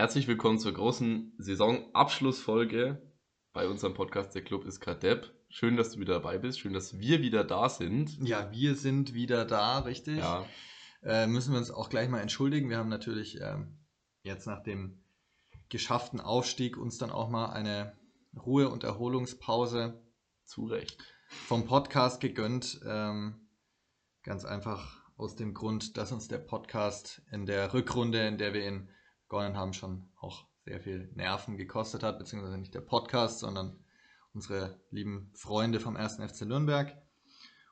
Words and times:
Herzlich 0.00 0.26
willkommen 0.28 0.58
zur 0.58 0.72
großen 0.72 1.34
Saisonabschlussfolge 1.36 3.02
bei 3.52 3.68
unserem 3.68 3.92
Podcast 3.92 4.34
Der 4.34 4.40
Club 4.40 4.64
ist 4.64 4.80
Kadepp. 4.80 5.30
Schön, 5.50 5.76
dass 5.76 5.90
du 5.92 6.00
wieder 6.00 6.14
dabei 6.14 6.38
bist. 6.38 6.58
Schön, 6.58 6.72
dass 6.72 6.98
wir 6.98 7.20
wieder 7.20 7.44
da 7.44 7.68
sind. 7.68 8.16
Ja, 8.26 8.50
wir 8.50 8.76
sind 8.76 9.12
wieder 9.12 9.44
da, 9.44 9.80
richtig. 9.80 10.16
Ja, 10.20 10.46
Äh, 11.02 11.26
müssen 11.26 11.52
wir 11.52 11.58
uns 11.58 11.70
auch 11.70 11.90
gleich 11.90 12.08
mal 12.08 12.20
entschuldigen. 12.22 12.70
Wir 12.70 12.78
haben 12.78 12.88
natürlich 12.88 13.42
ähm, 13.42 13.76
jetzt 14.22 14.46
nach 14.46 14.62
dem 14.62 15.04
geschafften 15.68 16.18
Aufstieg 16.18 16.78
uns 16.78 16.96
dann 16.96 17.10
auch 17.10 17.28
mal 17.28 17.50
eine 17.52 17.92
Ruhe- 18.34 18.70
und 18.70 18.84
Erholungspause 18.84 20.02
zu 20.44 20.64
Recht. 20.64 20.96
vom 21.28 21.66
Podcast 21.66 22.22
gegönnt. 22.22 22.80
Ähm, 22.86 23.50
ganz 24.22 24.46
einfach 24.46 25.04
aus 25.18 25.36
dem 25.36 25.52
Grund, 25.52 25.98
dass 25.98 26.10
uns 26.10 26.26
der 26.26 26.38
Podcast 26.38 27.20
in 27.30 27.44
der 27.44 27.74
Rückrunde, 27.74 28.26
in 28.26 28.38
der 28.38 28.54
wir 28.54 28.66
ihn 28.66 28.88
begonnen 29.30 29.56
haben, 29.56 29.72
schon 29.72 30.10
auch 30.20 30.44
sehr 30.64 30.80
viel 30.80 31.10
Nerven 31.14 31.56
gekostet 31.56 32.02
hat, 32.02 32.18
beziehungsweise 32.18 32.58
nicht 32.58 32.74
der 32.74 32.80
Podcast, 32.80 33.38
sondern 33.38 33.78
unsere 34.34 34.82
lieben 34.90 35.30
Freunde 35.34 35.80
vom 35.80 35.96
1. 35.96 36.16
FC 36.16 36.42
Nürnberg. 36.42 37.00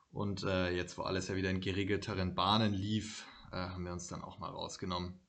Und 0.09 0.43
äh, 0.43 0.71
jetzt, 0.71 0.97
wo 0.97 1.03
alles 1.03 1.27
ja 1.27 1.35
wieder 1.35 1.49
in 1.51 1.59
geregelteren 1.59 2.33
Bahnen 2.33 2.73
lief, 2.73 3.27
äh, 3.51 3.57
haben 3.57 3.83
wir 3.83 3.91
uns 3.91 4.07
dann 4.07 4.23
auch 4.23 4.39
mal 4.39 4.49
rausgenommen, 4.49 5.19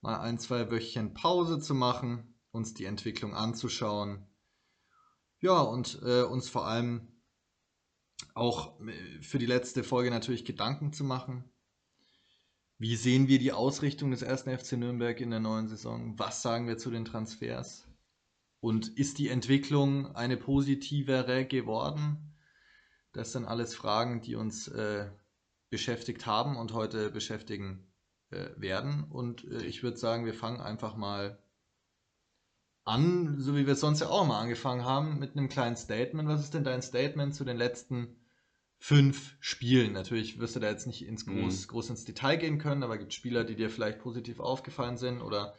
mal 0.00 0.18
ein, 0.18 0.38
zwei 0.38 0.70
Wöchchen 0.70 1.12
Pause 1.12 1.60
zu 1.60 1.74
machen, 1.74 2.34
uns 2.50 2.72
die 2.72 2.86
Entwicklung 2.86 3.34
anzuschauen. 3.34 4.26
Ja, 5.38 5.60
und 5.60 6.00
äh, 6.02 6.22
uns 6.22 6.48
vor 6.48 6.66
allem 6.66 7.22
auch 8.34 8.80
äh, 8.80 9.22
für 9.22 9.38
die 9.38 9.46
letzte 9.46 9.84
Folge 9.84 10.10
natürlich 10.10 10.46
Gedanken 10.46 10.94
zu 10.94 11.04
machen. 11.04 11.44
Wie 12.80 12.94
sehen 12.94 13.26
wir 13.26 13.40
die 13.40 13.50
Ausrichtung 13.50 14.12
des 14.12 14.22
1. 14.22 14.42
FC 14.42 14.74
Nürnberg 14.74 15.20
in 15.20 15.30
der 15.30 15.40
neuen 15.40 15.66
Saison? 15.66 16.16
Was 16.16 16.42
sagen 16.42 16.68
wir 16.68 16.78
zu 16.78 16.92
den 16.92 17.04
Transfers? 17.04 17.88
Und 18.60 18.96
ist 18.96 19.18
die 19.18 19.30
Entwicklung 19.30 20.14
eine 20.14 20.36
positivere 20.36 21.44
geworden? 21.44 22.36
Das 23.12 23.32
sind 23.32 23.46
alles 23.46 23.74
Fragen, 23.74 24.20
die 24.20 24.36
uns 24.36 24.68
äh, 24.68 25.10
beschäftigt 25.70 26.26
haben 26.26 26.56
und 26.56 26.72
heute 26.72 27.10
beschäftigen 27.10 27.92
äh, 28.30 28.50
werden. 28.56 29.10
Und 29.10 29.42
äh, 29.50 29.64
ich 29.64 29.82
würde 29.82 29.96
sagen, 29.96 30.24
wir 30.24 30.34
fangen 30.34 30.60
einfach 30.60 30.94
mal 30.94 31.42
an, 32.84 33.40
so 33.40 33.56
wie 33.56 33.66
wir 33.66 33.72
es 33.72 33.80
sonst 33.80 34.00
ja 34.00 34.08
auch 34.08 34.24
mal 34.24 34.40
angefangen 34.40 34.84
haben, 34.84 35.18
mit 35.18 35.36
einem 35.36 35.48
kleinen 35.48 35.76
Statement. 35.76 36.28
Was 36.28 36.44
ist 36.44 36.54
denn 36.54 36.62
dein 36.62 36.82
Statement 36.82 37.34
zu 37.34 37.44
den 37.44 37.56
letzten 37.56 38.17
fünf 38.78 39.36
Spielen? 39.40 39.92
Natürlich 39.92 40.38
wirst 40.38 40.56
du 40.56 40.60
da 40.60 40.68
jetzt 40.70 40.86
nicht 40.86 41.04
ins 41.04 41.26
groß, 41.26 41.66
Mhm. 41.66 41.68
groß 41.68 41.90
ins 41.90 42.04
Detail 42.04 42.36
gehen 42.36 42.58
können, 42.58 42.82
aber 42.82 42.98
gibt 42.98 43.12
es 43.12 43.16
Spieler, 43.16 43.44
die 43.44 43.56
dir 43.56 43.70
vielleicht 43.70 43.98
positiv 44.00 44.40
aufgefallen 44.40 44.96
sind? 44.96 45.20
Oder 45.20 45.54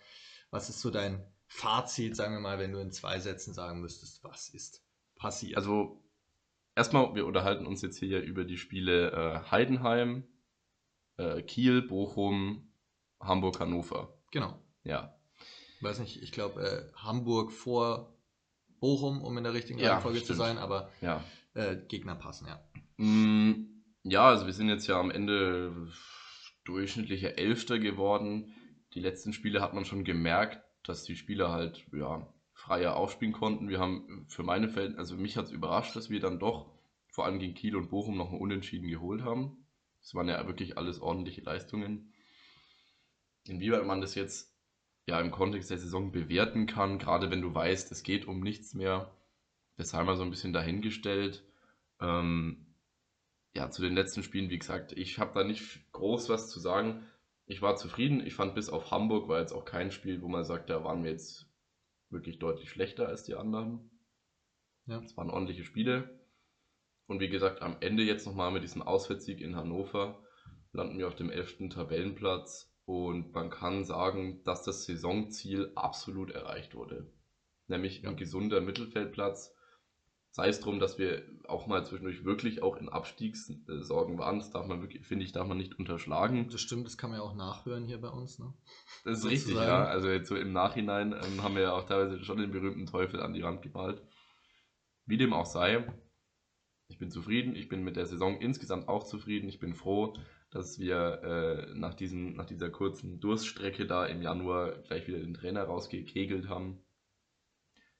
was 0.51 0.69
ist 0.69 0.79
so 0.81 0.89
dein 0.89 1.25
Fazit, 1.47 2.15
sagen 2.15 2.33
wir 2.33 2.39
mal, 2.39 2.59
wenn 2.59 2.71
du 2.71 2.79
in 2.79 2.91
zwei 2.91 3.19
Sätzen 3.19 3.53
sagen 3.53 3.81
müsstest, 3.81 4.23
was 4.23 4.49
ist 4.49 4.83
passiert? 5.15 5.57
Also, 5.57 6.03
erstmal, 6.75 7.13
wir 7.15 7.25
unterhalten 7.25 7.65
uns 7.65 7.81
jetzt 7.81 7.97
hier 7.99 8.07
ja 8.07 8.19
über 8.19 8.45
die 8.45 8.57
Spiele 8.57 9.11
äh, 9.11 9.51
Heidenheim, 9.51 10.23
äh, 11.17 11.41
Kiel, 11.41 11.81
Bochum, 11.81 12.71
Hamburg, 13.19 13.59
Hannover. 13.59 14.17
genau. 14.31 14.57
Ja, 14.83 15.15
Weiß 15.81 15.99
nicht, 15.99 16.21
ich 16.21 16.31
glaube 16.33 16.61
äh, 16.61 16.93
Hamburg 16.97 17.51
vor 17.53 18.13
Bochum, 18.79 19.21
um 19.21 19.37
in 19.37 19.43
der 19.45 19.53
richtigen 19.53 19.79
Ja, 19.79 19.93
Reihenfolge 19.93 20.19
zu 20.19 20.25
stimmt. 20.25 20.39
sein, 20.39 20.57
aber 20.57 20.89
ja. 21.01 21.23
äh, 21.53 21.77
Gegner 21.87 22.15
passen, 22.15 22.47
ja. 22.47 22.61
Mm, 22.99 23.81
Ja, 24.03 24.27
also 24.29 24.45
wir 24.45 24.53
sind 24.53 24.69
jetzt 24.69 24.87
ja 24.87 24.99
am 24.99 25.09
Ende 25.11 25.87
durchschnittlicher 26.65 27.37
Elfter 27.37 27.79
geworden. 27.79 28.53
Die 28.93 28.99
letzten 28.99 29.33
Spiele 29.33 29.61
hat 29.61 29.73
man 29.73 29.85
schon 29.85 30.03
gemerkt, 30.03 30.61
dass 30.83 31.03
die 31.03 31.15
Spieler 31.15 31.51
halt 31.51 31.85
ja, 31.93 32.27
freier 32.53 32.95
aufspielen 32.95 33.33
konnten. 33.33 33.69
Wir 33.69 33.79
haben 33.79 34.25
für 34.27 34.43
meine 34.43 34.69
Fälle, 34.69 34.97
also 34.97 35.15
mich 35.17 35.37
hat 35.37 35.45
es 35.45 35.51
überrascht, 35.51 35.95
dass 35.95 36.09
wir 36.09 36.19
dann 36.19 36.39
doch 36.39 36.71
vor 37.07 37.25
allem 37.25 37.39
gegen 37.39 37.55
Kiel 37.55 37.75
und 37.75 37.89
Bochum 37.89 38.17
noch 38.17 38.31
ein 38.31 38.39
Unentschieden 38.39 38.87
geholt 38.89 39.23
haben. 39.23 39.65
Das 40.01 40.13
waren 40.15 40.27
ja 40.29 40.45
wirklich 40.47 40.77
alles 40.77 41.01
ordentliche 41.01 41.41
Leistungen. 41.41 42.13
Inwieweit 43.47 43.85
man 43.85 44.01
das 44.01 44.15
jetzt 44.15 44.55
ja 45.07 45.19
im 45.21 45.31
Kontext 45.31 45.69
der 45.71 45.77
Saison 45.79 46.11
bewerten 46.11 46.67
kann, 46.67 46.99
gerade 46.99 47.31
wenn 47.31 47.41
du 47.41 47.53
weißt, 47.53 47.91
es 47.91 48.03
geht 48.03 48.27
um 48.27 48.41
nichts 48.41 48.73
mehr, 48.75 49.11
das 49.77 49.93
haben 49.93 50.07
wir 50.07 50.15
so 50.17 50.23
ein 50.23 50.29
bisschen 50.29 50.53
dahingestellt. 50.53 51.43
Ähm, 52.01 52.68
ja, 53.53 53.69
zu 53.69 53.81
den 53.81 53.95
letzten 53.95 54.23
Spielen, 54.23 54.49
wie 54.49 54.59
gesagt, 54.59 54.91
ich 54.93 55.19
habe 55.19 55.33
da 55.33 55.43
nicht 55.43 55.91
groß 55.91 56.29
was 56.29 56.49
zu 56.49 56.59
sagen. 56.59 57.05
Ich 57.45 57.61
war 57.61 57.75
zufrieden. 57.75 58.25
Ich 58.25 58.35
fand 58.35 58.53
bis 58.55 58.69
auf 58.69 58.91
Hamburg 58.91 59.27
war 59.27 59.39
jetzt 59.39 59.53
auch 59.53 59.65
kein 59.65 59.91
Spiel, 59.91 60.21
wo 60.21 60.27
man 60.27 60.43
sagt, 60.43 60.69
da 60.69 60.83
waren 60.83 61.03
wir 61.03 61.11
jetzt 61.11 61.47
wirklich 62.09 62.39
deutlich 62.39 62.69
schlechter 62.69 63.07
als 63.07 63.23
die 63.23 63.35
anderen. 63.35 63.89
Ja. 64.85 65.01
Es 65.01 65.17
waren 65.17 65.29
ordentliche 65.29 65.63
Spiele. 65.63 66.19
Und 67.07 67.19
wie 67.19 67.29
gesagt, 67.29 67.63
am 67.63 67.77
Ende 67.79 68.03
jetzt 68.03 68.27
nochmal 68.27 68.51
mit 68.51 68.63
diesem 68.63 68.83
Auswärtssieg 68.83 69.41
in 69.41 69.55
Hannover 69.55 70.23
landen 70.71 70.99
wir 70.99 71.07
auf 71.07 71.15
dem 71.15 71.31
11. 71.31 71.69
Tabellenplatz. 71.69 72.71
Und 72.85 73.33
man 73.33 73.49
kann 73.49 73.83
sagen, 73.83 74.43
dass 74.43 74.63
das 74.63 74.85
Saisonziel 74.85 75.71
absolut 75.75 76.31
erreicht 76.31 76.75
wurde. 76.75 77.11
Nämlich 77.67 78.01
Ja. 78.01 78.09
ein 78.09 78.17
gesunder 78.17 78.61
Mittelfeldplatz. 78.61 79.55
Sei 80.31 80.47
es 80.47 80.59
drum, 80.59 80.79
dass 80.79 80.99
wir 80.99 81.23
auch 81.47 81.65
mal 81.65 81.85
zwischendurch 81.85 82.23
wirklich 82.23 82.61
auch 82.61 82.77
in 82.77 82.87
Abstiegssorgen 82.87 84.19
waren. 84.19 84.37
Das 84.37 84.51
darf 84.51 84.67
man 84.67 84.81
wirklich, 84.81 85.05
finde 85.05 85.25
ich, 85.25 85.31
darf 85.31 85.47
man 85.47 85.57
nicht 85.57 85.79
unterschlagen. 85.79 86.47
Das 86.49 86.61
stimmt, 86.61 86.85
das 86.85 86.97
kann 86.97 87.09
man 87.09 87.19
ja 87.19 87.25
auch 87.25 87.35
nachhören 87.35 87.85
hier 87.85 87.99
bei 87.99 88.09
uns, 88.09 88.37
ne? 88.37 88.53
Das 89.03 89.19
ist 89.19 89.25
richtig, 89.25 89.55
ja. 89.55 89.85
Also 89.85 90.09
jetzt 90.09 90.29
so 90.29 90.35
im 90.35 90.53
Nachhinein 90.53 91.13
ähm, 91.13 91.41
haben 91.41 91.55
wir 91.55 91.63
ja 91.63 91.73
auch 91.73 91.85
teilweise 91.85 92.23
schon 92.23 92.37
den 92.37 92.51
berühmten 92.51 92.85
Teufel 92.85 93.21
an 93.21 93.33
die 93.33 93.41
Wand 93.41 93.63
gemalt. 93.63 94.03
Wie 95.07 95.17
dem 95.17 95.33
auch 95.33 95.47
sei, 95.47 95.91
ich 96.89 96.97
bin 96.97 97.11
zufrieden. 97.11 97.55
Ich 97.55 97.69
bin 97.69 97.83
mit 97.83 97.95
der 97.95 98.05
Saison 98.05 98.39
insgesamt 98.39 98.87
auch 98.87 99.03
zufrieden. 99.03 99.47
Ich 99.47 99.59
bin 99.59 99.73
froh, 99.73 100.15
dass 100.51 100.79
wir 100.79 101.21
äh, 101.23 101.73
nach, 101.75 101.93
diesem, 101.93 102.33
nach 102.33 102.45
dieser 102.45 102.69
kurzen 102.69 103.19
Durststrecke 103.19 103.85
da 103.85 104.05
im 104.05 104.21
Januar 104.21 104.79
gleich 104.83 105.07
wieder 105.07 105.19
den 105.19 105.35
Trainer 105.35 105.63
rausgekegelt 105.63 106.49
haben. 106.49 106.83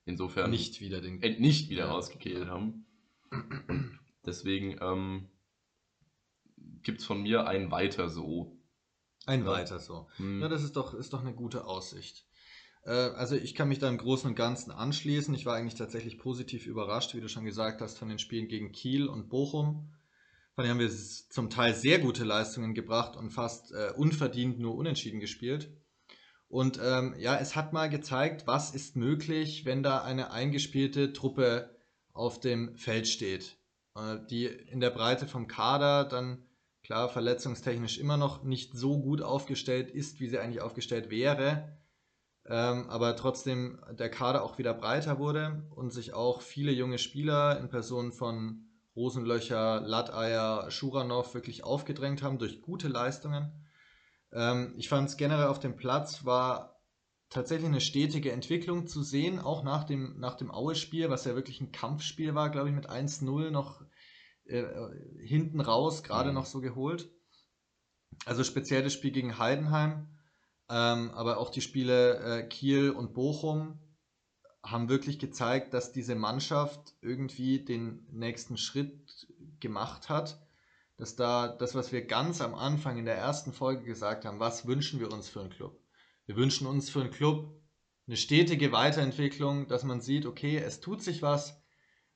Insofern 0.10 0.50
Nicht 0.50 0.82
wieder 0.82 1.02
den. 1.02 1.22
äh, 1.22 1.40
nicht 1.40 1.70
wieder 1.70 1.86
Ja. 1.86 1.92
rausgekegelt 1.92 2.48
haben. 2.50 2.86
Und 3.32 4.00
deswegen 4.26 4.78
ähm, 4.82 5.30
gibt 6.84 7.00
es 7.02 7.06
von 7.06 7.22
mir 7.22 7.48
ein 7.48 7.72
Weiter 7.72 8.10
so. 8.10 8.58
Ein 9.26 9.46
weiter 9.46 9.80
so. 9.80 10.08
Hm. 10.18 10.42
Ja, 10.42 10.48
das 10.48 10.64
ist 10.64 10.76
doch, 10.76 10.94
ist 10.94 11.14
doch 11.14 11.22
eine 11.22 11.34
gute 11.34 11.66
Aussicht. 11.66 12.26
Äh, 12.86 12.92
also 12.92 13.36
ich 13.36 13.54
kann 13.54 13.70
mich 13.70 13.78
da 13.80 13.88
im 13.88 13.98
Großen 14.00 14.28
und 14.30 14.36
Ganzen 14.36 14.72
anschließen. 14.72 15.34
Ich 15.36 15.46
war 15.46 15.56
eigentlich 15.56 15.76
tatsächlich 15.76 16.18
positiv 16.18 16.66
überrascht, 16.66 17.14
wie 17.14 17.22
du 17.22 17.30
schon 17.30 17.46
gesagt 17.46 17.82
hast, 17.82 18.00
von 18.00 18.10
den 18.10 18.18
Spielen 18.20 18.48
gegen 18.48 18.72
Kiel 18.72 19.08
und 19.08 19.30
Bochum. 19.30 19.94
Von 20.56 20.64
denen 20.64 20.72
haben 20.72 20.80
wir 20.80 20.90
zum 20.90 21.50
Teil 21.50 21.76
sehr 21.76 22.00
gute 22.00 22.24
Leistungen 22.24 22.74
gebracht 22.74 23.16
und 23.16 23.30
fast 23.30 23.72
äh, 23.72 23.94
unverdient 23.96 24.60
nur 24.60 24.76
unentschieden 24.76 25.20
gespielt. 25.20 25.72
Und 26.50 26.80
ähm, 26.84 27.16
ja, 27.20 27.38
es 27.38 27.56
hat 27.56 27.74
mal 27.74 27.90
gezeigt, 27.90 28.48
was 28.48 28.72
ist 28.72 28.96
möglich, 28.96 29.66
wenn 29.66 29.84
da 29.84 30.02
eine 30.02 30.32
eingespielte 30.32 31.14
Truppe 31.14 31.70
auf 32.12 32.40
dem 32.40 32.76
Feld 32.76 33.08
steht, 33.08 33.58
äh, 33.96 34.18
die 34.30 34.46
in 34.46 34.80
der 34.82 34.90
Breite 34.90 35.28
vom 35.28 35.48
Kader 35.48 36.04
dann 36.06 36.44
klar 36.82 37.08
verletzungstechnisch 37.08 38.00
immer 38.00 38.18
noch 38.18 38.44
nicht 38.44 38.74
so 38.74 39.00
gut 39.00 39.22
aufgestellt 39.22 39.92
ist, 39.92 40.20
wie 40.20 40.28
sie 40.28 40.40
eigentlich 40.40 40.62
aufgestellt 40.62 41.12
wäre, 41.12 41.78
ähm, 42.48 42.90
aber 42.90 43.16
trotzdem 43.16 43.80
der 43.92 44.10
Kader 44.10 44.44
auch 44.44 44.58
wieder 44.58 44.74
breiter 44.74 45.20
wurde 45.20 45.68
und 45.76 45.94
sich 45.94 46.14
auch 46.14 46.42
viele 46.42 46.72
junge 46.72 46.98
Spieler 46.98 47.60
in 47.60 47.70
Person 47.70 48.12
von 48.12 48.66
Rosenlöcher, 48.96 49.82
Latteier, 49.82 50.72
Schuranov 50.72 51.36
wirklich 51.36 51.64
aufgedrängt 51.64 52.24
haben 52.24 52.40
durch 52.40 52.62
gute 52.62 52.88
Leistungen. 52.88 53.52
Ähm, 54.34 54.74
ich 54.78 54.90
fand 54.90 55.10
es 55.10 55.18
generell 55.18 55.48
auf 55.48 55.60
dem 55.60 55.76
Platz 55.76 56.26
war 56.26 56.82
tatsächlich 57.30 57.68
eine 57.68 57.82
stetige 57.82 58.32
Entwicklung 58.32 58.88
zu 58.88 59.04
sehen, 59.04 59.40
auch 59.40 59.64
nach 59.64 59.84
dem, 59.84 60.20
nach 60.20 60.36
dem 60.36 60.52
Aue-Spiel, 60.52 61.10
was 61.10 61.26
ja 61.26 61.36
wirklich 61.36 61.62
ein 61.62 61.72
Kampfspiel 61.72 62.34
war, 62.36 62.50
glaube 62.50 62.70
ich, 62.70 62.76
mit 62.76 62.90
1-0 62.90 63.52
noch 63.52 63.84
äh, 64.46 64.64
hinten 65.20 65.62
raus, 65.62 66.04
gerade 66.04 66.30
Mhm. 66.30 66.36
noch 66.36 66.46
so 66.46 66.60
geholt. 66.62 67.10
Also 68.26 68.44
speziell 68.44 68.84
das 68.84 68.94
Spiel 68.94 69.12
gegen 69.12 69.38
Heidenheim, 69.38 70.08
ähm, 70.70 71.12
aber 71.12 71.38
auch 71.38 71.50
die 71.50 71.62
Spiele 71.62 72.18
äh, 72.20 72.44
Kiel 72.48 72.92
und 72.92 73.14
Bochum 73.14 73.80
haben 74.64 74.90
wirklich 74.90 75.20
gezeigt, 75.20 75.74
dass 75.74 75.92
diese 75.92 76.16
Mannschaft 76.16 76.96
irgendwie 77.02 77.64
den 77.64 78.06
nächsten 78.12 78.58
Schritt 78.58 79.28
gemacht 79.60 80.10
hat. 80.10 80.40
Dass 81.00 81.16
da 81.16 81.48
das, 81.48 81.76
was 81.76 81.94
wir 81.94 82.06
ganz 82.06 82.42
am 82.42 82.54
Anfang 82.54 82.98
in 82.98 83.06
der 83.06 83.16
ersten 83.16 83.54
Folge 83.54 83.86
gesagt 83.86 84.26
haben, 84.26 84.42
was 84.42 84.68
wünschen 84.68 85.00
wir 85.00 85.14
uns 85.14 85.30
für 85.30 85.40
einen 85.40 85.50
Club? 85.50 85.80
Wir 86.26 86.36
wünschen 86.36 86.68
uns 86.68 86.90
für 86.90 87.00
einen 87.00 87.10
Club 87.10 87.58
eine 88.06 88.18
stetige 88.18 88.74
Weiterentwicklung, 88.74 89.70
dass 89.70 89.86
man 89.86 90.02
sieht, 90.02 90.26
okay, 90.26 90.58
es 90.58 90.82
tut 90.82 91.02
sich 91.02 91.22
was 91.22 91.64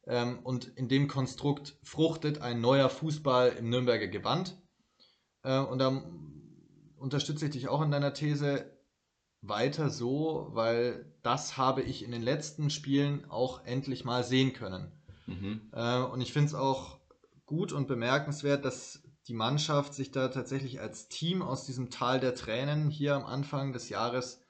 ähm, 0.06 0.40
und 0.44 0.66
in 0.66 0.90
dem 0.90 1.08
Konstrukt 1.08 1.78
fruchtet 1.82 2.42
ein 2.42 2.60
neuer 2.60 2.90
Fußball 2.90 3.54
im 3.54 3.70
Nürnberger 3.70 4.08
Gewand. 4.08 4.62
Äh, 5.44 5.60
und 5.60 5.80
da 5.80 6.04
unterstütze 6.98 7.46
ich 7.46 7.52
dich 7.52 7.70
auch 7.70 7.82
in 7.82 7.92
deiner 7.92 8.14
These, 8.14 8.70
weiter 9.40 9.90
so, 9.90 10.50
weil 10.52 11.14
das 11.22 11.56
habe 11.56 11.84
ich 11.84 12.04
in 12.04 12.12
den 12.12 12.22
letzten 12.22 12.70
Spielen 12.70 13.30
auch 13.30 13.66
endlich 13.66 14.04
mal 14.04 14.26
sehen 14.26 14.52
können. 14.52 14.92
Mhm. 15.26 15.70
Äh, 15.72 16.00
und 16.00 16.20
ich 16.20 16.34
finde 16.34 16.48
es 16.48 16.54
auch 16.54 17.00
gut 17.46 17.72
und 17.72 17.88
bemerkenswert, 17.88 18.66
dass 18.66 19.04
die 19.28 19.34
Mannschaft 19.34 19.94
sich 19.94 20.12
da 20.12 20.28
tatsächlich 20.28 20.82
als 20.82 21.08
Team 21.08 21.42
aus 21.42 21.66
diesem 21.66 21.90
Tal 21.90 22.20
der 22.20 22.36
Tränen 22.36 22.90
hier 22.90 23.16
am 23.16 23.26
Anfang 23.26 23.74
des 23.74 23.90
Jahres 23.90 24.42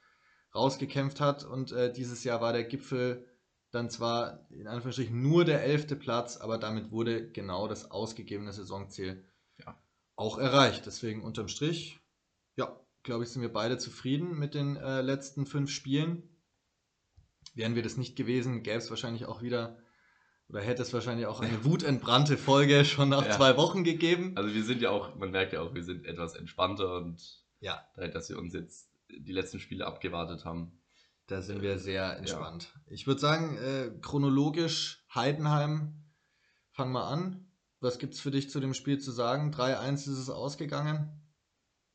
rausgekämpft 0.54 1.20
hat. 1.20 1.44
Und 1.44 1.72
äh, 1.72 1.92
dieses 1.92 2.24
Jahr 2.24 2.42
war 2.42 2.54
der 2.54 2.64
Gipfel 2.64 3.28
dann 3.72 3.90
zwar 3.90 4.48
in 4.52 4.68
Anführungsstrichen 4.68 5.20
nur 5.22 5.46
der 5.46 5.64
elfte 5.64 5.96
Platz, 5.96 6.38
aber 6.38 6.58
damit 6.58 6.92
wurde 6.92 7.32
genau 7.32 7.68
das 7.68 7.90
ausgegebene 7.90 8.54
Saisonziel 8.54 9.26
ja. 9.58 9.80
auch 10.16 10.38
erreicht. 10.38 10.86
Deswegen 10.86 11.24
unterm 11.24 11.48
Strich, 11.48 12.00
ja, 12.56 12.80
glaube 13.02 13.24
ich, 13.24 13.32
sind 13.32 13.42
wir 13.42 13.52
beide 13.52 13.78
zufrieden 13.78 14.38
mit 14.38 14.54
den 14.54 14.76
äh, 14.76 15.02
letzten 15.02 15.46
fünf 15.48 15.72
Spielen. 15.72 16.30
Wären 17.56 17.76
wir 17.76 17.84
das 17.84 17.98
nicht 17.98 18.16
gewesen, 18.16 18.64
gäbe 18.64 18.78
es 18.78 18.90
wahrscheinlich 18.90 19.26
auch 19.26 19.42
wieder 19.42 19.78
oder 20.54 20.62
hätte 20.62 20.84
es 20.84 20.94
wahrscheinlich 20.94 21.26
auch 21.26 21.42
eine 21.42 21.66
wutentbrannte 21.66 22.38
Folge 22.38 22.86
schon 22.86 23.10
nach 23.10 23.26
ja. 23.26 23.32
zwei 23.32 23.58
Wochen 23.58 23.84
gegeben. 23.84 24.34
Also 24.36 24.54
wir 24.54 24.64
sind 24.64 24.84
ja 24.84 24.92
auch, 24.92 25.16
man 25.16 25.32
merkt 25.32 25.52
ja 25.52 25.62
auch, 25.62 25.74
wir 25.74 25.84
sind 25.84 26.06
etwas 26.06 26.36
entspannter 26.36 26.98
und 26.98 27.44
ja. 27.60 27.84
dass 27.96 28.30
wir 28.30 28.38
uns 28.38 28.54
jetzt 28.54 28.92
die 29.10 29.32
letzten 29.32 29.60
Spiele 29.60 29.88
abgewartet 29.88 30.46
haben. 30.46 30.80
Da 31.26 31.42
sind 31.42 31.64
wir 31.64 31.80
sehr 31.80 32.18
entspannt. 32.18 32.70
Ja. 32.76 32.94
Ich 32.94 33.08
würde 33.08 33.20
sagen, 33.20 33.58
äh, 33.58 33.90
chronologisch 34.02 35.04
Heidenheim, 35.16 36.04
fang 36.70 36.92
mal 36.92 37.08
an. 37.08 37.52
Was 37.80 37.98
gibt 37.98 38.14
es 38.14 38.20
für 38.20 38.30
dich 38.30 38.52
zu 38.52 38.60
dem 38.60 38.76
Spiel 38.76 39.00
zu 39.00 39.12
sagen? 39.12 39.52
3-1 39.52 39.94
ist 39.94 40.08
es 40.08 40.30
ausgegangen. 40.30 41.20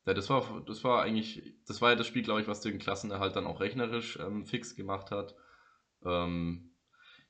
Ja, 0.05 0.13
das 0.13 0.29
war, 0.29 0.63
das 0.65 0.83
war 0.83 1.01
eigentlich, 1.01 1.55
das 1.65 1.81
war 1.81 1.91
ja 1.91 1.95
das 1.95 2.07
Spiel, 2.07 2.23
glaube 2.23 2.41
ich, 2.41 2.47
was 2.47 2.59
den 2.59 2.77
Klassenerhalt 2.77 3.37
dann 3.37 3.47
auch 3.47 3.61
rechnerisch 3.61 4.19
ähm, 4.19 4.45
fix 4.45 4.75
gemacht 4.75 5.11
hat. 5.11 5.33
Ähm, 6.03 6.75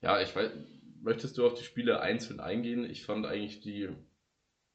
ja, 0.02 0.22
ich 0.22 0.36
weiß, 0.36 0.52
möchtest 1.02 1.38
du 1.38 1.46
auf 1.46 1.54
die 1.54 1.64
Spiele 1.64 2.02
einzeln 2.02 2.40
eingehen? 2.40 2.84
Ich 2.90 3.06
fand 3.06 3.26
eigentlich 3.26 3.62
die, 3.62 3.90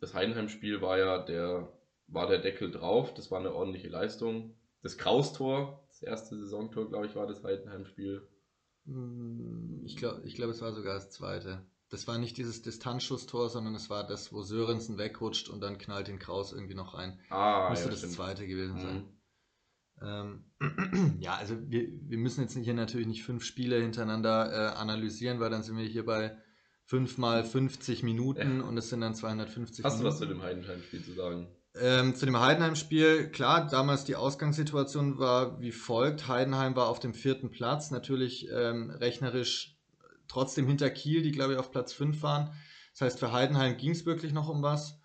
das 0.00 0.14
Heidenheim-Spiel 0.14 0.80
war 0.80 0.98
ja 0.98 1.18
der, 1.18 1.72
war 2.06 2.26
der 2.26 2.38
Deckel 2.38 2.70
drauf, 2.70 3.14
das 3.14 3.30
war 3.30 3.38
eine 3.40 3.54
ordentliche 3.54 3.88
Leistung. 3.88 4.54
Das 4.82 4.98
Kraus-Tor, 4.98 5.84
das 5.88 6.02
erste 6.02 6.36
Saisontor, 6.38 6.88
glaube 6.88 7.06
ich, 7.06 7.14
war 7.14 7.26
das 7.26 7.42
Heidenheim-Spiel. 7.42 8.28
Hm, 8.86 9.82
ich 9.84 9.96
glaube, 9.96 10.22
ich 10.24 10.34
glaub, 10.34 10.50
es 10.50 10.60
war 10.60 10.72
sogar 10.72 10.94
das 10.94 11.10
zweite. 11.10 11.64
Das 11.88 12.06
war 12.08 12.18
nicht 12.18 12.36
dieses 12.36 12.60
Distanzschusstor, 12.62 13.48
sondern 13.48 13.74
es 13.74 13.88
war 13.88 14.06
das, 14.06 14.32
wo 14.32 14.42
Sörensen 14.42 14.98
wegrutscht 14.98 15.48
und 15.48 15.60
dann 15.60 15.78
knallt 15.78 16.08
den 16.08 16.18
Kraus 16.18 16.52
irgendwie 16.52 16.74
noch 16.74 16.94
rein. 16.94 17.18
Ah, 17.30 17.68
Müsste 17.70 17.86
ja, 17.86 17.90
das 17.92 17.98
stimmt. 18.00 18.14
zweite 18.14 18.46
gewesen 18.46 18.78
sein. 18.78 18.94
Mhm. 18.96 19.08
Ähm, 20.04 20.44
ja, 21.20 21.34
also 21.36 21.56
wir, 21.68 21.88
wir 22.08 22.18
müssen 22.18 22.42
jetzt 22.42 22.56
hier 22.56 22.74
natürlich 22.74 23.06
nicht 23.06 23.24
fünf 23.24 23.44
Spiele 23.44 23.80
hintereinander 23.80 24.52
äh, 24.52 24.76
analysieren, 24.76 25.40
weil 25.40 25.50
dann 25.50 25.62
sind 25.62 25.76
wir 25.76 25.84
hier 25.84 26.04
bei 26.04 26.36
fünf 26.84 27.18
mal 27.18 27.44
50 27.44 28.02
Minuten 28.02 28.60
und 28.60 28.76
es 28.76 28.90
sind 28.90 29.00
dann 29.00 29.14
250 29.14 29.84
Hast 29.84 29.98
Minuten. 29.98 30.06
Hast 30.06 30.20
du 30.20 30.24
was 30.24 30.28
zu 30.28 30.34
dem 30.34 30.42
Heidenheim-Spiel 30.42 31.04
zu 31.04 31.12
sagen? 31.12 31.48
Ähm, 31.76 32.14
zu 32.14 32.26
dem 32.26 32.38
Heidenheim-Spiel, 32.38 33.30
klar, 33.30 33.66
damals 33.66 34.04
die 34.04 34.14
Ausgangssituation 34.14 35.18
war 35.18 35.60
wie 35.60 35.72
folgt. 35.72 36.28
Heidenheim 36.28 36.76
war 36.76 36.88
auf 36.88 37.00
dem 37.00 37.14
vierten 37.14 37.50
Platz, 37.50 37.90
natürlich 37.90 38.48
ähm, 38.52 38.90
rechnerisch 38.90 39.76
trotzdem 40.28 40.66
hinter 40.66 40.90
Kiel, 40.90 41.22
die 41.22 41.32
glaube 41.32 41.54
ich 41.54 41.58
auf 41.58 41.72
Platz 41.72 41.92
5 41.92 42.22
waren. 42.22 42.50
Das 42.92 43.00
heißt, 43.00 43.18
für 43.18 43.32
Heidenheim 43.32 43.76
ging 43.76 43.90
es 43.90 44.06
wirklich 44.06 44.32
noch 44.32 44.48
um 44.48 44.62
was. 44.62 45.00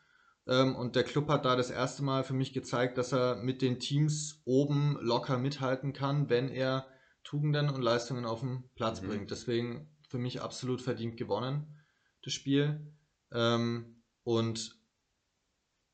Ähm, 0.49 0.75
und 0.75 0.95
der 0.95 1.03
Club 1.03 1.29
hat 1.29 1.45
da 1.45 1.55
das 1.55 1.69
erste 1.69 2.03
Mal 2.03 2.23
für 2.23 2.33
mich 2.33 2.53
gezeigt, 2.53 2.97
dass 2.97 3.13
er 3.13 3.35
mit 3.35 3.61
den 3.61 3.79
Teams 3.79 4.41
oben 4.45 4.97
locker 4.99 5.37
mithalten 5.37 5.93
kann, 5.93 6.29
wenn 6.29 6.49
er 6.49 6.87
Tugenden 7.23 7.69
und 7.69 7.83
Leistungen 7.83 8.25
auf 8.25 8.39
den 8.39 8.67
Platz 8.73 9.01
mhm. 9.01 9.07
bringt. 9.07 9.31
Deswegen 9.31 9.95
für 10.09 10.17
mich 10.17 10.41
absolut 10.41 10.81
verdient 10.81 11.17
gewonnen, 11.17 11.77
das 12.23 12.33
Spiel. 12.33 12.93
Ähm, 13.31 14.01
und 14.23 14.75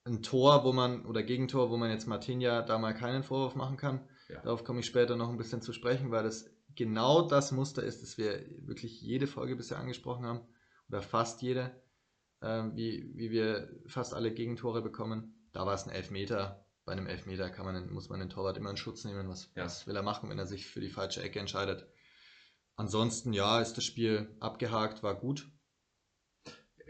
ein 0.06 0.22
Tor, 0.22 0.64
wo 0.64 0.72
man, 0.72 1.06
oder 1.06 1.22
Gegentor, 1.22 1.70
wo 1.70 1.78
man 1.78 1.90
jetzt 1.90 2.08
Martinia 2.08 2.62
da 2.62 2.78
mal 2.78 2.94
keinen 2.94 3.24
Vorwurf 3.24 3.56
machen 3.56 3.76
kann. 3.76 4.08
Ja. 4.30 4.42
Darauf 4.42 4.64
komme 4.64 4.80
ich 4.80 4.86
später 4.86 5.18
noch 5.18 5.30
ein 5.30 5.38
bisschen 5.38 5.62
zu 5.62 5.74
sprechen, 5.74 6.12
weil 6.12 6.24
das 6.24 6.50
genau 6.76 7.28
das 7.28 7.52
Muster 7.52 7.84
ist, 7.84 8.04
das 8.04 8.18
wir 8.18 8.46
wirklich 8.60 9.02
jede 9.02 9.28
Folge 9.28 9.56
bisher 9.56 9.80
angesprochen 9.80 10.26
haben, 10.26 10.42
oder 10.88 11.02
fast 11.02 11.42
jede, 11.42 11.76
wie, 12.46 13.12
wie 13.16 13.32
wir 13.32 13.70
fast 13.88 14.14
alle 14.14 14.34
Gegentore 14.34 14.82
bekommen. 14.82 15.50
Da 15.52 15.66
war 15.66 15.74
es 15.74 15.86
ein 15.86 15.94
Elfmeter. 15.94 16.66
Bei 16.86 16.92
einem 16.92 17.08
Elfmeter 17.08 17.50
kann 17.50 17.66
man, 17.66 17.92
muss 17.92 18.10
man 18.10 18.20
den 18.20 18.30
Torwart 18.30 18.58
immer 18.58 18.70
in 18.70 18.78
Schutz 18.78 19.04
nehmen. 19.06 19.28
Was, 19.28 19.52
ja. 19.56 19.66
was 19.66 19.88
will 19.88 19.96
er 19.96 20.04
machen, 20.04 20.30
wenn 20.30 20.38
er 20.38 20.46
sich 20.46 20.68
für 20.68 20.82
die 20.82 20.90
falsche 20.90 21.24
Ecke 21.24 21.40
entscheidet? 21.40 21.88
Ansonsten, 22.76 23.34
ja, 23.34 23.62
ist 23.62 23.74
das 23.74 23.86
Spiel 23.86 24.36
abgehakt, 24.40 25.02
war 25.02 25.16
gut. 25.16 25.50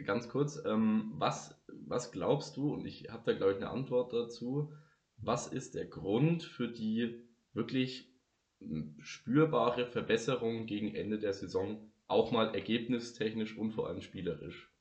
Ganz 0.06 0.28
kurz, 0.28 0.62
ähm, 0.66 1.14
was, 1.16 1.56
was 1.68 2.12
glaubst 2.12 2.58
du, 2.58 2.74
und 2.74 2.86
ich 2.86 3.10
habe 3.10 3.32
da, 3.32 3.38
glaube 3.38 3.54
ich, 3.54 3.58
eine 3.58 3.70
Antwort 3.70 4.12
dazu, 4.12 4.74
was 5.18 5.48
ist 5.48 5.76
der 5.76 5.86
Grund 5.86 6.44
für 6.44 6.68
die 6.68 7.24
wirklich 7.54 8.12
spürbare 9.00 9.86
Verbesserung 9.86 10.66
gegen 10.66 10.94
Ende 10.94 11.20
der 11.20 11.34
Saison, 11.34 11.92
auch 12.08 12.32
mal 12.32 12.54
ergebnistechnisch 12.54 13.58
und 13.58 13.72
vor 13.72 13.88
allem 13.88 14.02
spielerisch. 14.02 14.75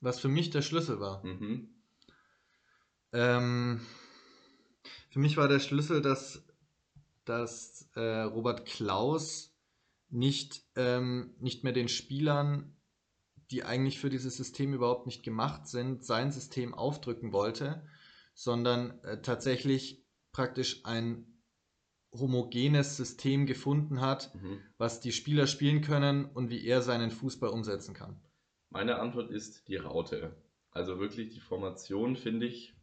Was 0.00 0.20
für 0.20 0.28
mich 0.28 0.50
der 0.50 0.62
Schlüssel 0.62 1.00
war. 1.00 1.24
Mhm. 1.24 1.68
Ähm, 3.12 3.80
für 5.10 5.18
mich 5.18 5.36
war 5.36 5.48
der 5.48 5.60
Schlüssel, 5.60 6.02
dass, 6.02 6.44
dass 7.24 7.88
äh, 7.94 8.22
Robert 8.22 8.66
Klaus 8.66 9.56
nicht, 10.08 10.62
ähm, 10.76 11.34
nicht 11.38 11.64
mehr 11.64 11.72
den 11.72 11.88
Spielern, 11.88 12.76
die 13.50 13.64
eigentlich 13.64 13.98
für 13.98 14.10
dieses 14.10 14.36
System 14.36 14.74
überhaupt 14.74 15.06
nicht 15.06 15.22
gemacht 15.22 15.66
sind, 15.68 16.04
sein 16.04 16.32
System 16.32 16.74
aufdrücken 16.74 17.32
wollte, 17.32 17.86
sondern 18.34 19.02
äh, 19.04 19.22
tatsächlich 19.22 20.04
praktisch 20.32 20.84
ein 20.84 21.40
homogenes 22.12 22.96
System 22.96 23.46
gefunden 23.46 24.00
hat, 24.00 24.34
mhm. 24.34 24.60
was 24.78 25.00
die 25.00 25.12
Spieler 25.12 25.46
spielen 25.46 25.80
können 25.80 26.26
und 26.26 26.50
wie 26.50 26.64
er 26.64 26.82
seinen 26.82 27.10
Fußball 27.10 27.50
umsetzen 27.50 27.94
kann? 27.94 28.20
Meine 28.70 28.98
Antwort 28.98 29.30
ist 29.30 29.68
die 29.68 29.76
Raute. 29.76 30.34
Also 30.70 30.98
wirklich 30.98 31.30
die 31.30 31.40
Formation 31.40 32.16
finde 32.16 32.46
ich. 32.46 32.74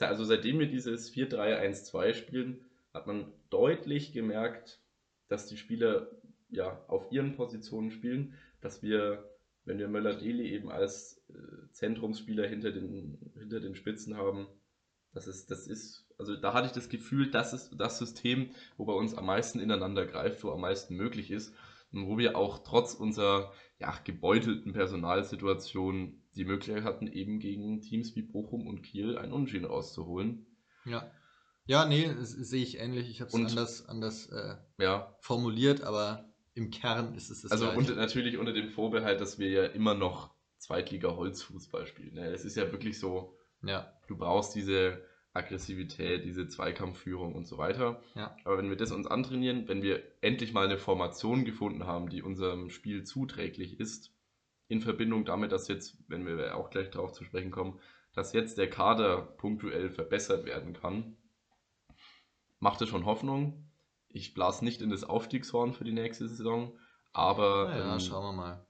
Also 0.00 0.24
seitdem 0.24 0.58
wir 0.58 0.66
dieses 0.66 1.12
4-3-1-2 1.12 2.14
spielen, 2.14 2.64
hat 2.92 3.06
man 3.06 3.32
deutlich 3.50 4.12
gemerkt, 4.12 4.80
dass 5.28 5.46
die 5.46 5.56
Spieler 5.56 6.10
ja 6.48 6.84
auf 6.88 7.12
ihren 7.12 7.36
Positionen 7.36 7.90
spielen, 7.90 8.34
dass 8.60 8.82
wir, 8.82 9.36
wenn 9.64 9.78
wir 9.78 9.88
Möller-Deli 9.88 10.50
eben 10.50 10.70
als 10.70 11.24
äh, 11.28 11.70
Zentrumsspieler 11.72 12.46
hinter 12.46 12.72
den, 12.72 13.18
hinter 13.38 13.60
den 13.60 13.76
Spitzen 13.76 14.16
haben, 14.16 14.48
das 15.12 15.28
ist, 15.28 15.50
das 15.50 15.68
ist, 15.68 16.12
also 16.18 16.34
da 16.36 16.54
hatte 16.54 16.66
ich 16.66 16.72
das 16.72 16.88
Gefühl, 16.88 17.30
das 17.30 17.52
ist 17.52 17.70
das 17.78 17.98
System, 17.98 18.50
wo 18.76 18.84
bei 18.84 18.92
uns 18.92 19.14
am 19.14 19.26
meisten 19.26 19.60
ineinander 19.60 20.06
greift, 20.06 20.42
wo 20.42 20.50
am 20.50 20.60
meisten 20.60 20.96
möglich 20.96 21.30
ist 21.30 21.54
und 21.94 22.08
wo 22.08 22.18
wir 22.18 22.36
auch 22.36 22.58
trotz 22.64 22.94
unserer 22.94 23.52
ja, 23.78 23.94
gebeutelten 24.04 24.72
Personalsituation 24.72 26.22
die 26.36 26.44
Möglichkeit 26.44 26.84
hatten, 26.84 27.06
eben 27.06 27.38
gegen 27.38 27.80
Teams 27.80 28.14
wie 28.16 28.22
Bochum 28.22 28.66
und 28.66 28.82
Kiel 28.82 29.18
einen 29.18 29.32
Unentschieden 29.32 29.66
rauszuholen. 29.66 30.46
Ja. 30.84 31.10
Ja, 31.66 31.86
nee, 31.86 32.12
sehe 32.20 32.62
ich 32.62 32.78
ähnlich. 32.78 33.08
Ich 33.08 33.20
habe 33.22 33.28
es 33.28 33.34
anders, 33.34 33.88
anders 33.88 34.28
äh, 34.28 34.56
ja. 34.78 35.16
formuliert, 35.20 35.82
aber 35.82 36.28
im 36.52 36.70
Kern 36.70 37.14
ist 37.14 37.30
es 37.30 37.42
das 37.42 37.52
Also 37.52 37.70
und 37.70 37.96
natürlich 37.96 38.36
unter 38.36 38.52
dem 38.52 38.68
Vorbehalt, 38.68 39.20
dass 39.20 39.38
wir 39.38 39.48
ja 39.48 39.64
immer 39.64 39.94
noch 39.94 40.34
Zweitliga-Holzfußball 40.58 41.86
spielen. 41.86 42.14
Ne? 42.14 42.26
Es 42.28 42.44
ist 42.44 42.56
ja 42.56 42.70
wirklich 42.70 42.98
so, 42.98 43.38
ja. 43.62 43.90
Du 44.08 44.16
brauchst 44.16 44.54
diese 44.54 45.02
Aggressivität, 45.34 46.24
diese 46.24 46.48
Zweikampfführung 46.48 47.34
und 47.34 47.46
so 47.46 47.58
weiter. 47.58 48.00
Ja. 48.14 48.36
Aber 48.44 48.56
wenn 48.56 48.70
wir 48.70 48.76
das 48.76 48.92
uns 48.92 49.08
antrainieren, 49.08 49.66
wenn 49.66 49.82
wir 49.82 50.02
endlich 50.20 50.52
mal 50.52 50.64
eine 50.64 50.78
Formation 50.78 51.44
gefunden 51.44 51.86
haben, 51.86 52.08
die 52.08 52.22
unserem 52.22 52.70
Spiel 52.70 53.02
zuträglich 53.02 53.80
ist, 53.80 54.12
in 54.68 54.80
Verbindung 54.80 55.24
damit, 55.24 55.52
dass 55.52 55.68
jetzt, 55.68 55.96
wenn 56.08 56.24
wir 56.24 56.56
auch 56.56 56.70
gleich 56.70 56.90
darauf 56.90 57.12
zu 57.12 57.24
sprechen 57.24 57.50
kommen, 57.50 57.80
dass 58.14 58.32
jetzt 58.32 58.58
der 58.58 58.70
Kader 58.70 59.22
punktuell 59.22 59.90
verbessert 59.90 60.46
werden 60.46 60.72
kann, 60.72 61.16
macht 62.60 62.80
es 62.80 62.88
schon 62.88 63.04
Hoffnung. 63.04 63.68
Ich 64.08 64.34
blase 64.34 64.64
nicht 64.64 64.80
in 64.82 64.90
das 64.90 65.02
Aufstiegshorn 65.02 65.72
für 65.74 65.84
die 65.84 65.92
nächste 65.92 66.28
Saison, 66.28 66.78
aber. 67.12 67.68
Naja, 67.68 67.94
ähm, 67.94 68.00
schauen 68.00 68.24
wir 68.24 68.32
mal. 68.32 68.66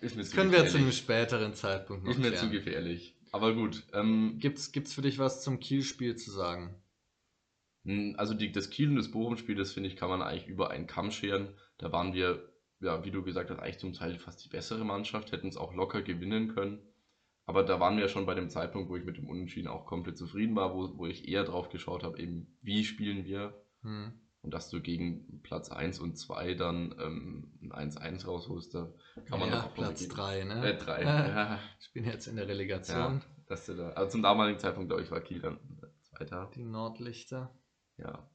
Ist 0.00 0.16
mir 0.16 0.22
das 0.22 0.30
können 0.30 0.50
gefährlich. 0.50 0.72
wir 0.72 0.78
zu 0.78 0.84
einem 0.84 0.92
späteren 0.92 1.54
Zeitpunkt 1.54 2.04
noch 2.04 2.12
Ist 2.12 2.18
mir 2.18 2.30
klären. 2.30 2.46
zu 2.46 2.50
gefährlich. 2.50 3.17
Aber 3.32 3.54
gut. 3.54 3.84
Ähm, 3.92 4.38
gibt's, 4.38 4.72
gibt's 4.72 4.94
für 4.94 5.02
dich 5.02 5.18
was 5.18 5.42
zum 5.42 5.60
Kiel-Spiel 5.60 6.16
zu 6.16 6.30
sagen? 6.30 6.74
Hm, 7.84 8.14
also 8.18 8.34
die, 8.34 8.52
das 8.52 8.70
Kiel 8.70 8.90
und 8.90 8.96
das 8.96 9.10
Bochum-Spiel, 9.10 9.56
das 9.56 9.72
finde 9.72 9.88
ich, 9.88 9.96
kann 9.96 10.08
man 10.08 10.22
eigentlich 10.22 10.48
über 10.48 10.70
einen 10.70 10.86
Kamm 10.86 11.10
scheren. 11.10 11.48
Da 11.78 11.92
waren 11.92 12.14
wir, 12.14 12.52
ja, 12.80 13.04
wie 13.04 13.10
du 13.10 13.22
gesagt 13.22 13.50
hast, 13.50 13.58
eigentlich 13.58 13.78
zum 13.78 13.92
Teil 13.92 14.18
fast 14.18 14.44
die 14.44 14.48
bessere 14.48 14.84
Mannschaft, 14.84 15.32
hätten 15.32 15.48
es 15.48 15.56
auch 15.56 15.74
locker 15.74 16.02
gewinnen 16.02 16.54
können. 16.54 16.80
Aber 17.46 17.62
da 17.62 17.80
waren 17.80 17.96
wir 17.96 18.08
schon 18.08 18.26
bei 18.26 18.34
dem 18.34 18.50
Zeitpunkt, 18.50 18.90
wo 18.90 18.96
ich 18.96 19.04
mit 19.04 19.16
dem 19.16 19.28
Unentschieden 19.28 19.68
auch 19.68 19.86
komplett 19.86 20.18
zufrieden 20.18 20.54
war, 20.54 20.74
wo, 20.74 20.98
wo 20.98 21.06
ich 21.06 21.28
eher 21.28 21.44
drauf 21.44 21.70
geschaut 21.70 22.04
habe, 22.04 22.18
eben 22.18 22.58
wie 22.60 22.84
spielen 22.84 23.24
wir. 23.24 23.54
Hm. 23.82 24.12
Und 24.48 24.54
dass 24.54 24.70
du 24.70 24.80
gegen 24.80 25.42
Platz 25.42 25.70
1 25.70 26.00
und 26.00 26.16
2 26.16 26.54
dann 26.54 26.94
ähm, 26.98 27.52
ein 27.70 27.90
1-1 27.90 28.24
rausholst, 28.26 28.74
da 28.74 28.90
kann 29.26 29.40
man 29.40 29.50
ja, 29.50 29.62
auch 29.62 29.74
Platz 29.74 30.00
gegen- 30.00 30.10
3, 30.14 30.44
ne? 30.44 30.72
Äh, 30.72 30.78
3. 30.78 31.02
ja, 31.04 31.60
Ich 31.78 31.92
bin 31.92 32.06
jetzt 32.06 32.28
in 32.28 32.36
der 32.36 32.46
ja, 32.46 32.50
Relegation. 32.52 33.22
dass 33.46 33.66
du 33.66 33.74
da, 33.74 33.90
also 33.90 34.12
zum 34.12 34.22
damaligen 34.22 34.58
Zeitpunkt, 34.58 34.88
glaube 34.88 35.02
ich, 35.02 35.10
war 35.10 35.20
Kiel 35.20 35.40
dann 35.42 35.58
Zweiter. 36.00 36.50
Die 36.54 36.64
Nordlichter. 36.64 37.54
Ja. 37.98 38.26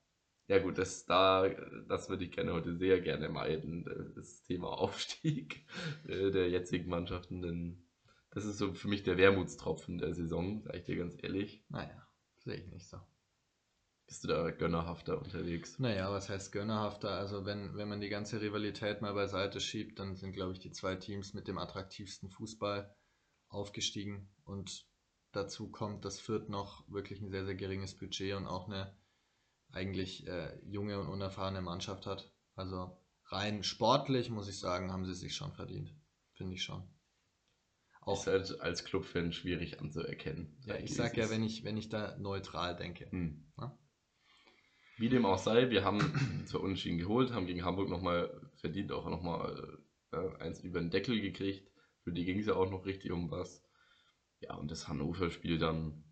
Ja 0.45 0.59
gut, 0.59 0.77
das, 0.77 1.07
da, 1.07 1.49
das 1.89 2.09
würde 2.09 2.25
ich 2.25 2.31
gerne 2.31 2.53
heute 2.53 2.75
sehr 2.77 3.01
gerne 3.01 3.29
meiden, 3.29 4.13
das 4.15 4.43
Thema 4.43 4.67
Aufstieg 4.67 5.65
äh, 6.07 6.29
der 6.29 6.47
jetzigen 6.47 6.91
Mannschaften, 6.91 7.41
denn 7.41 7.87
das 8.29 8.45
ist 8.45 8.59
so 8.59 8.71
für 8.75 8.87
mich 8.87 9.01
der 9.01 9.17
Wermutstropfen 9.17 9.97
der 9.97 10.13
Saison, 10.13 10.61
sage 10.61 10.77
ich 10.77 10.83
dir 10.83 10.95
ganz 10.97 11.17
ehrlich. 11.23 11.65
Naja, 11.69 12.07
sehe 12.37 12.57
ich 12.57 12.67
nicht 12.67 12.87
so. 12.87 12.97
Bist 14.13 14.25
du 14.25 14.27
da 14.27 14.51
gönnerhafter 14.51 15.19
unterwegs? 15.19 15.79
Naja, 15.79 16.11
was 16.11 16.29
heißt 16.29 16.51
gönnerhafter? 16.51 17.09
Also 17.09 17.45
wenn, 17.45 17.75
wenn 17.75 17.89
man 17.89 17.99
die 17.99 18.09
ganze 18.09 18.39
Rivalität 18.41 19.01
mal 19.01 19.15
beiseite 19.15 19.59
schiebt, 19.59 19.97
dann 19.97 20.15
sind, 20.15 20.33
glaube 20.33 20.53
ich, 20.53 20.59
die 20.59 20.71
zwei 20.71 20.95
Teams 20.95 21.33
mit 21.33 21.47
dem 21.47 21.57
attraktivsten 21.57 22.29
Fußball 22.29 22.95
aufgestiegen. 23.49 24.29
Und 24.45 24.85
dazu 25.31 25.71
kommt, 25.71 26.05
dass 26.05 26.19
Fürth 26.19 26.47
noch 26.47 26.87
wirklich 26.91 27.21
ein 27.21 27.31
sehr, 27.31 27.43
sehr 27.43 27.55
geringes 27.55 27.97
Budget 27.97 28.35
und 28.35 28.45
auch 28.45 28.67
eine 28.67 28.95
eigentlich 29.71 30.27
äh, 30.27 30.59
junge 30.63 30.99
und 30.99 31.07
unerfahrene 31.07 31.63
Mannschaft 31.63 32.05
hat. 32.05 32.31
Also 32.53 32.95
rein 33.31 33.63
sportlich, 33.63 34.29
muss 34.29 34.47
ich 34.47 34.59
sagen, 34.59 34.91
haben 34.91 35.05
sie 35.05 35.15
sich 35.15 35.35
schon 35.35 35.53
verdient. 35.53 35.91
Finde 36.33 36.53
ich 36.53 36.61
schon. 36.61 36.87
Auch, 38.01 38.19
Ist 38.19 38.27
halt 38.27 38.61
als 38.61 38.85
Clubfan 38.85 39.33
schwierig 39.33 39.79
anzuerkennen. 39.79 40.55
ja, 40.65 40.75
ich 40.75 40.93
sage 40.93 41.19
ja, 41.19 41.31
wenn 41.31 41.41
ich, 41.41 41.63
wenn 41.63 41.77
ich 41.77 41.89
da 41.89 42.15
neutral 42.19 42.75
denke. 42.75 43.09
Hm. 43.09 43.43
Wie 44.97 45.09
dem 45.09 45.25
auch 45.25 45.37
sei, 45.39 45.69
wir 45.69 45.83
haben 45.83 45.99
zwar 46.45 46.61
Unentschieden 46.61 46.97
geholt, 46.97 47.31
haben 47.33 47.45
gegen 47.47 47.65
Hamburg 47.65 47.89
nochmal 47.89 48.29
verdient, 48.55 48.91
auch 48.91 49.09
nochmal 49.09 49.79
äh, 50.11 50.37
eins 50.39 50.61
über 50.61 50.79
den 50.79 50.91
Deckel 50.91 51.19
gekriegt. 51.21 51.69
Für 52.03 52.11
die 52.11 52.25
ging 52.25 52.39
es 52.39 52.45
ja 52.47 52.55
auch 52.55 52.69
noch 52.69 52.85
richtig 52.85 53.11
um 53.11 53.31
was. 53.31 53.63
Ja, 54.39 54.55
und 54.55 54.69
das 54.71 54.87
Hannover-Spiel 54.87 55.57
dann, 55.57 56.03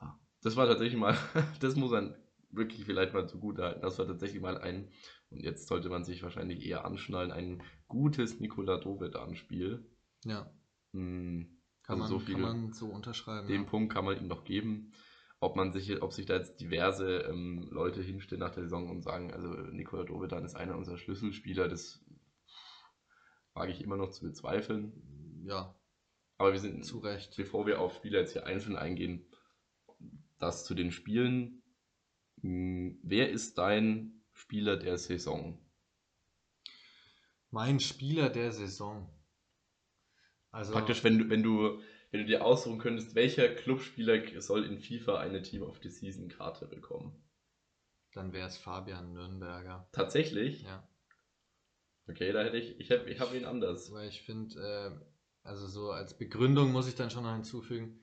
ja, 0.00 0.18
das 0.42 0.56
war 0.56 0.66
tatsächlich 0.66 0.98
mal, 0.98 1.16
das 1.60 1.76
muss 1.76 1.90
man 1.90 2.14
wirklich 2.50 2.84
vielleicht 2.84 3.12
mal 3.12 3.28
zugute 3.28 3.62
halten, 3.62 3.82
das 3.82 3.98
war 3.98 4.06
tatsächlich 4.06 4.40
mal 4.40 4.56
ein, 4.58 4.90
und 5.30 5.42
jetzt 5.42 5.68
sollte 5.68 5.90
man 5.90 6.04
sich 6.04 6.22
wahrscheinlich 6.22 6.64
eher 6.64 6.86
anschnallen, 6.86 7.30
ein 7.32 7.62
gutes 7.88 8.40
Nikola 8.40 8.78
Dovedan-Spiel. 8.78 9.84
Ja, 10.24 10.50
Hm, 10.94 11.60
kann, 11.82 12.00
also 12.00 12.14
man, 12.14 12.20
so 12.20 12.24
viel- 12.24 12.34
kann 12.34 12.42
man 12.42 12.72
so 12.72 12.86
unterschreiben. 12.86 13.46
den 13.46 13.64
ja. 13.64 13.68
Punkt 13.68 13.92
kann 13.92 14.04
man 14.06 14.18
ihm 14.18 14.26
noch 14.28 14.44
geben. 14.44 14.92
Ob 15.40 15.54
man 15.54 15.72
sich, 15.72 16.02
ob 16.02 16.12
sich 16.12 16.26
da 16.26 16.36
jetzt 16.36 16.60
diverse 16.60 17.20
ähm, 17.20 17.68
Leute 17.70 18.02
hinstellen 18.02 18.40
nach 18.40 18.52
der 18.54 18.64
Saison 18.64 18.90
und 18.90 19.02
sagen, 19.02 19.32
also 19.32 19.48
Nikola 19.48 20.04
Dovedan 20.04 20.44
ist 20.44 20.56
einer 20.56 20.76
unserer 20.76 20.98
Schlüsselspieler, 20.98 21.68
das 21.68 22.04
wage 23.54 23.72
ich 23.72 23.80
immer 23.82 23.96
noch 23.96 24.10
zu 24.10 24.24
bezweifeln. 24.24 24.92
ja, 25.44 25.74
Aber 26.38 26.52
wir 26.52 26.58
sind, 26.58 26.84
zu 26.84 26.98
Recht. 26.98 27.36
bevor 27.36 27.66
wir 27.66 27.80
auf 27.80 27.94
Spieler 27.94 28.20
jetzt 28.20 28.32
hier 28.32 28.46
einzeln 28.46 28.76
eingehen, 28.76 29.24
das 30.38 30.64
zu 30.64 30.74
den 30.74 30.90
Spielen. 30.90 31.62
Hm, 32.42 32.98
Wer 33.02 33.30
ist 33.30 33.58
dein 33.58 34.22
Spieler 34.32 34.76
der 34.76 34.98
Saison? 34.98 35.58
Mein 37.50 37.80
Spieler 37.80 38.28
der 38.28 38.52
Saison. 38.52 39.08
Also, 40.50 40.72
Praktisch, 40.72 41.02
wenn 41.04 41.18
du, 41.18 41.30
wenn 41.30 41.42
du, 41.42 41.80
wenn 42.10 42.20
du 42.20 42.26
dir 42.26 42.44
aussuchen 42.44 42.78
könntest, 42.78 43.14
welcher 43.14 43.48
Clubspieler 43.48 44.40
soll 44.40 44.64
in 44.64 44.78
FIFA 44.78 45.18
eine 45.20 45.42
Team 45.42 45.62
of 45.62 45.78
the 45.82 45.88
Season 45.88 46.28
Karte 46.28 46.66
bekommen? 46.66 47.22
dann 48.14 48.32
wäre 48.32 48.48
es 48.48 48.56
Fabian 48.56 49.12
Nürnberger. 49.12 49.88
Tatsächlich? 49.92 50.62
Ja, 50.62 50.88
Okay, 52.08 52.32
da 52.32 52.42
hätte 52.42 52.56
ich, 52.56 52.80
ich 52.80 52.90
habe 52.90 53.08
ich 53.10 53.20
hab 53.20 53.34
ihn 53.34 53.44
anders. 53.44 53.92
weil 53.92 54.08
ich 54.08 54.22
finde, 54.22 54.58
äh, 54.58 55.46
also 55.46 55.66
so 55.66 55.90
als 55.90 56.16
Begründung 56.16 56.72
muss 56.72 56.88
ich 56.88 56.94
dann 56.94 57.10
schon 57.10 57.22
noch 57.24 57.34
hinzufügen, 57.34 58.00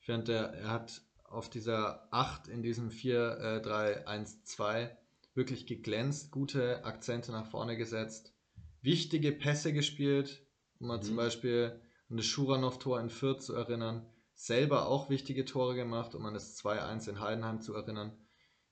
ich 0.00 0.06
finde, 0.06 0.32
er, 0.34 0.70
hat 0.70 1.00
auf 1.22 1.48
dieser 1.48 2.12
8 2.12 2.48
in 2.48 2.62
diesem 2.62 2.90
4, 2.90 3.38
äh, 3.38 3.62
3, 3.62 4.06
1, 4.06 4.44
2 4.44 4.96
wirklich 5.34 5.66
geglänzt, 5.66 6.30
gute 6.30 6.84
Akzente 6.84 7.32
nach 7.32 7.46
vorne 7.46 7.76
gesetzt, 7.76 8.34
wichtige 8.82 9.32
Pässe 9.32 9.72
gespielt, 9.72 10.44
um 10.80 10.88
mal 10.88 10.98
Mhm. 10.98 11.02
zum 11.02 11.16
Beispiel 11.16 11.80
an 12.14 12.18
das 12.18 12.26
Schuranov-Tor 12.26 13.00
in 13.00 13.10
Fürth 13.10 13.42
zu 13.42 13.56
erinnern, 13.56 14.06
selber 14.34 14.86
auch 14.86 15.10
wichtige 15.10 15.44
Tore 15.44 15.74
gemacht, 15.74 16.14
um 16.14 16.24
an 16.26 16.34
das 16.34 16.56
2-1 16.56 17.10
in 17.10 17.18
Heidenheim 17.18 17.60
zu 17.60 17.74
erinnern. 17.74 18.16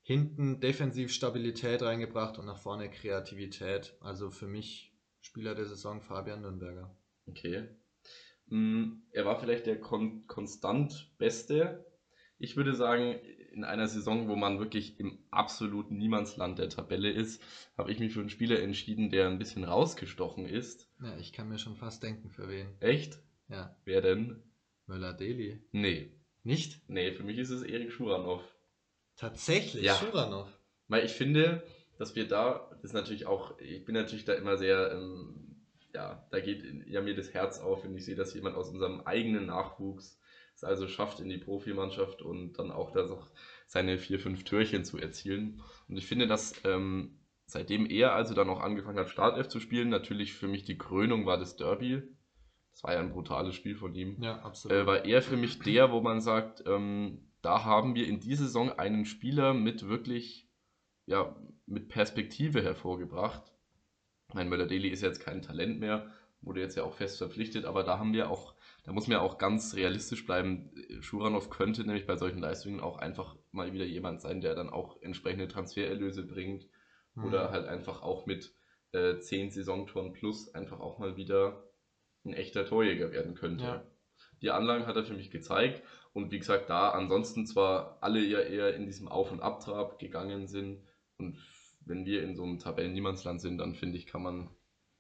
Hinten 0.03 0.61
defensiv 0.61 1.13
Stabilität 1.13 1.83
reingebracht 1.83 2.39
und 2.39 2.47
nach 2.47 2.59
vorne 2.59 2.89
Kreativität. 2.89 3.97
Also 4.01 4.31
für 4.31 4.47
mich 4.47 4.95
Spieler 5.23 5.57
der 5.57 5.65
Saison 5.67 6.01
Fabian 6.03 6.43
Nürnberger. 6.43 6.97
Okay. 7.27 7.67
Mm, 8.47 9.03
Er 9.11 9.25
war 9.25 9.41
vielleicht 9.41 9.67
der 9.67 9.81
kon 9.81 10.25
konstant 10.29 11.13
Beste. 11.19 11.85
Ich 12.39 12.57
würde 12.57 12.77
sagen, 12.77 13.17
in 13.53 13.65
einer 13.65 13.89
Saison, 13.89 14.29
wo 14.29 14.37
man 14.37 14.61
wirklich 14.61 15.01
im 15.01 15.19
absoluten 15.33 15.97
Niemandsland 15.97 16.61
der 16.61 16.69
Tabelle 16.69 17.11
ist, 17.11 17.43
habe 17.77 17.91
ich 17.91 17.99
mich 17.99 18.13
für 18.13 18.21
einen 18.21 18.31
Spieler 18.31 18.61
entschieden, 18.61 19.11
der 19.11 19.27
ein 19.27 19.41
bisschen 19.41 19.65
rausgestochen 19.65 20.47
ist. 20.47 20.89
Ja, 21.03 21.17
ich 21.19 21.33
kann 21.33 21.49
mir 21.49 21.59
schon 21.59 21.75
fast 21.75 22.05
denken, 22.05 22.31
für 22.31 22.49
wen. 22.49 22.69
Echt? 22.79 23.21
Ja, 23.53 23.77
Wer 23.85 24.01
denn? 24.01 24.43
Möller-Deli. 24.87 25.61
Nee. 25.73 26.11
Nicht? 26.43 26.81
Nee, 26.89 27.13
für 27.13 27.23
mich 27.23 27.39
ist 27.39 27.51
es 27.51 27.63
Erik 27.63 27.93
Schuranov. 27.93 28.43
Tatsächlich, 29.17 29.85
Ja. 29.85 29.95
Schuranov. 29.95 30.49
Weil 30.89 31.05
ich 31.05 31.13
finde, 31.13 31.63
dass 31.99 32.17
wir 32.17 32.27
da, 32.27 32.69
das 32.71 32.85
ist 32.85 32.93
natürlich 32.95 33.27
auch, 33.27 33.59
ich 33.59 33.85
bin 33.85 33.95
natürlich 33.95 34.25
da 34.25 34.33
immer 34.33 34.57
sehr, 34.57 34.93
ähm, 34.93 35.67
ja, 35.95 36.27
da 36.31 36.41
geht 36.41 36.65
ja 36.87 37.03
mir 37.03 37.15
das 37.15 37.35
Herz 37.35 37.61
auf, 37.61 37.85
wenn 37.85 37.95
ich 37.95 38.05
sehe, 38.05 38.17
dass 38.17 38.35
jemand 38.35 38.57
aus 38.57 38.71
unserem 38.71 39.03
eigenen 39.03 39.47
Nachwuchs 39.47 40.19
es 40.55 40.65
also 40.65 40.89
schafft 40.89 41.21
in 41.21 41.29
die 41.29 41.39
Profimannschaft 41.39 42.23
und 42.23 42.55
dann 42.55 42.71
auch 42.71 42.91
da 42.91 43.09
auch 43.11 43.31
seine 43.67 43.99
vier, 43.99 44.19
fünf 44.19 44.45
Türchen 44.45 44.85
zu 44.85 44.99
erzielen. 44.99 45.63
Und 45.89 45.97
ich 45.97 46.07
finde, 46.07 46.27
dass 46.27 46.55
ähm, 46.65 47.19
seitdem 47.47 47.87
er 47.87 48.15
also 48.15 48.35
dann 48.35 48.51
auch 48.51 48.61
angefangen 48.61 48.99
hat, 48.99 49.11
Startelf 49.11 49.49
zu 49.49 49.61
spielen, 49.61 49.89
natürlich 49.91 50.33
für 50.35 50.49
mich 50.49 50.65
die 50.65 50.79
Krönung 50.79 51.27
war 51.27 51.39
das 51.39 51.57
Derby. 51.57 52.03
Das 52.73 52.85
war 52.85 52.95
ja 52.95 53.01
ein 53.01 53.13
brutales 53.13 53.55
Spiel 53.55 53.77
von 53.77 53.95
ihm 53.95 54.17
Ja, 54.23 54.41
absolut. 54.41 54.77
äh, 54.77 54.87
war 54.87 55.05
er 55.05 55.23
für 55.23 55.37
mich 55.37 55.59
der, 55.61 55.93
wo 55.93 56.01
man 56.01 56.21
sagt, 56.21 56.65
ähm, 56.67 57.29
da 57.43 57.65
haben 57.65 57.95
wir 57.95 58.07
in 58.07 58.21
dieser 58.21 58.45
Saison 58.45 58.71
einen 58.79 59.05
Spieler 59.05 59.53
mit 59.55 59.89
wirklich, 59.89 60.49
ja, 61.07 61.37
mit 61.67 61.89
Perspektive 61.89 62.63
hervorgebracht. 62.63 63.53
Mein 64.33 64.49
Möller-Deli 64.49 64.89
ist 64.89 65.03
jetzt 65.03 65.21
kein 65.21 65.43
Talent 65.43 65.81
mehr, 65.81 66.11
wurde 66.41 66.61
jetzt 66.61 66.77
ja 66.77 66.85
auch 66.85 66.95
fest 66.95 67.19
verpflichtet, 67.19 67.65
aber 67.67 67.83
da 67.85 67.99
haben 67.99 68.13
wir 68.13 68.31
auch, 68.31 68.55
da 68.85 68.93
muss 68.93 69.07
man 69.07 69.19
ja 69.19 69.21
auch 69.21 69.39
ganz 69.39 69.75
realistisch 69.75 70.25
bleiben. 70.25 70.73
Schuranov 71.01 71.51
könnte 71.51 71.85
nämlich 71.85 72.07
bei 72.07 72.17
solchen 72.17 72.39
Leistungen 72.41 72.81
auch 72.81 72.99
einfach 72.99 73.37
mal 73.51 73.73
wieder 73.73 73.85
jemand 73.85 74.21
sein, 74.23 74.41
der 74.41 74.55
dann 74.55 74.71
auch 74.71 75.01
entsprechende 75.03 75.49
Transfererlöse 75.49 76.27
bringt 76.27 76.69
Mhm. 77.15 77.25
oder 77.25 77.51
halt 77.51 77.69
einfach 77.69 78.03
auch 78.03 78.25
mit 78.25 78.55
äh, 78.93 79.19
10 79.19 79.51
Saisontoren 79.51 80.13
plus 80.15 80.55
einfach 80.55 80.81
auch 80.81 80.99
mal 80.99 81.17
wieder 81.19 81.63
ein 82.25 82.35
echter 82.35 82.67
Torjäger 82.67 83.13
werden 83.13 83.35
könnte. 83.35 83.65
Ja. 83.65 83.87
Die 84.41 84.51
Anlagen 84.51 84.87
hat 84.87 84.97
er 84.97 85.05
für 85.05 85.15
mich 85.15 85.31
gezeigt 85.31 85.83
und 86.13 86.31
wie 86.31 86.39
gesagt, 86.39 86.69
da 86.69 86.91
ansonsten 86.91 87.47
zwar 87.47 87.99
alle 88.01 88.21
ja 88.21 88.41
eher 88.41 88.75
in 88.75 88.87
diesem 88.87 89.09
Auf- 89.09 89.33
und 89.33 89.41
Abtrab 89.41 89.99
gegangen 89.99 90.47
sind 90.47 90.83
und 91.19 91.39
wenn 91.85 92.05
wir 92.05 92.23
in 92.23 92.37
so 92.37 92.45
einem 92.45 92.59
Tabellen-Niemandsland 92.59 93.41
sind, 93.41 93.59
dann 93.59 93.75
finde 93.75 93.99
ich, 93.99 94.07
kann 94.07 94.23
man 94.23 94.51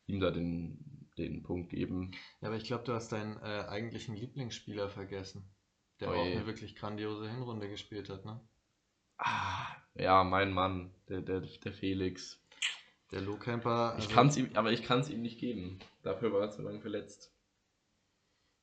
ihm 0.07 0.21
da 0.21 0.31
den, 0.31 1.09
den 1.17 1.43
Punkt 1.43 1.71
geben. 1.71 2.12
Ja, 2.41 2.49
aber 2.49 2.57
ich 2.57 2.64
glaube, 2.64 2.85
du 2.85 2.93
hast 2.93 3.12
deinen 3.12 3.37
äh, 3.38 3.67
eigentlichen 3.69 4.17
Lieblingsspieler 4.17 4.88
vergessen, 4.88 5.49
der 6.00 6.11
Oh 6.11 6.14
auch 6.14 6.25
eine 6.25 6.47
wirklich 6.47 6.75
grandiose 6.76 7.31
Hinrunde 7.31 7.69
gespielt 7.69 8.09
hat, 8.09 8.25
ne? 8.25 8.41
Ah, 9.19 9.67
ja, 9.95 10.25
mein 10.25 10.52
Mann, 10.52 10.93
der, 11.09 11.21
der, 11.21 11.41
der 11.41 11.73
Felix. 11.73 12.41
Der 13.12 13.21
Lohkemper. 13.21 13.95
Ich 13.99 14.04
also- 14.04 14.14
kann's 14.14 14.37
ihm, 14.37 14.50
aber 14.54 14.73
ich 14.73 14.83
kann 14.83 15.00
es 15.00 15.11
ihm 15.11 15.23
nicht 15.23 15.38
geben. 15.38 15.78
Dafür 16.02 16.33
war 16.33 16.40
er 16.40 16.50
zu 16.50 16.62
lange 16.62 16.81
verletzt. 16.81 17.33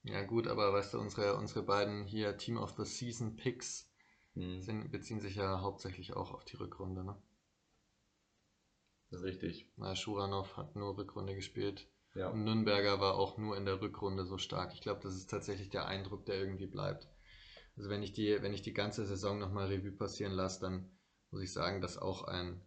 Ja, 0.03 0.24
gut, 0.24 0.48
aber 0.48 0.74
weißt 0.74 0.94
du, 0.94 1.00
unsere, 1.00 1.36
unsere 1.36 1.62
beiden 1.63 2.06
hier 2.06 2.38
Team 2.38 2.58
of 2.58 2.72
the 2.77 2.86
Season 2.86 3.36
Picks 3.36 3.89
Hm, 4.36 4.62
sind, 4.62 4.91
beziehen 4.91 5.20
sich 5.20 5.36
ja 5.36 5.62
hauptsächlich 5.62 6.15
auch 6.15 6.34
auf 6.34 6.46
die 6.46 6.56
Rückrunde, 6.56 7.03
ne? 7.03 7.22
das 9.10 9.22
ist 9.22 9.25
richtig. 9.25 9.72
Na, 9.75 9.96
Schuranov 9.96 10.56
hat 10.56 10.75
nur 10.75 10.98
Rückrunde 10.98 11.34
gespielt. 11.36 11.88
Ja. 12.15 12.29
Und 12.29 12.44
Nürnberger 12.44 13.00
war 13.00 13.15
auch 13.15 13.38
nur 13.38 13.58
in 13.58 13.65
der 13.65 13.82
Rückrunde 13.82 14.25
so 14.25 14.38
stark. 14.38 14.74
Ich 14.74 14.82
glaube, 14.82 15.01
das 15.01 15.15
ist 15.15 15.29
tatsächlich 15.29 15.70
der 15.70 15.88
Eindruck, 15.88 16.25
der 16.25 16.36
irgendwie 16.36 16.68
bleibt. 16.68 17.08
Also 17.75 17.89
wenn 17.89 18.03
ich 18.03 18.13
die, 18.13 18.41
wenn 18.41 18.53
ich 18.53 18.62
die 18.62 18.74
ganze 18.74 19.06
Saison 19.06 19.39
nochmal 19.39 19.68
Revue 19.68 19.91
passieren 19.91 20.34
lasse, 20.34 20.62
dann 20.62 20.89
muss 21.32 21.41
ich 21.41 21.53
sagen, 21.53 21.82
dass 21.82 21.98
auch 21.98 22.24
ein, 22.24 22.62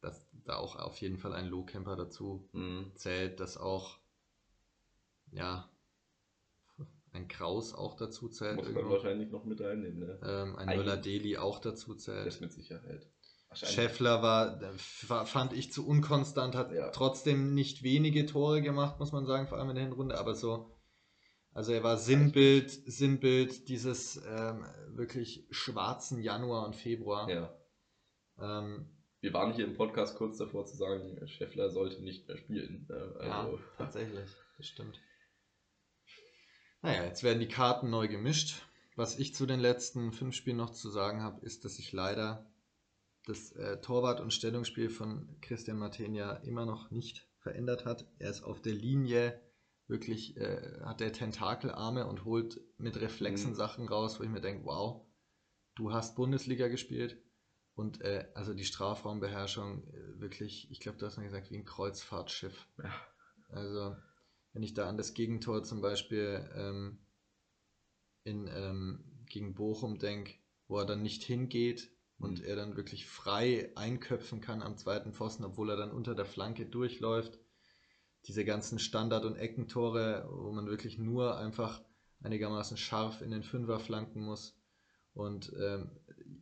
dass 0.00 0.28
da 0.44 0.56
auch 0.56 0.76
auf 0.76 1.00
jeden 1.00 1.18
Fall 1.18 1.32
ein 1.32 1.46
Lohkemper 1.46 1.96
dazu 1.96 2.48
Hm. 2.52 2.92
zählt, 2.94 3.40
dass 3.40 3.56
auch, 3.56 3.98
ja, 5.32 5.68
ein 7.12 7.26
Kraus 7.28 7.74
auch 7.74 7.96
dazu 7.96 8.28
zählt. 8.28 8.56
Muss 8.56 8.66
man 8.66 8.76
irgendwo. 8.76 8.94
wahrscheinlich 8.94 9.30
noch 9.30 9.44
mit 9.44 9.60
reinnehmen, 9.60 9.98
ne? 10.00 10.20
ähm, 10.22 10.56
ein 10.56 10.68
Eigentlich- 10.68 10.76
Müller-Deli 10.78 11.36
auch 11.38 11.58
dazu 11.58 11.94
zählt. 11.94 12.26
Das 12.26 12.40
mit 12.40 12.52
Sicherheit. 12.52 13.08
Scheffler 13.54 14.22
war, 14.22 14.60
war, 15.08 15.24
fand 15.26 15.54
ich 15.54 15.72
zu 15.72 15.86
unkonstant, 15.88 16.54
hat 16.54 16.70
Ja. 16.70 16.90
trotzdem 16.90 17.54
nicht 17.54 17.82
wenige 17.82 18.26
Tore 18.26 18.60
gemacht, 18.60 18.98
muss 19.00 19.10
man 19.10 19.24
sagen, 19.24 19.48
vor 19.48 19.56
allem 19.58 19.70
in 19.70 19.76
der 19.76 19.84
Hinrunde, 19.84 20.18
aber 20.18 20.34
so, 20.34 20.76
also 21.54 21.72
er 21.72 21.82
war 21.82 21.96
Sinnbild, 21.96 22.70
Sinnbild 22.70 23.68
dieses 23.70 24.20
ähm, 24.28 24.66
wirklich 24.90 25.46
schwarzen 25.50 26.20
Januar 26.20 26.66
und 26.66 26.76
Februar. 26.76 27.28
Ja. 27.30 27.56
Ähm, 28.38 28.90
Wir 29.20 29.32
waren 29.32 29.52
hier 29.52 29.64
im 29.64 29.74
Podcast 29.74 30.16
kurz 30.16 30.38
davor 30.38 30.66
zu 30.66 30.76
sagen, 30.76 31.26
Scheffler 31.26 31.70
sollte 31.70 32.02
nicht 32.02 32.28
mehr 32.28 32.36
spielen. 32.36 32.86
ne? 32.88 33.14
ja, 33.22 33.42
Also, 33.44 33.58
tatsächlich, 33.76 34.30
das 34.56 34.66
stimmt. 34.66 35.00
Naja, 36.82 37.04
jetzt 37.04 37.22
werden 37.24 37.40
die 37.40 37.48
Karten 37.48 37.90
neu 37.90 38.06
gemischt. 38.06 38.62
Was 38.94 39.18
ich 39.18 39.34
zu 39.34 39.46
den 39.46 39.60
letzten 39.60 40.12
fünf 40.12 40.34
Spielen 40.34 40.56
noch 40.56 40.70
zu 40.70 40.88
sagen 40.90 41.22
habe, 41.22 41.44
ist, 41.44 41.64
dass 41.64 41.76
sich 41.76 41.92
leider 41.92 42.48
das 43.26 43.52
äh, 43.52 43.80
Torwart- 43.80 44.20
und 44.20 44.32
Stellungsspiel 44.32 44.88
von 44.90 45.36
Christian 45.40 45.78
Martenia 45.78 46.34
immer 46.44 46.64
noch 46.66 46.90
nicht 46.90 47.28
verändert 47.38 47.84
hat. 47.84 48.06
Er 48.18 48.30
ist 48.30 48.42
auf 48.42 48.60
der 48.60 48.74
Linie 48.74 49.40
wirklich, 49.88 50.36
äh, 50.36 50.80
hat 50.84 51.00
der 51.00 51.12
Tentakelarme 51.12 52.06
und 52.06 52.24
holt 52.24 52.60
mit 52.78 53.00
Reflexen 53.00 53.50
Mhm. 53.50 53.56
Sachen 53.56 53.88
raus, 53.88 54.18
wo 54.18 54.24
ich 54.24 54.30
mir 54.30 54.40
denke, 54.40 54.64
wow, 54.64 55.04
du 55.74 55.92
hast 55.92 56.14
Bundesliga 56.16 56.68
gespielt 56.68 57.18
und 57.78 58.00
äh, 58.00 58.26
also 58.34 58.54
die 58.54 58.64
Strafraumbeherrschung 58.64 59.84
äh, 59.84 60.20
wirklich, 60.20 60.68
ich 60.68 60.80
glaube, 60.80 60.98
du 60.98 61.06
hast 61.06 61.16
mal 61.16 61.22
gesagt, 61.22 61.52
wie 61.52 61.56
ein 61.58 61.64
Kreuzfahrtschiff. 61.64 62.66
Ja. 62.82 62.92
Also, 63.50 63.96
wenn 64.52 64.64
ich 64.64 64.74
da 64.74 64.88
an 64.88 64.98
das 64.98 65.14
Gegentor 65.14 65.62
zum 65.62 65.80
Beispiel 65.80 66.50
ähm, 66.56 66.98
in, 68.24 68.48
ähm, 68.52 69.04
gegen 69.26 69.54
Bochum 69.54 70.00
denke, 70.00 70.34
wo 70.66 70.78
er 70.78 70.86
dann 70.86 71.02
nicht 71.02 71.22
hingeht 71.22 71.92
und 72.18 72.40
Mhm. 72.40 72.44
er 72.46 72.56
dann 72.56 72.76
wirklich 72.76 73.06
frei 73.06 73.70
einköpfen 73.76 74.40
kann 74.40 74.60
am 74.60 74.76
zweiten 74.76 75.12
Pfosten, 75.12 75.44
obwohl 75.44 75.70
er 75.70 75.76
dann 75.76 75.92
unter 75.92 76.16
der 76.16 76.26
Flanke 76.26 76.66
durchläuft. 76.66 77.38
Diese 78.26 78.44
ganzen 78.44 78.80
Standard- 78.80 79.24
und 79.24 79.36
Eckentore, 79.36 80.28
wo 80.30 80.50
man 80.50 80.66
wirklich 80.66 80.98
nur 80.98 81.38
einfach 81.38 81.80
einigermaßen 82.22 82.76
scharf 82.76 83.22
in 83.22 83.30
den 83.30 83.44
Fünfer 83.44 83.78
flanken 83.78 84.20
muss 84.22 84.58
und 85.14 85.52
ähm, 85.60 85.90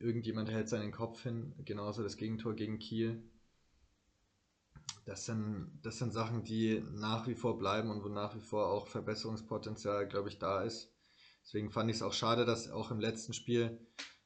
irgendjemand 0.01 0.51
hält 0.51 0.69
seinen 0.69 0.93
Kopf 0.93 1.23
hin, 1.23 1.55
genauso 1.65 2.03
das 2.03 2.17
Gegentor 2.17 2.55
gegen 2.55 2.79
Kiel. 2.79 3.23
Das 5.05 5.25
sind, 5.25 5.79
das 5.83 5.99
sind 5.99 6.13
Sachen, 6.13 6.43
die 6.45 6.83
nach 6.93 7.29
wie 7.29 7.35
vor 7.35 7.59
bleiben 7.59 7.91
und 7.91 8.03
wo 8.03 8.09
nach 8.09 8.35
wie 8.35 8.41
vor 8.41 8.69
auch 8.69 8.89
Verbesserungspotenzial, 8.89 10.09
glaube 10.09 10.29
ich, 10.29 10.39
da 10.39 10.63
ist. 10.63 10.93
Deswegen 11.45 11.71
fand 11.71 11.91
ich 11.91 11.97
es 11.97 12.03
auch 12.03 12.13
schade, 12.13 12.45
dass 12.45 12.71
auch 12.71 12.91
im 12.91 12.99
letzten 12.99 13.33
Spiel 13.33 13.79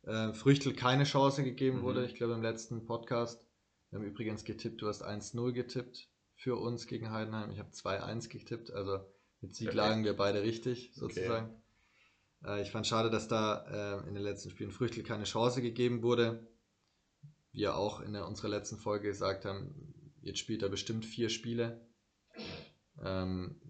äh, 0.02 0.32
Früchtel 0.32 0.72
keine 0.74 1.04
Chance 1.04 1.44
gegeben 1.44 1.78
Mhm. 1.78 1.82
wurde. 1.82 2.06
Ich 2.06 2.14
glaube, 2.14 2.32
im 2.32 2.42
letzten 2.42 2.84
Podcast. 2.86 3.46
Wir 3.90 3.98
haben 3.98 4.06
übrigens 4.06 4.44
getippt, 4.44 4.80
du 4.80 4.88
hast 4.88 5.04
1-0 5.04 5.52
getippt 5.52 6.08
für 6.36 6.56
uns 6.56 6.86
gegen 6.86 7.10
Heidenheim. 7.10 7.50
Ich 7.50 7.58
habe 7.58 7.70
2-1 7.72 8.28
getippt, 8.28 8.70
also 8.70 9.00
mit 9.42 9.54
Sieg 9.54 9.74
lagen 9.74 10.04
wir 10.04 10.16
beide 10.16 10.42
richtig, 10.42 10.92
sozusagen. 10.94 11.59
Äh, 12.44 12.62
ich 12.62 12.70
fand 12.70 12.87
schade, 12.87 13.11
dass 13.11 13.28
da 13.28 14.00
äh, 14.02 14.09
in 14.09 14.14
den 14.14 14.23
letzten 14.23 14.50
Spielen 14.50 14.70
Früchtel 14.70 15.02
keine 15.02 15.25
Chance 15.25 15.62
gegeben 15.62 16.02
wurde. 16.02 16.47
Wir 17.52 17.76
auch 17.76 18.00
in 18.00 18.12
der, 18.12 18.26
unserer 18.26 18.49
letzten 18.49 18.78
Folge 18.78 19.09
gesagt 19.09 19.44
haben, 19.44 19.75
jetzt 20.23 20.38
spielt 20.38 20.62
er 20.62 20.68
bestimmt 20.68 21.04
vier 21.04 21.28
Spiele. 21.28 21.87
Ähm, 23.02 23.61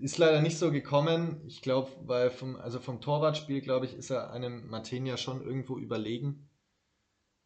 ist 0.00 0.18
leider 0.18 0.42
nicht 0.42 0.58
so 0.58 0.70
gekommen. 0.70 1.42
Ich 1.46 1.62
glaube, 1.62 1.90
weil 2.02 2.30
vom, 2.30 2.56
also 2.56 2.78
vom 2.78 3.00
Torwartspiel, 3.00 3.60
glaube 3.60 3.86
ich, 3.86 3.94
ist 3.94 4.10
er 4.10 4.30
einem 4.30 4.68
Matenia 4.68 5.16
schon 5.16 5.42
irgendwo 5.42 5.78
überlegen. 5.78 6.48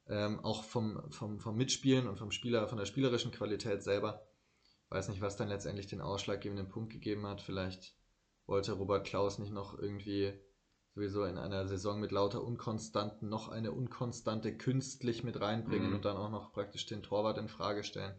Ähm, 0.08 0.40
auch 0.40 0.64
vom, 0.64 1.00
vom, 1.10 1.38
vom 1.38 1.56
Mitspielen 1.56 2.08
und 2.08 2.18
vom 2.18 2.32
Spieler, 2.32 2.66
von 2.66 2.78
der 2.78 2.86
spielerischen 2.86 3.30
Qualität 3.30 3.82
selber. 3.82 4.26
Weiß 4.88 5.08
nicht, 5.08 5.20
was 5.20 5.36
dann 5.36 5.48
letztendlich 5.48 5.86
den 5.86 6.00
ausschlaggebenden 6.00 6.68
Punkt 6.68 6.92
gegeben 6.92 7.26
hat. 7.26 7.40
Vielleicht 7.40 7.94
wollte 8.46 8.72
Robert 8.72 9.06
Klaus 9.06 9.38
nicht 9.38 9.52
noch 9.52 9.78
irgendwie 9.78 10.32
sowieso 10.94 11.24
in 11.24 11.38
einer 11.38 11.66
Saison 11.66 12.00
mit 12.00 12.10
lauter 12.12 12.42
Unkonstanten 12.42 13.28
noch 13.28 13.48
eine 13.48 13.72
Unkonstante 13.72 14.56
künstlich 14.56 15.22
mit 15.22 15.40
reinbringen 15.40 15.90
Mhm. 15.90 15.96
und 15.96 16.04
dann 16.04 16.16
auch 16.16 16.30
noch 16.30 16.52
praktisch 16.52 16.86
den 16.86 17.02
Torwart 17.02 17.38
in 17.38 17.48
Frage 17.48 17.84
stellen. 17.84 18.18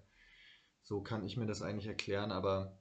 So 0.83 1.01
kann 1.01 1.23
ich 1.23 1.37
mir 1.37 1.45
das 1.45 1.61
eigentlich 1.61 1.87
erklären, 1.87 2.31
aber 2.31 2.77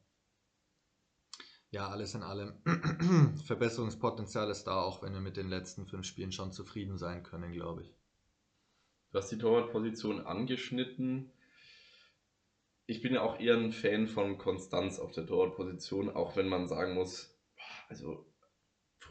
ja, 1.71 1.89
alles 1.89 2.15
in 2.15 2.23
allem 2.23 2.55
Verbesserungspotenzial 3.47 4.51
ist 4.51 4.65
da, 4.65 4.81
auch 4.81 5.03
wenn 5.03 5.13
wir 5.13 5.21
mit 5.21 5.37
den 5.37 5.49
letzten 5.49 5.87
fünf 5.87 6.07
Spielen 6.07 6.33
schon 6.33 6.53
zufrieden 6.53 6.99
sein 6.99 7.23
können, 7.23 7.53
glaube 7.53 7.83
ich. 7.83 7.95
Du 9.13 9.19
hast 9.19 9.31
die 9.31 9.39
Torwartposition 9.39 10.21
angeschnitten. 10.21 11.33
Ich 12.87 13.03
bin 13.03 13.15
ja 13.15 13.23
auch 13.23 13.39
eher 13.39 13.57
ein 13.57 13.73
Fan 13.73 14.09
von 14.09 14.39
Konstanz 14.39 14.99
auf 14.99 15.13
der 15.13 15.27
Torwartposition, 15.27 16.11
auch 16.11 16.37
wenn 16.37 16.49
man 16.49 16.67
sagen 16.69 16.95
muss, 16.95 17.37
also 17.89 18.27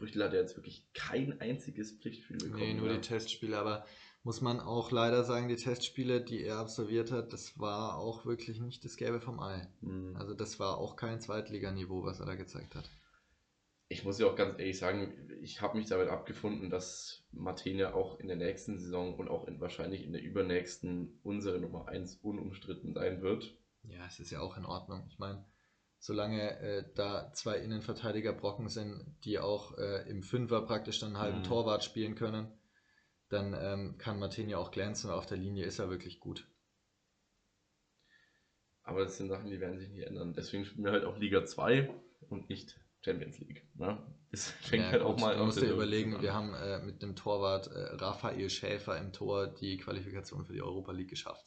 Früchtel 0.00 0.24
hat 0.24 0.32
ja 0.32 0.40
jetzt 0.40 0.56
wirklich 0.56 0.90
kein 0.94 1.40
einziges 1.42 1.92
Pflichtspiel 1.92 2.38
bekommen. 2.38 2.62
Nee, 2.62 2.74
nur 2.74 2.86
oder? 2.86 2.94
die 2.94 3.02
Testspiele, 3.02 3.58
aber 3.58 3.84
muss 4.22 4.40
man 4.40 4.60
auch 4.60 4.90
leider 4.90 5.24
sagen, 5.24 5.48
die 5.48 5.56
Testspiele, 5.56 6.22
die 6.22 6.42
er 6.42 6.56
absolviert 6.56 7.12
hat, 7.12 7.34
das 7.34 7.58
war 7.58 7.98
auch 7.98 8.24
wirklich 8.24 8.60
nicht 8.60 8.82
das 8.82 8.96
Gelbe 8.96 9.20
vom 9.20 9.40
Ei. 9.40 9.68
Hm. 9.82 10.16
Also 10.16 10.32
das 10.32 10.58
war 10.58 10.78
auch 10.78 10.96
kein 10.96 11.20
Zweitliganiveau, 11.20 12.02
was 12.02 12.18
er 12.18 12.26
da 12.26 12.34
gezeigt 12.34 12.74
hat. 12.74 12.90
Ich 13.88 14.04
muss 14.04 14.18
ja 14.18 14.26
auch 14.26 14.36
ganz 14.36 14.58
ehrlich 14.58 14.78
sagen, 14.78 15.12
ich 15.42 15.60
habe 15.60 15.76
mich 15.76 15.88
damit 15.88 16.08
abgefunden, 16.08 16.70
dass 16.70 17.24
Martenia 17.32 17.92
auch 17.92 18.20
in 18.20 18.28
der 18.28 18.36
nächsten 18.36 18.78
Saison 18.78 19.16
und 19.16 19.28
auch 19.28 19.46
in, 19.48 19.60
wahrscheinlich 19.60 20.04
in 20.04 20.12
der 20.12 20.22
übernächsten 20.22 21.20
unsere 21.22 21.60
Nummer 21.60 21.88
1 21.88 22.16
unumstritten 22.22 22.94
sein 22.94 23.20
wird. 23.20 23.54
Ja, 23.82 24.06
es 24.06 24.18
ist 24.18 24.30
ja 24.30 24.40
auch 24.40 24.56
in 24.56 24.64
Ordnung. 24.64 25.04
Ich 25.10 25.18
meine, 25.18 25.44
solange 26.00 26.58
äh, 26.60 26.84
da 26.96 27.32
zwei 27.34 27.58
Innenverteidiger 27.58 28.34
Brocken 28.34 28.68
sind, 28.70 29.16
die 29.24 29.38
auch 29.40 29.78
äh, 29.78 30.08
im 30.10 30.24
Fünfer 30.24 30.62
praktisch 30.62 31.00
dann 31.00 31.10
einen 31.10 31.18
halben 31.20 31.42
Mhm. 31.42 31.44
Torwart 31.44 31.84
spielen 31.84 32.16
können, 32.16 32.48
dann 33.30 33.54
ähm, 33.58 33.98
kann 33.98 34.18
Martin 34.20 34.48
ja 34.50 34.58
auch 34.58 34.72
glänzen 34.72 35.10
und 35.10 35.16
auf 35.16 35.26
der 35.26 35.38
Linie 35.38 35.66
ist 35.66 35.78
er 35.80 35.90
wirklich 35.90 36.20
gut. 36.20 36.48
Aber 38.82 39.00
das 39.04 39.16
sind 39.16 39.28
Sachen, 39.28 39.50
die 39.50 39.58
werden 39.60 39.78
sich 39.78 39.88
nicht 39.88 40.06
ändern. 40.06 40.34
Deswegen 40.34 40.64
spielen 40.66 40.84
wir 40.84 40.92
halt 40.92 41.04
auch 41.04 41.16
Liga 41.18 41.44
2 41.46 41.90
und 42.28 42.48
nicht 42.50 42.78
Champions 43.02 43.38
League. 43.38 43.66
Ne? 43.74 43.98
Das 44.30 44.50
fängt 44.60 44.84
Ja, 44.84 44.92
halt 44.92 45.02
gut, 45.02 45.02
auch 45.02 45.16
mal 45.16 45.36
Du 45.36 45.40
auf 45.40 45.44
musst 45.44 45.60
dir 45.62 45.70
überlegen, 45.70 46.14
an. 46.14 46.22
wir 46.22 46.34
haben 46.34 46.54
äh, 46.54 46.80
mit 46.80 47.02
dem 47.02 47.16
Torwart 47.16 47.68
äh, 47.68 47.94
Raphael 47.96 48.50
Schäfer 48.50 48.98
im 48.98 49.12
Tor 49.12 49.46
die 49.48 49.76
Qualifikation 49.78 50.44
für 50.44 50.52
die 50.52 50.62
Europa 50.62 50.92
League 50.92 51.10
geschafft. 51.10 51.46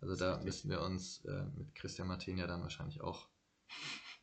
Also 0.00 0.16
da 0.16 0.38
müssen 0.42 0.70
wir 0.70 0.82
uns 0.82 1.24
äh, 1.26 1.44
mit 1.56 1.74
Christian 1.74 2.08
Martin 2.08 2.38
ja 2.38 2.46
dann 2.46 2.62
wahrscheinlich 2.62 3.02
auch, 3.02 3.28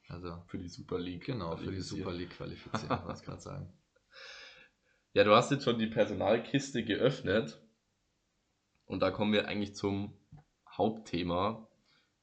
also 0.09 0.43
für 0.47 0.57
die 0.57 0.67
Super 0.67 0.99
League. 0.99 1.25
genau, 1.25 1.55
für 1.55 1.71
die. 1.71 1.81
Super 1.81 2.11
League 2.11 2.31
qualifizieren, 2.31 2.89
wollte 3.05 3.19
ich 3.19 3.25
gerade 3.25 3.41
sagen. 3.41 3.73
Ja, 5.13 5.23
du 5.23 5.35
hast 5.35 5.51
jetzt 5.51 5.63
schon 5.63 5.79
die 5.79 5.87
Personalkiste 5.87 6.83
geöffnet. 6.83 7.61
Und 8.85 9.01
da 9.01 9.11
kommen 9.11 9.33
wir 9.33 9.47
eigentlich 9.47 9.75
zum 9.75 10.17
Hauptthema. 10.69 11.67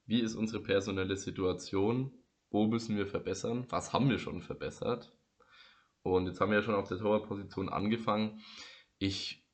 Wie 0.04 0.20
ist 0.20 0.34
unsere 0.34 0.62
personelle 0.62 1.16
Situation? 1.16 2.12
Wo 2.50 2.66
müssen 2.66 2.96
wir 2.96 3.06
verbessern? 3.06 3.66
Was 3.70 3.92
haben 3.92 4.08
wir 4.08 4.18
schon 4.18 4.42
verbessert? 4.42 5.14
Und 6.02 6.26
jetzt 6.26 6.40
haben 6.40 6.50
wir 6.50 6.58
ja 6.58 6.62
schon 6.62 6.74
auf 6.74 6.88
der 6.88 6.98
Torwartposition 6.98 7.68
angefangen. 7.68 8.40
Ich 8.98 9.46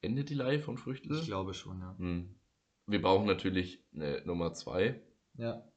ende 0.00 0.24
die 0.24 0.34
Leihe 0.34 0.60
von 0.60 0.78
Früchtel. 0.78 1.18
Ich 1.18 1.26
glaube 1.26 1.54
schon, 1.54 1.80
ja. 1.80 1.96
Hm. 1.98 2.40
Wir 2.86 3.02
brauchen 3.02 3.26
natürlich 3.26 3.84
eine 3.94 4.22
Nummer 4.24 4.52
zwei. 4.52 5.00
Ja, 5.34 5.69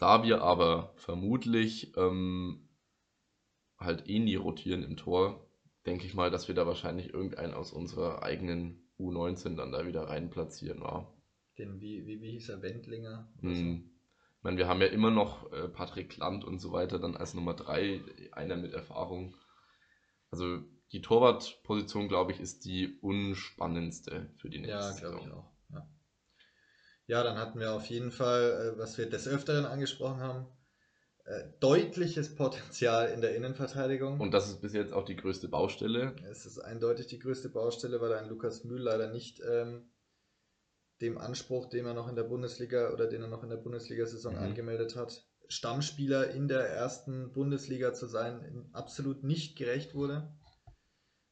Da 0.00 0.24
wir 0.24 0.42
aber 0.42 0.92
vermutlich 0.96 1.96
ähm, 1.96 2.68
halt 3.78 4.08
eh 4.08 4.18
nie 4.20 4.36
rotieren 4.36 4.82
im 4.84 4.96
Tor, 4.96 5.46
denke 5.86 6.06
ich 6.06 6.14
mal, 6.14 6.30
dass 6.30 6.48
wir 6.48 6.54
da 6.54 6.66
wahrscheinlich 6.66 7.12
irgendeinen 7.12 7.54
aus 7.54 7.72
unserer 7.72 8.22
eigenen 8.22 8.88
U19 8.98 9.56
dann 9.56 9.72
da 9.72 9.86
wieder 9.86 10.04
rein 10.08 10.30
platzieren. 10.30 10.82
Ja. 10.82 11.06
den, 11.58 11.80
wie, 11.80 12.06
wie, 12.06 12.20
wie 12.20 12.30
hieß 12.32 12.48
er, 12.50 12.62
Wendlinger? 12.62 13.28
oder 13.42 13.52
Hm. 13.52 13.90
Ich 14.38 14.44
meine, 14.44 14.56
wir 14.56 14.68
haben 14.68 14.80
ja 14.80 14.86
immer 14.86 15.10
noch 15.10 15.52
äh, 15.52 15.68
Patrick 15.68 16.16
Land 16.16 16.44
und 16.44 16.60
so 16.60 16.72
weiter 16.72 16.98
dann 16.98 17.16
als 17.16 17.34
Nummer 17.34 17.54
drei, 17.54 18.00
einer 18.32 18.56
mit 18.56 18.72
Erfahrung. 18.72 19.36
Also 20.30 20.60
die 20.92 21.02
Torwartposition, 21.02 22.08
glaube 22.08 22.32
ich, 22.32 22.40
ist 22.40 22.64
die 22.64 22.98
unspannendste 23.00 24.30
für 24.36 24.48
die 24.48 24.60
nächste 24.60 24.78
Ja, 24.78 24.92
Saison. 24.92 25.10
glaube 25.10 25.26
ich 25.28 25.32
auch. 25.32 25.50
Ja. 27.10 27.22
dann 27.22 27.38
hatten 27.38 27.60
wir 27.60 27.72
auf 27.72 27.86
jeden 27.86 28.10
Fall, 28.10 28.74
äh, 28.74 28.78
was 28.78 28.98
wir 28.98 29.08
des 29.08 29.26
Öfteren 29.28 29.64
angesprochen 29.64 30.20
haben, 30.20 30.46
äh, 31.24 31.44
deutliches 31.60 32.34
Potenzial 32.34 33.10
in 33.10 33.20
der 33.20 33.36
Innenverteidigung. 33.36 34.20
Und 34.20 34.32
das 34.32 34.48
ist 34.48 34.60
bis 34.60 34.72
jetzt 34.72 34.92
auch 34.92 35.04
die 35.04 35.16
größte 35.16 35.48
Baustelle. 35.48 36.14
es 36.28 36.46
ist 36.46 36.58
eindeutig 36.58 37.06
die 37.06 37.18
größte 37.18 37.48
Baustelle, 37.48 38.00
weil 38.00 38.12
ein 38.14 38.28
Lukas 38.28 38.64
Mühl 38.64 38.80
leider 38.80 39.10
nicht 39.10 39.40
ähm, 39.48 39.90
dem 41.00 41.18
Anspruch, 41.18 41.66
den 41.68 41.86
er 41.86 41.94
noch 41.94 42.08
in 42.08 42.16
der 42.16 42.24
Bundesliga 42.24 42.92
oder 42.92 43.06
den 43.06 43.22
er 43.22 43.28
noch 43.28 43.42
in 43.42 43.50
der 43.50 43.56
Bundesliga-Saison 43.56 44.34
Mhm. 44.34 44.40
angemeldet 44.40 44.96
hat, 44.96 45.26
Stammspieler 45.48 46.30
in 46.30 46.46
der 46.46 46.68
ersten 46.68 47.32
Bundesliga 47.32 47.92
zu 47.92 48.06
sein, 48.06 48.68
absolut 48.72 49.24
nicht 49.24 49.56
gerecht 49.56 49.94
wurde. 49.94 50.32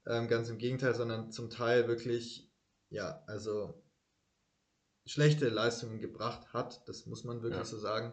Ähm, 0.06 0.26
ganz 0.26 0.48
im 0.48 0.58
Gegenteil, 0.58 0.94
sondern 0.94 1.30
zum 1.30 1.50
Teil 1.50 1.86
wirklich, 1.86 2.50
ja, 2.88 3.22
also 3.26 3.84
schlechte 5.08 5.48
Leistungen 5.48 6.00
gebracht 6.00 6.52
hat. 6.52 6.86
Das 6.88 7.06
muss 7.06 7.24
man 7.24 7.42
wirklich 7.42 7.60
ja. 7.60 7.64
so 7.64 7.78
sagen. 7.78 8.12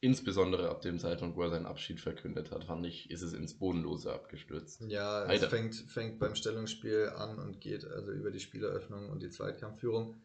Insbesondere 0.00 0.68
ab 0.68 0.80
dem 0.80 0.98
Zeitpunkt, 0.98 1.36
wo 1.36 1.42
er 1.42 1.50
seinen 1.50 1.66
Abschied 1.66 2.00
verkündet 2.00 2.50
hat, 2.50 2.64
fand 2.64 2.84
ich, 2.84 3.08
ist 3.10 3.22
es 3.22 3.32
ins 3.32 3.56
Bodenlose 3.56 4.12
abgestürzt. 4.12 4.82
Ja, 4.88 5.24
es 5.32 5.44
fängt, 5.44 5.76
fängt 5.76 6.18
beim 6.18 6.34
Stellungsspiel 6.34 7.12
an 7.16 7.38
und 7.38 7.60
geht 7.60 7.84
also 7.84 8.10
über 8.10 8.32
die 8.32 8.40
Spieleröffnung 8.40 9.10
und 9.10 9.22
die 9.22 9.30
Zweikampfführung. 9.30 10.20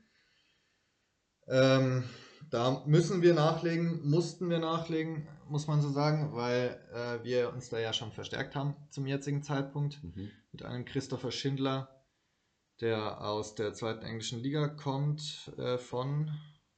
Ähm, 1.47 2.03
da 2.49 2.83
müssen 2.87 3.21
wir 3.21 3.35
nachlegen, 3.35 4.01
mussten 4.09 4.49
wir 4.49 4.59
nachlegen, 4.59 5.27
muss 5.47 5.67
man 5.67 5.81
so 5.81 5.91
sagen, 5.91 6.33
weil 6.33 6.79
äh, 6.93 7.23
wir 7.23 7.53
uns 7.53 7.69
da 7.69 7.77
ja 7.77 7.93
schon 7.93 8.11
verstärkt 8.11 8.55
haben 8.55 8.75
zum 8.89 9.05
jetzigen 9.05 9.43
Zeitpunkt 9.43 10.03
mhm. 10.03 10.31
mit 10.51 10.65
einem 10.65 10.85
Christopher 10.85 11.31
Schindler, 11.31 11.96
der 12.81 13.21
aus 13.21 13.55
der 13.55 13.73
zweiten 13.73 14.05
englischen 14.05 14.39
Liga 14.39 14.67
kommt, 14.67 15.51
äh, 15.57 15.77
von 15.77 16.31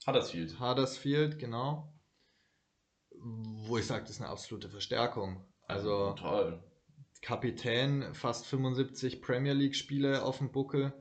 Huddersfield. 0.05 0.59
Huddersfield, 0.59 1.39
genau 1.39 1.93
wo 3.21 3.77
ich 3.77 3.85
sage, 3.85 4.03
das 4.03 4.11
ist 4.11 4.21
eine 4.21 4.29
absolute 4.29 4.69
Verstärkung. 4.69 5.45
Also 5.67 6.13
Total. 6.13 6.63
Kapitän, 7.21 8.13
fast 8.13 8.45
75 8.45 9.21
Premier 9.21 9.53
League-Spiele 9.53 10.23
auf 10.23 10.37
dem 10.37 10.51
Buckel. 10.51 10.93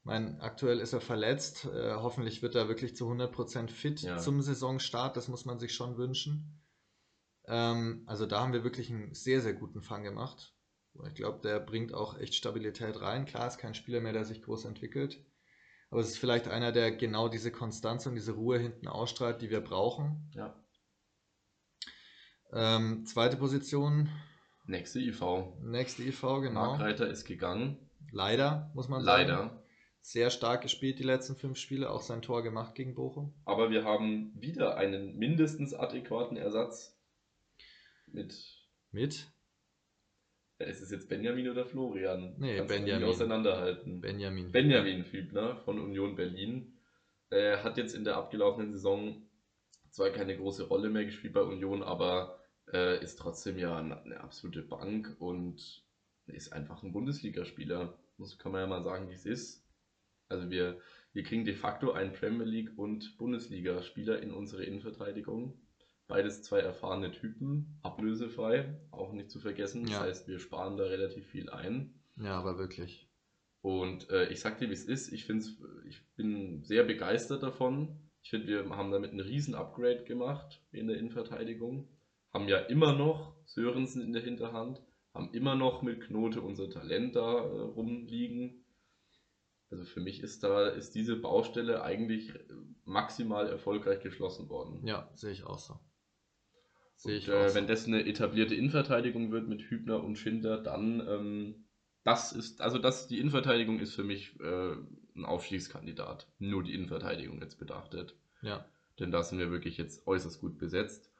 Ich 0.00 0.04
meine, 0.04 0.40
aktuell 0.40 0.80
ist 0.80 0.92
er 0.92 1.00
verletzt. 1.00 1.66
Äh, 1.66 1.94
hoffentlich 1.94 2.42
wird 2.42 2.56
er 2.56 2.68
wirklich 2.68 2.96
zu 2.96 3.08
100% 3.08 3.68
fit 3.70 4.00
ja. 4.02 4.18
zum 4.18 4.42
Saisonstart. 4.42 5.16
Das 5.16 5.28
muss 5.28 5.44
man 5.44 5.60
sich 5.60 5.74
schon 5.74 5.96
wünschen. 5.96 6.60
Ähm, 7.46 8.02
also 8.06 8.26
da 8.26 8.40
haben 8.40 8.52
wir 8.52 8.64
wirklich 8.64 8.90
einen 8.90 9.14
sehr, 9.14 9.40
sehr 9.40 9.54
guten 9.54 9.82
Fang 9.82 10.02
gemacht. 10.02 10.51
Ich 11.06 11.14
glaube, 11.14 11.40
der 11.42 11.58
bringt 11.58 11.94
auch 11.94 12.18
echt 12.18 12.34
Stabilität 12.34 13.00
rein. 13.00 13.24
Klar, 13.24 13.48
ist 13.48 13.58
kein 13.58 13.74
Spieler 13.74 14.00
mehr, 14.00 14.12
der 14.12 14.24
sich 14.24 14.42
groß 14.42 14.66
entwickelt. 14.66 15.24
Aber 15.90 16.00
es 16.00 16.08
ist 16.08 16.18
vielleicht 16.18 16.48
einer, 16.48 16.72
der 16.72 16.92
genau 16.92 17.28
diese 17.28 17.50
Konstanz 17.50 18.06
und 18.06 18.14
diese 18.14 18.32
Ruhe 18.32 18.58
hinten 18.58 18.88
ausstrahlt, 18.88 19.42
die 19.42 19.50
wir 19.50 19.60
brauchen. 19.60 20.30
Ja. 20.34 20.54
Ähm, 22.52 23.04
zweite 23.06 23.36
Position. 23.36 24.08
Nächste 24.66 25.00
IV. 25.00 25.22
Nächste 25.60 26.02
IV, 26.02 26.20
genau. 26.20 26.76
Markreiter 26.76 27.08
ist 27.08 27.24
gegangen. 27.24 27.90
Leider, 28.10 28.70
muss 28.74 28.88
man 28.88 29.02
sagen. 29.02 29.28
Leider. 29.28 29.62
Sehr 30.00 30.30
stark 30.30 30.62
gespielt 30.62 30.98
die 30.98 31.04
letzten 31.04 31.36
fünf 31.36 31.58
Spiele, 31.58 31.90
auch 31.90 32.02
sein 32.02 32.22
Tor 32.22 32.42
gemacht 32.42 32.74
gegen 32.74 32.94
Bochum. 32.94 33.34
Aber 33.44 33.70
wir 33.70 33.84
haben 33.84 34.32
wieder 34.34 34.76
einen 34.76 35.16
mindestens 35.16 35.74
adäquaten 35.74 36.36
Ersatz. 36.36 36.98
Mit. 38.06 38.34
Mit? 38.90 39.31
Ist 40.66 40.80
es 40.80 40.90
jetzt 40.90 41.08
Benjamin 41.08 41.48
oder 41.48 41.64
Florian? 41.64 42.34
Nee, 42.38 42.56
Kannst 42.56 42.74
Benjamin. 42.74 43.08
auseinanderhalten. 43.08 44.00
Benjamin. 44.00 44.50
Benjamin 44.52 45.04
Fübner 45.04 45.56
von 45.56 45.78
Union 45.78 46.16
Berlin. 46.16 46.78
Er 47.30 47.64
hat 47.64 47.76
jetzt 47.78 47.94
in 47.94 48.04
der 48.04 48.16
abgelaufenen 48.16 48.72
Saison 48.72 49.26
zwar 49.90 50.10
keine 50.10 50.36
große 50.36 50.64
Rolle 50.64 50.90
mehr 50.90 51.04
gespielt 51.04 51.34
bei 51.34 51.42
Union, 51.42 51.82
aber 51.82 52.38
äh, 52.72 53.02
ist 53.02 53.18
trotzdem 53.18 53.58
ja 53.58 53.76
eine, 53.76 54.02
eine, 54.02 54.20
absolute 54.20 54.62
Bank 54.62 55.16
und 55.18 55.82
ist 56.26 56.52
einfach 56.52 56.82
ein 56.82 56.92
Bundesligaspieler. 56.92 57.98
Das 58.18 58.38
kann 58.38 58.52
man 58.52 58.62
ja 58.62 58.66
mal 58.66 58.82
sagen, 58.82 59.08
wie 59.08 59.14
es 59.14 59.26
ist. 59.26 59.66
Also 60.28 60.50
wir, 60.50 60.80
wir 61.12 61.22
kriegen 61.22 61.44
de 61.44 61.54
facto 61.54 61.92
einen 61.92 62.12
Premier 62.12 62.46
League 62.46 62.78
und 62.78 63.16
Bundesligaspieler 63.18 64.22
in 64.22 64.32
unsere 64.32 64.64
Innenverteidigung. 64.64 65.60
Beides 66.12 66.42
zwei 66.42 66.60
erfahrene 66.60 67.10
Typen, 67.10 67.78
ablösefrei, 67.82 68.78
auch 68.90 69.12
nicht 69.12 69.30
zu 69.30 69.40
vergessen. 69.40 69.86
Das 69.86 70.00
heißt, 70.00 70.28
wir 70.28 70.38
sparen 70.38 70.76
da 70.76 70.84
relativ 70.84 71.26
viel 71.26 71.48
ein. 71.48 71.94
Ja, 72.16 72.38
aber 72.38 72.58
wirklich. 72.58 73.08
Und 73.62 74.10
äh, 74.10 74.28
ich 74.28 74.40
sag 74.40 74.58
dir, 74.58 74.68
wie 74.68 74.74
es 74.74 74.84
ist. 74.84 75.12
Ich, 75.12 75.24
find's, 75.24 75.56
ich 75.88 76.02
bin 76.16 76.64
sehr 76.64 76.84
begeistert 76.84 77.42
davon. 77.42 77.96
Ich 78.22 78.30
finde, 78.30 78.46
wir 78.46 78.76
haben 78.76 78.90
damit 78.90 79.12
ein 79.12 79.20
riesen 79.20 79.54
Upgrade 79.54 80.04
gemacht 80.04 80.62
in 80.70 80.86
der 80.86 80.98
Innenverteidigung 80.98 81.88
haben 82.32 82.48
ja 82.48 82.58
immer 82.58 82.94
noch 82.94 83.34
Sörensen 83.44 84.02
in 84.02 84.12
der 84.12 84.22
Hinterhand, 84.22 84.82
haben 85.14 85.32
immer 85.32 85.54
noch 85.54 85.82
mit 85.82 86.00
Knote 86.00 86.40
unser 86.40 86.70
Talent 86.70 87.16
da 87.16 87.44
äh, 87.44 87.60
rumliegen. 87.60 88.64
Also 89.70 89.84
für 89.84 90.00
mich 90.00 90.22
ist 90.22 90.42
da 90.42 90.68
ist 90.68 90.94
diese 90.94 91.16
Baustelle 91.16 91.82
eigentlich 91.82 92.32
maximal 92.84 93.48
erfolgreich 93.48 94.00
geschlossen 94.00 94.48
worden. 94.48 94.86
Ja, 94.86 95.10
sehe 95.14 95.32
ich 95.32 95.44
auch 95.44 95.58
so. 95.58 95.78
Sehe 97.02 97.16
ich 97.16 97.28
und, 97.28 97.34
äh. 97.34 97.54
Wenn 97.54 97.66
das 97.66 97.86
eine 97.86 98.06
etablierte 98.06 98.54
Innenverteidigung 98.54 99.32
wird 99.32 99.48
mit 99.48 99.62
Hübner 99.62 100.04
und 100.04 100.16
Schindler, 100.16 100.58
dann 100.58 101.04
ähm, 101.08 101.64
das 102.04 102.32
ist, 102.32 102.60
also 102.60 102.78
das, 102.78 103.08
die 103.08 103.18
Innenverteidigung 103.18 103.80
ist 103.80 103.94
für 103.94 104.04
mich 104.04 104.38
äh, 104.38 104.76
ein 105.16 105.24
Aufstiegskandidat. 105.24 106.28
Nur 106.38 106.62
die 106.62 106.74
Innenverteidigung 106.74 107.40
jetzt 107.40 107.58
betrachtet. 107.58 108.16
Ja. 108.40 108.64
Denn 109.00 109.10
da 109.10 109.24
sind 109.24 109.40
wir 109.40 109.50
wirklich 109.50 109.78
jetzt 109.78 110.06
äußerst 110.06 110.40
gut 110.40 110.58
besetzt. 110.58 111.12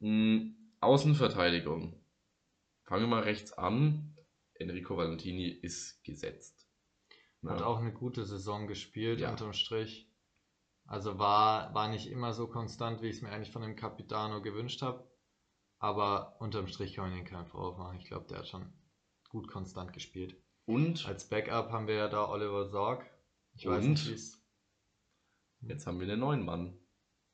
Hm, 0.00 0.54
Außenverteidigung. 0.80 1.98
Fangen 2.84 3.04
wir 3.04 3.08
mal 3.08 3.22
rechts 3.22 3.54
an. 3.54 4.14
Enrico 4.52 4.98
Valentini 4.98 5.48
ist 5.48 6.04
gesetzt. 6.04 6.68
Hat 7.46 7.60
ja. 7.60 7.66
auch 7.66 7.78
eine 7.78 7.94
gute 7.94 8.26
Saison 8.26 8.66
gespielt, 8.66 9.20
ja. 9.20 9.30
unterm 9.30 9.54
Strich. 9.54 10.09
Also 10.90 11.20
war, 11.20 11.72
war 11.72 11.88
nicht 11.88 12.10
immer 12.10 12.32
so 12.32 12.48
konstant, 12.48 13.00
wie 13.00 13.06
ich 13.06 13.16
es 13.16 13.22
mir 13.22 13.30
eigentlich 13.30 13.52
von 13.52 13.62
dem 13.62 13.76
Capitano 13.76 14.42
gewünscht 14.42 14.82
habe. 14.82 15.08
Aber 15.78 16.36
unterm 16.40 16.66
Strich 16.66 16.94
kann 16.94 17.08
man 17.08 17.16
ihn 17.16 17.24
keinen 17.24 17.46
Vorwurf 17.46 17.78
machen. 17.78 18.00
Ich 18.00 18.06
glaube, 18.06 18.26
der 18.26 18.38
hat 18.38 18.48
schon 18.48 18.72
gut 19.28 19.46
konstant 19.46 19.92
gespielt. 19.92 20.36
Und? 20.66 21.06
Als 21.06 21.28
Backup 21.28 21.70
haben 21.70 21.86
wir 21.86 21.94
ja 21.94 22.08
da 22.08 22.28
Oliver 22.28 22.66
Sorg. 22.66 23.08
Ich 23.52 23.66
weiß 23.66 23.84
nicht, 23.84 24.08
wie 24.08 24.14
es. 24.14 24.44
Jetzt 25.60 25.86
haben 25.86 26.00
wir 26.00 26.08
den 26.08 26.18
neuen 26.18 26.44
Mann. 26.44 26.76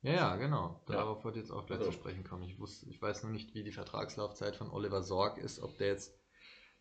Ja, 0.03 0.13
ja, 0.13 0.37
genau. 0.37 0.83
Darauf 0.85 1.19
ja. 1.19 1.25
wollte 1.25 1.39
ich 1.39 1.47
jetzt 1.47 1.53
auch 1.53 1.65
gleich 1.65 1.79
also. 1.79 1.93
zu 1.93 1.99
sprechen 1.99 2.25
kommen. 2.25 2.43
Ich, 2.43 2.59
wusste, 2.59 2.91
ich 2.91 3.01
weiß 3.01 3.23
nur 3.23 3.33
nicht, 3.33 3.55
wie 3.55 3.65
die 3.65 3.73
Vertragslaufzeit 3.73 4.57
von 4.57 4.69
Oliver 4.69 5.03
Sorg 5.03 5.39
ist, 5.39 5.61
ob 5.61 5.79
der 5.79 5.89
jetzt 5.89 6.15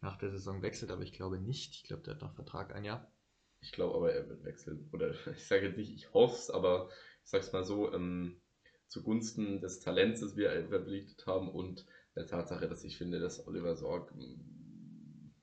nach 0.01 0.17
der 0.17 0.29
Saison 0.29 0.61
wechselt, 0.61 0.91
aber 0.91 1.03
ich 1.03 1.13
glaube 1.13 1.39
nicht. 1.39 1.73
Ich 1.73 1.83
glaube, 1.85 2.03
der 2.03 2.15
hat 2.15 2.21
noch 2.21 2.33
Vertrag 2.33 2.75
ein 2.75 2.83
Jahr. 2.83 3.14
Ich 3.61 3.71
glaube 3.71 3.95
aber, 3.95 4.13
er 4.13 4.27
wird 4.29 4.43
wechseln. 4.43 4.89
Oder 4.91 5.11
ich 5.35 5.47
sage 5.47 5.67
jetzt 5.67 5.77
nicht, 5.77 5.91
ich 5.91 6.13
hoffe 6.13 6.35
es, 6.35 6.49
aber 6.49 6.89
ich 7.23 7.29
sage 7.29 7.43
es 7.43 7.51
mal 7.53 7.63
so, 7.63 7.93
ähm, 7.93 8.41
zugunsten 8.87 9.61
des 9.61 9.79
Talents, 9.79 10.21
das 10.21 10.35
wir 10.35 10.51
verpflichtet 10.67 11.25
haben 11.25 11.49
und 11.49 11.85
der 12.15 12.27
Tatsache, 12.27 12.67
dass 12.69 12.83
ich 12.83 12.97
finde, 12.97 13.19
dass 13.19 13.45
Oliver 13.45 13.75
Sorg 13.75 14.13
mm, 14.15 15.33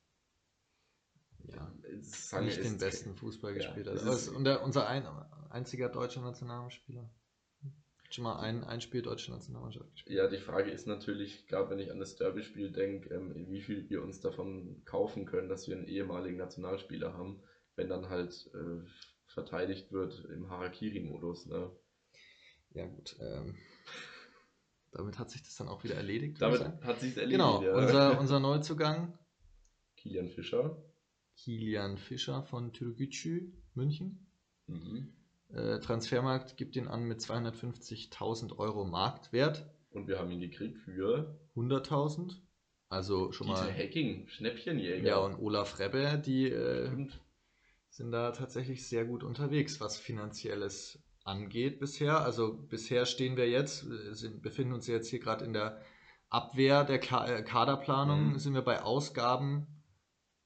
ja, 1.48 2.40
nicht 2.40 2.64
den 2.64 2.78
besten 2.78 3.14
Fußball 3.16 3.52
gespielt 3.52 3.88
hat. 3.88 4.02
Ja, 4.02 4.34
und 4.34 4.44
der, 4.44 4.62
unser 4.62 4.86
ein, 4.86 5.06
einziger 5.50 5.88
deutscher 5.88 6.22
Nationalspieler 6.22 7.10
schon 8.14 8.24
mal 8.24 8.40
ein, 8.40 8.64
ein 8.64 8.80
Spiel 8.80 9.02
deutsche 9.02 9.30
Nationalmannschaft 9.30 9.90
gespielt. 9.92 10.16
Ja, 10.16 10.28
die 10.28 10.38
Frage 10.38 10.70
ist 10.70 10.86
natürlich, 10.86 11.46
gerade 11.46 11.70
wenn 11.70 11.78
ich 11.78 11.90
an 11.90 11.98
das 11.98 12.16
Derby-Spiel 12.16 12.70
denke, 12.70 13.14
ähm, 13.14 13.46
wie 13.48 13.62
viel 13.62 13.88
wir 13.88 14.02
uns 14.02 14.20
davon 14.20 14.82
kaufen 14.84 15.24
können, 15.24 15.48
dass 15.48 15.68
wir 15.68 15.76
einen 15.76 15.86
ehemaligen 15.86 16.36
Nationalspieler 16.36 17.14
haben, 17.14 17.42
wenn 17.76 17.88
dann 17.88 18.08
halt 18.08 18.50
äh, 18.54 18.86
verteidigt 19.26 19.92
wird 19.92 20.24
im 20.26 20.48
Harakiri-Modus. 20.50 21.46
Ne? 21.46 21.70
Ja, 22.74 22.86
gut. 22.86 23.16
Ähm, 23.20 23.56
damit 24.92 25.18
hat 25.18 25.30
sich 25.30 25.42
das 25.42 25.56
dann 25.56 25.68
auch 25.68 25.84
wieder 25.84 25.94
erledigt. 25.94 26.40
Damit 26.40 26.60
hat 26.82 27.00
sich 27.00 27.16
erledigt. 27.16 27.32
Genau, 27.32 27.62
ja. 27.62 27.74
unser, 27.74 28.20
unser 28.20 28.40
Neuzugang. 28.40 29.18
Kilian 29.96 30.28
Fischer. 30.28 30.82
Kilian 31.36 31.96
Fischer 31.96 32.42
von 32.42 32.72
Türkgücü, 32.72 33.52
München. 33.74 34.26
Mhm. 34.66 35.14
Äh, 35.48 35.80
Transfermarkt 35.80 36.56
gibt 36.56 36.76
ihn 36.76 36.88
an 36.88 37.04
mit 37.04 37.20
250.000 37.20 38.58
Euro 38.58 38.84
Marktwert. 38.84 39.66
Und 39.90 40.08
wir 40.08 40.18
haben 40.18 40.30
ihn 40.30 40.40
gekriegt 40.40 40.78
für 40.78 41.38
100.000. 41.56 42.36
Also 42.88 43.32
schon 43.32 43.46
Dieter 43.46 43.64
mal. 43.64 43.72
Hacking, 43.72 44.28
Schnäppchenjäger. 44.28 45.08
Ja, 45.08 45.18
und 45.18 45.36
Olaf 45.36 45.78
Rebbe, 45.78 46.20
die 46.24 46.48
äh, 46.48 47.08
sind 47.92 48.10
da 48.10 48.32
tatsächlich 48.32 48.88
sehr 48.88 49.04
gut 49.04 49.22
unterwegs, 49.22 49.78
was 49.78 49.98
Finanzielles 49.98 50.98
angeht 51.24 51.78
bisher. 51.78 52.22
Also 52.22 52.54
bisher 52.54 53.04
stehen 53.04 53.36
wir 53.36 53.48
jetzt, 53.48 53.84
äh, 53.84 54.14
sind, 54.14 54.42
befinden 54.42 54.72
uns 54.72 54.86
jetzt 54.86 55.08
hier 55.08 55.20
gerade 55.20 55.44
in 55.44 55.52
der 55.52 55.80
Abwehr 56.30 56.84
der 56.84 56.98
Ka 56.98 57.26
äh, 57.26 57.42
Kaderplanung, 57.42 58.32
mhm. 58.32 58.38
sind 58.38 58.54
wir 58.54 58.62
bei 58.62 58.82
Ausgaben 58.82 59.66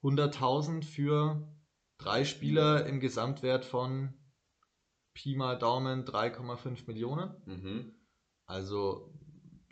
100.000 0.02 0.82
für 0.84 1.48
drei 1.98 2.24
Spieler 2.24 2.84
im 2.84 2.98
Gesamtwert 2.98 3.64
von 3.64 4.12
Pi 5.14 5.36
mal 5.36 5.56
Daumen 5.56 6.04
3,5 6.04 6.88
Millionen. 6.88 7.30
Mhm. 7.46 7.94
Also 8.44 9.14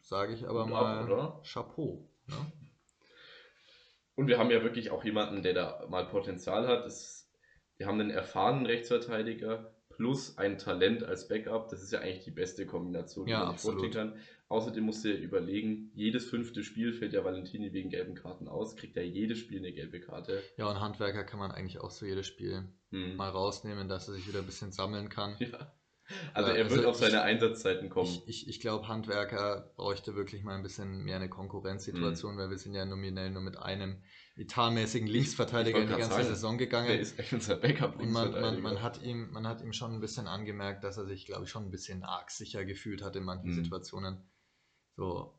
sage 0.01 0.33
ich 0.33 0.49
aber 0.49 0.67
mal 0.67 1.11
ab, 1.11 1.45
Chapeau. 1.45 2.09
Ne? 2.29 2.37
Und 4.15 4.29
wir 4.29 4.39
haben 4.39 4.53
ja 4.53 4.63
wirklich 4.63 4.93
auch 4.93 5.03
jemanden, 5.03 5.43
der 5.43 5.55
da 5.55 5.87
mal 5.89 6.07
Potenzial 6.07 6.69
hat. 6.69 6.87
Das, 6.87 7.24
wir 7.77 7.87
haben 7.87 8.01
einen 8.01 8.11
erfahrenen 8.11 8.67
Rechtsverteidiger, 8.67 9.71
plus 9.91 10.39
ein 10.39 10.59
Talent 10.59 11.05
als 11.05 11.29
Backup. 11.29 11.69
Das 11.69 11.83
ist 11.83 11.93
ja 11.93 12.01
eigentlich 12.01 12.25
die 12.25 12.31
beste 12.33 12.67
Kombination, 12.67 13.27
die 13.27 13.33
Ja, 13.33 13.45
man 13.47 13.57
vorstellen 13.59 13.93
kann. 13.93 14.17
Außerdem 14.49 14.85
musst 14.85 15.05
du 15.05 15.09
dir 15.09 15.19
überlegen, 15.19 15.91
jedes 15.95 16.27
fünfte 16.27 16.63
Spiel 16.65 16.93
fällt 16.93 17.13
ja 17.13 17.25
Valentini 17.25 17.73
wegen 17.73 17.91
gelben 17.91 18.15
Karten 18.15 18.49
aus, 18.49 18.77
kriegt 18.77 18.97
er 18.97 19.07
jedes 19.07 19.39
Spiel 19.39 19.59
eine 19.59 19.73
gelbe 19.73 20.01
Karte. 20.01 20.43
Ja, 20.57 20.69
und 20.71 20.81
Handwerker 20.81 21.25
kann 21.25 21.39
man 21.39 21.51
eigentlich 21.53 21.81
auch 21.81 21.91
so 21.91 22.07
jedes 22.07 22.27
Spiel 22.27 22.69
Hm. 22.91 23.17
mal 23.17 23.31
rausnehmen, 23.31 23.89
dass 23.89 24.09
er 24.09 24.15
sich 24.15 24.29
wieder 24.29 24.41
ein 24.41 24.47
bisschen 24.47 24.73
sammeln 24.73 25.09
kann. 25.09 25.37
Ja. 25.41 25.73
Also 26.35 26.51
Ja, 26.51 26.57
er 26.57 26.65
wird 26.69 26.81
also 26.81 26.91
auf 26.91 26.97
seine 26.97 27.17
ich- 27.17 27.23
Einsatzzeiten 27.23 27.89
kommen. 27.89 28.11
Ich, 28.27 28.43
ich, 28.43 28.49
ich 28.49 28.61
glaube, 28.61 28.89
Handwerker 28.89 29.73
bräuchte 29.75 30.15
wirklich 30.15 30.45
mal 30.45 30.55
ein 30.55 30.63
bisschen 30.63 31.03
mehr 31.03 31.17
eine 31.17 31.31
Konkurrenzsituation, 31.31 32.37
weil 32.37 32.51
wir 32.51 32.59
sind 32.59 32.75
ja 32.75 32.85
nominell 32.85 33.31
nur 33.31 33.41
mit 33.41 33.57
einem 33.57 34.03
etatmäßigen 34.37 35.07
Linksverteidiger 35.07 35.79
in 35.81 35.87
die 35.87 35.93
ganze 35.93 36.09
sagen, 36.11 36.27
Saison 36.27 36.59
gegangen. 36.59 36.99
ist 36.99 37.19
eigentlich 37.19 37.33
unser 37.35 37.57
Backup 37.57 37.99
Und 38.01 38.11
man, 38.13 38.33
man, 38.33 38.61
man, 38.61 38.83
hat 38.83 39.03
ihm, 39.03 39.31
man 39.31 39.47
hat 39.47 39.63
ihm 39.63 39.73
schon 39.73 39.95
ein 39.95 40.01
bisschen 40.01 40.27
angemerkt, 40.27 40.83
dass 40.83 40.97
er 40.97 41.07
sich, 41.07 41.27
glaube 41.27 41.45
ich, 41.45 41.51
schon 41.51 41.65
ein 41.65 41.71
bisschen 41.71 42.03
arg 42.03 42.31
sicher 42.31 42.65
gefühlt 42.65 43.03
hat 43.03 43.15
in 43.17 43.25
manchen 43.25 43.51
Mhm. 43.51 43.65
Situationen. 43.65 44.23
So, 44.97 45.39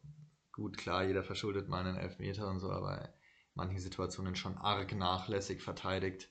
gut, 0.53 0.77
klar, 0.77 1.03
jeder 1.03 1.23
verschuldet 1.23 1.67
mal 1.67 1.85
einen 1.85 1.97
Elfmeter 1.97 2.47
und 2.49 2.59
so, 2.59 2.71
aber 2.71 3.01
in 3.01 3.09
manchen 3.53 3.79
Situationen 3.79 4.35
schon 4.35 4.57
arg 4.57 4.95
nachlässig 4.95 5.61
verteidigt 5.61 6.29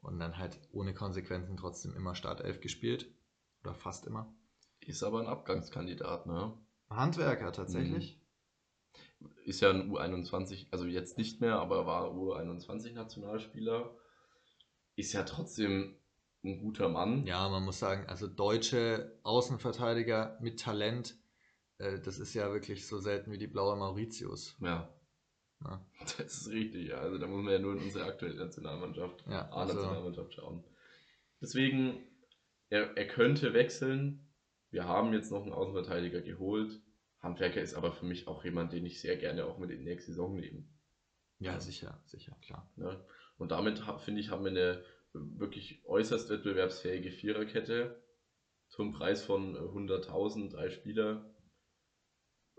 und 0.00 0.18
dann 0.18 0.36
halt 0.36 0.60
ohne 0.72 0.94
Konsequenzen 0.94 1.56
trotzdem 1.56 1.94
immer 1.94 2.14
Startelf 2.14 2.60
gespielt. 2.60 3.06
Oder 3.62 3.74
fast 3.74 4.06
immer. 4.06 4.34
Ist 4.80 5.02
aber 5.02 5.20
ein 5.20 5.28
Abgangskandidat, 5.28 6.26
ne? 6.26 6.52
Handwerker 6.90 7.52
tatsächlich. 7.52 8.21
Ist 9.44 9.60
ja 9.60 9.70
ein 9.70 9.90
U21, 9.90 10.66
also 10.70 10.86
jetzt 10.86 11.18
nicht 11.18 11.40
mehr, 11.40 11.56
aber 11.58 11.86
war 11.86 12.10
U21-Nationalspieler. 12.12 13.96
Ist 14.96 15.12
ja 15.12 15.22
trotzdem 15.22 15.96
ein 16.44 16.58
guter 16.60 16.88
Mann. 16.88 17.26
Ja, 17.26 17.48
man 17.48 17.64
muss 17.64 17.78
sagen, 17.78 18.06
also 18.08 18.26
deutsche 18.26 19.18
Außenverteidiger 19.22 20.38
mit 20.40 20.60
Talent, 20.60 21.16
äh, 21.78 22.00
das 22.00 22.18
ist 22.18 22.34
ja 22.34 22.52
wirklich 22.52 22.86
so 22.86 22.98
selten 22.98 23.32
wie 23.32 23.38
die 23.38 23.46
blaue 23.46 23.76
Mauritius. 23.76 24.56
Ja, 24.60 24.92
Ne? 25.64 25.80
das 26.00 26.18
ist 26.18 26.50
richtig. 26.50 26.88
ja. 26.88 26.96
Also 26.96 27.18
da 27.18 27.26
muss 27.28 27.42
man 27.42 27.52
ja 27.52 27.58
nur 27.60 27.74
in 27.74 27.82
unsere 27.82 28.04
aktuelle 28.06 28.34
Nationalmannschaft, 28.34 29.24
Ja, 29.28 29.48
also, 29.50 29.72
A-Nationalmannschaft 29.74 30.34
schauen. 30.34 30.64
Deswegen, 31.40 32.04
er, 32.68 32.96
er 32.96 33.06
könnte 33.06 33.54
wechseln. 33.54 34.28
Wir 34.70 34.88
haben 34.88 35.12
jetzt 35.12 35.30
noch 35.30 35.42
einen 35.42 35.52
Außenverteidiger 35.52 36.20
geholt. 36.20 36.81
Handwerker 37.22 37.62
ist 37.62 37.74
aber 37.74 37.92
für 37.92 38.04
mich 38.04 38.26
auch 38.26 38.44
jemand, 38.44 38.72
den 38.72 38.84
ich 38.84 39.00
sehr 39.00 39.16
gerne 39.16 39.46
auch 39.46 39.58
mit 39.58 39.70
in 39.70 39.78
die 39.78 39.84
nächste 39.84 40.10
Saison 40.12 40.34
nehme. 40.34 40.64
ja, 41.38 41.60
sicher, 41.60 42.02
sicher, 42.06 42.36
klar. 42.42 42.70
Ne? 42.76 43.04
Und 43.38 43.52
damit, 43.52 43.82
finde 44.00 44.20
ich, 44.20 44.30
haben 44.30 44.44
wir 44.44 44.50
eine 44.50 44.84
wirklich 45.12 45.84
äußerst 45.84 46.30
wettbewerbsfähige 46.30 47.10
Viererkette 47.10 48.02
zum 48.68 48.92
Preis 48.92 49.22
von 49.22 49.54
äh, 49.54 49.58
100.000, 49.58 50.50
drei 50.50 50.70
Spieler. 50.70 51.34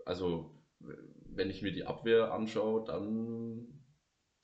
Also, 0.04 0.62
wenn 0.78 1.50
ich 1.50 1.62
mir 1.62 1.72
die 1.72 1.84
Abwehr 1.84 2.32
anschaue, 2.32 2.84
dann 2.84 3.84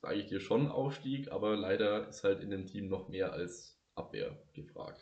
sage 0.01 0.15
ich 0.19 0.27
dir 0.27 0.39
schon 0.39 0.67
Aufstieg, 0.67 1.31
aber 1.31 1.55
leider 1.55 2.07
ist 2.07 2.23
halt 2.23 2.41
in 2.41 2.49
dem 2.49 2.65
Team 2.65 2.89
noch 2.89 3.07
mehr 3.07 3.33
als 3.33 3.79
Abwehr 3.95 4.41
gefragt. 4.53 5.01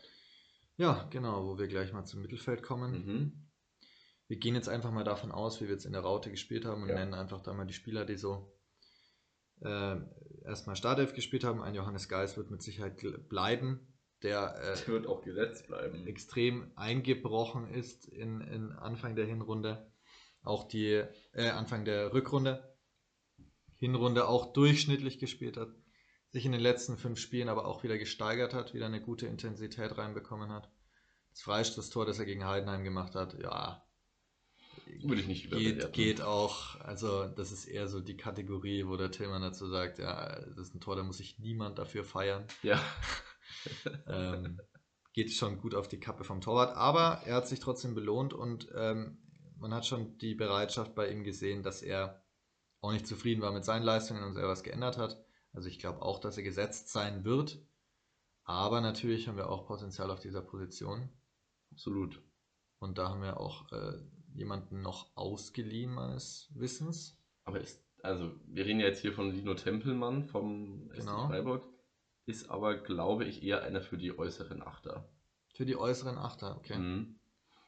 Ja, 0.78 1.08
genau, 1.10 1.46
wo 1.46 1.58
wir 1.58 1.68
gleich 1.68 1.92
mal 1.94 2.06
zum 2.06 2.22
Mittelfeld 2.22 2.62
kommen. 2.62 2.92
Mhm. 2.92 3.49
Wir 4.30 4.38
gehen 4.38 4.54
jetzt 4.56 4.70
einfach 4.70 4.92
mal 4.92 5.04
davon 5.04 5.32
aus, 5.32 5.60
wie 5.60 5.66
wir 5.66 5.74
jetzt 5.74 5.86
in 5.86 5.92
der 5.92 6.04
Raute 6.04 6.30
gespielt 6.30 6.64
haben 6.64 6.84
und 6.84 6.90
Ja. 6.90 6.96
nennen 6.96 7.16
einfach 7.16 7.42
da 7.42 7.52
mal 7.54 7.66
die 7.66 7.74
Spieler, 7.74 8.06
die 8.06 8.16
so 8.16 8.56
äh, 9.62 9.98
erstmal 10.46 10.76
Startelf 10.76 11.14
gespielt 11.14 11.44
haben. 11.44 11.62
Ein 11.62 11.74
Johannes 11.74 12.08
Geis 12.08 12.38
wird 12.38 12.52
mit 12.52 12.62
Sicherheit 12.62 12.96
bleiben, 13.28 13.92
der 14.22 14.56
äh, 14.56 14.70
Das 14.70 14.88
wird 14.88 15.08
auch 15.08 15.22
gesetzt 15.24 15.68
bleiben. 15.68 16.06
extrem 16.08 16.72
eingebrochen 16.76 17.68
ist 17.74 18.06
in, 18.08 18.40
in 18.42 18.72
Anfang 18.72 19.16
der 19.16 19.26
Hinrunde. 19.26 19.92
Auch 20.44 20.68
die 20.68 21.04
äh, 21.34 21.50
Anfang 21.50 21.84
der 21.84 22.14
Rückrunde. 22.14 22.78
Hinrunde 23.78 24.28
auch 24.28 24.54
durchschnittlich 24.54 25.18
gespielt 25.20 25.58
hat. 25.58 25.70
Sich 26.30 26.46
in 26.46 26.52
den 26.52 26.62
letzten 26.62 26.98
fünf 26.98 27.20
Spielen 27.20 27.50
aber 27.50 27.66
auch 27.66 27.82
wieder 27.82 27.98
gesteigert 27.98 28.54
hat, 28.54 28.76
wieder 28.76 28.86
eine 28.86 29.02
gute 29.02 29.26
Intensität 29.26 29.98
reinbekommen 29.98 30.52
hat. 30.52 30.70
Das 31.32 31.42
Freistoßtor, 31.42 32.06
das 32.06 32.20
er 32.20 32.26
gegen 32.26 32.46
Heidenheim 32.46 32.84
gemacht 32.84 33.16
hat, 33.16 33.34
ja. 33.42 33.84
Würde 35.02 35.22
ich 35.22 35.28
nicht 35.28 35.44
Geht, 35.44 35.52
überbewerten. 35.52 35.92
geht 35.92 36.22
auch, 36.22 36.80
also 36.82 37.28
das 37.28 37.52
ist 37.52 37.66
eher 37.66 37.88
so 37.88 38.00
die 38.00 38.18
Kategorie, 38.18 38.86
wo 38.88 38.98
der 38.98 39.12
Tillmann 39.12 39.42
dazu 39.42 39.68
sagt, 39.68 40.00
ja, 40.00 40.40
das 40.40 40.68
ist 40.68 40.76
ein 40.76 40.82
Tor, 40.82 40.96
da 40.96 41.04
muss 41.04 41.18
sich 41.18 41.40
niemand 41.40 41.78
dafür 41.78 42.04
feiern 42.04 42.46
Ja, 42.64 42.82
ähm, 44.08 44.60
geht 45.14 45.32
schon 45.32 45.60
gut 45.60 45.76
auf 45.76 45.88
die 45.88 46.00
Kappe 46.00 46.24
vom 46.24 46.42
Torwart, 46.42 46.76
aber 46.76 47.22
er 47.26 47.36
hat 47.36 47.48
sich 47.48 47.60
trotzdem 47.60 47.96
belohnt 47.96 48.34
und 48.34 48.70
ähm, 48.76 49.18
man 49.58 49.74
hat 49.74 49.86
schon 49.86 50.18
die 50.18 50.36
Bereitschaft 50.36 50.96
bei 50.96 51.12
ihm 51.12 51.24
gesehen, 51.24 51.64
dass 51.64 51.82
er 51.82 52.24
auch 52.82 52.92
nicht 52.92 53.08
zufrieden 53.08 53.42
war 53.42 53.52
mit 53.52 53.66
seinen 53.66 53.84
Leistungen 53.84 54.24
und 54.24 54.38
er 54.38 54.48
was 54.48 54.64
geändert 54.64 54.98
hat. 54.98 55.22
Also 55.52 55.68
ich 55.68 55.80
glaube 55.80 56.02
auch, 56.02 56.20
dass 56.20 56.38
er 56.38 56.44
gesetzt 56.44 56.90
sein 56.90 57.26
wird, 57.26 57.60
aber 58.44 58.82
natürlich 58.82 59.28
haben 59.28 59.38
wir 59.38 59.50
auch 59.50 59.68
Potenzial 59.68 60.10
auf 60.12 60.20
dieser 60.20 60.42
Position 60.42 61.10
absolut. 61.72 62.22
und 62.80 62.98
da 62.98 63.10
haben 63.10 63.22
wir 63.22 63.40
auch 63.40 63.72
äh, 63.72 64.00
jemanden 64.40 64.82
noch 64.82 65.16
ausgeliehen 65.16 65.94
meines 65.94 66.50
Wissens. 66.56 67.18
Aber 67.44 67.60
ist, 67.60 67.84
also 68.02 68.32
wir 68.48 68.66
reden 68.66 68.80
ja 68.80 68.88
jetzt 68.88 69.02
hier 69.02 69.14
von 69.14 69.32
Lino 69.32 69.54
Tempelmann 69.54 70.24
vom 70.24 70.90
SC 70.94 71.00
Genau. 71.02 71.28
Freiburg, 71.28 71.68
ist 72.26 72.50
aber, 72.50 72.76
glaube 72.78 73.26
ich, 73.26 73.44
eher 73.44 73.64
einer 73.64 73.82
für 73.82 73.98
die 73.98 74.18
äußeren 74.18 74.62
Achter. 74.64 75.10
Für 75.54 75.66
die 75.66 75.76
äußeren 75.76 76.18
Achter, 76.18 76.56
okay. 76.58 76.78
Mhm. 76.78 77.20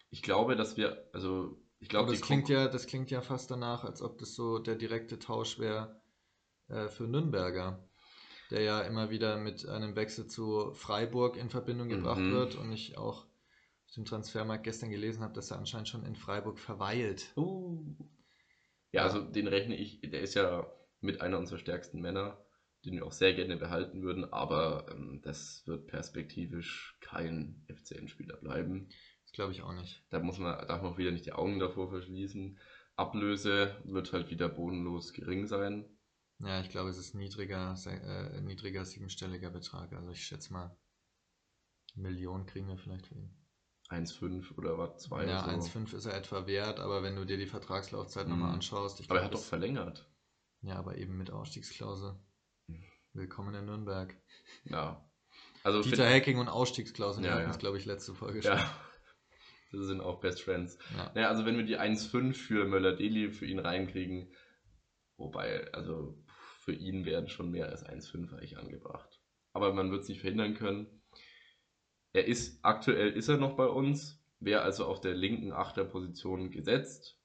Ich 0.09 0.21
glaube, 0.21 0.55
dass 0.55 0.77
wir, 0.77 1.09
also 1.13 1.57
ich 1.79 1.89
glaube, 1.89 2.11
das 2.11 2.21
klingt 2.21 2.45
Konkur- 2.47 2.53
ja, 2.53 2.67
das 2.67 2.85
klingt 2.85 3.11
ja 3.11 3.21
fast 3.21 3.49
danach, 3.51 3.83
als 3.83 4.01
ob 4.01 4.17
das 4.19 4.35
so 4.35 4.59
der 4.59 4.75
direkte 4.75 5.19
Tausch 5.19 5.57
wäre 5.59 5.99
äh, 6.67 6.87
für 6.87 7.03
Nürnberger, 7.03 7.89
der 8.51 8.61
ja 8.61 8.81
immer 8.81 9.09
wieder 9.09 9.37
mit 9.37 9.67
einem 9.67 9.95
Wechsel 9.95 10.27
zu 10.27 10.71
Freiburg 10.73 11.37
in 11.37 11.49
Verbindung 11.49 11.89
gebracht 11.89 12.19
Mhm. 12.19 12.31
wird 12.31 12.55
und 12.55 12.71
ich 12.71 12.97
auch 12.97 13.25
auf 13.91 13.95
dem 13.95 14.05
Transfermarkt 14.05 14.63
gestern 14.63 14.89
gelesen 14.89 15.21
habe, 15.21 15.33
dass 15.33 15.51
er 15.51 15.57
anscheinend 15.57 15.89
schon 15.89 16.05
in 16.05 16.15
Freiburg 16.15 16.59
verweilt. 16.59 17.33
Uh. 17.35 17.93
Ja, 18.93 19.03
also 19.03 19.19
den 19.19 19.47
rechne 19.47 19.75
ich, 19.75 19.99
der 19.99 20.21
ist 20.21 20.33
ja 20.33 20.65
mit 21.01 21.19
einer 21.19 21.37
unserer 21.37 21.59
stärksten 21.59 21.99
Männer, 21.99 22.41
den 22.85 22.93
wir 22.93 23.05
auch 23.05 23.11
sehr 23.11 23.33
gerne 23.33 23.57
behalten 23.57 24.01
würden, 24.01 24.31
aber 24.31 24.85
ähm, 24.91 25.19
das 25.21 25.67
wird 25.67 25.87
perspektivisch 25.87 26.97
kein 27.01 27.65
FCN-Spieler 27.67 28.37
bleiben. 28.37 28.87
Das 29.25 29.33
glaube 29.33 29.51
ich 29.51 29.61
auch 29.61 29.73
nicht. 29.73 30.05
Da 30.09 30.19
muss 30.19 30.39
man, 30.39 30.65
darf 30.67 30.81
man 30.81 30.93
auch 30.93 30.97
wieder 30.97 31.11
nicht 31.11 31.25
die 31.25 31.33
Augen 31.33 31.59
davor 31.59 31.89
verschließen. 31.89 32.57
Ablöse 32.95 33.75
wird 33.83 34.13
halt 34.13 34.29
wieder 34.29 34.47
bodenlos 34.47 35.11
gering 35.11 35.47
sein. 35.47 35.85
Ja, 36.39 36.61
ich 36.61 36.69
glaube, 36.69 36.89
es 36.91 36.97
ist 36.97 37.13
niedriger, 37.13 37.75
äh, 37.85 38.39
niedriger 38.39 38.85
siebenstelliger 38.85 39.49
Betrag. 39.49 39.91
Also 39.91 40.11
ich 40.11 40.23
schätze 40.23 40.53
mal, 40.53 40.77
eine 41.93 42.03
Million 42.03 42.45
kriegen 42.45 42.69
wir 42.69 42.77
vielleicht 42.77 43.07
für 43.07 43.15
ihn. 43.15 43.40
1,5 43.91 44.57
oder 44.57 44.77
was, 44.77 45.03
2 45.03 45.25
ja, 45.25 45.43
so. 45.43 45.49
1,5 45.51 45.93
ist 45.95 46.05
er 46.05 46.15
etwa 46.15 46.47
wert, 46.47 46.79
aber 46.79 47.03
wenn 47.03 47.15
du 47.15 47.25
dir 47.25 47.37
die 47.37 47.45
Vertragslaufzeit 47.47 48.27
nochmal 48.27 48.49
Mhm. 48.49 48.55
anschaust, 48.55 48.99
ich 48.99 49.09
Aber 49.09 49.19
er 49.19 49.23
glaube, 49.23 49.35
hat 49.35 49.41
doch 49.43 49.47
verlängert. 49.47 50.09
Ja, 50.61 50.75
aber 50.77 50.97
eben 50.97 51.17
mit 51.17 51.31
Ausstiegsklausel. 51.31 52.15
Willkommen 53.13 53.53
in 53.55 53.65
Nürnberg. 53.65 54.15
Ja. 54.63 55.05
Also 55.63 55.81
Dieter 55.81 56.09
Hacking 56.09 56.37
und 56.39 56.47
Ausstiegsklausel, 56.47 57.23
Ja, 57.23 57.31
wir 57.31 57.39
hatten 57.41 57.51
ja. 57.51 57.57
glaube 57.57 57.77
ich, 57.77 57.85
letzte 57.85 58.13
Folge 58.15 58.41
schon. 58.41 58.51
Ja. 58.57 58.77
Das 59.73 59.85
sind 59.85 60.01
auch 60.01 60.19
Best 60.19 60.41
Friends. 60.41 60.77
Ja. 60.97 61.11
Naja, 61.15 61.29
also 61.29 61.45
wenn 61.45 61.55
wir 61.55 61.63
die 61.65 61.77
1,5 61.79 62.33
für 62.33 62.65
Möller-Deli 62.65 63.31
für 63.31 63.45
ihn 63.45 63.59
reinkriegen, 63.59 64.33
wobei, 65.15 65.71
also 65.73 66.21
für 66.59 66.73
ihn 66.73 67.05
werden 67.05 67.29
schon 67.29 67.51
mehr 67.51 67.69
als 67.69 67.85
1,5 67.85 68.33
eigentlich 68.33 68.57
angebracht. 68.57 69.21
Aber 69.53 69.73
man 69.73 69.89
wird 69.91 70.01
es 70.03 70.09
nicht 70.09 70.19
verhindern 70.19 70.55
können. 70.55 71.00
Er 72.13 72.25
ist, 72.27 72.59
aktuell 72.63 73.11
ist 73.11 73.29
er 73.29 73.37
noch 73.37 73.55
bei 73.55 73.65
uns, 73.67 74.21
wäre 74.39 74.61
also 74.61 74.85
auf 74.85 74.99
der 74.99 75.13
linken 75.13 75.51
Achterposition 75.53 76.51
gesetzt. 76.51 77.17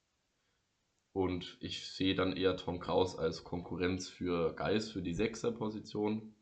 Und 1.13 1.57
ich 1.61 1.89
sehe 1.91 2.15
dann 2.15 2.33
eher 2.37 2.57
Tom 2.57 2.79
Kraus 2.79 3.17
als 3.17 3.43
Konkurrenz 3.43 4.07
für 4.07 4.53
Geis 4.55 4.91
für 4.91 5.01
die 5.01 5.15
Sechser-Position. 5.15 6.35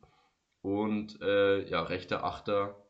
Und 0.61 1.21
äh, 1.21 1.67
ja, 1.69 1.81
rechter 1.83 2.23
Achter, 2.23 2.85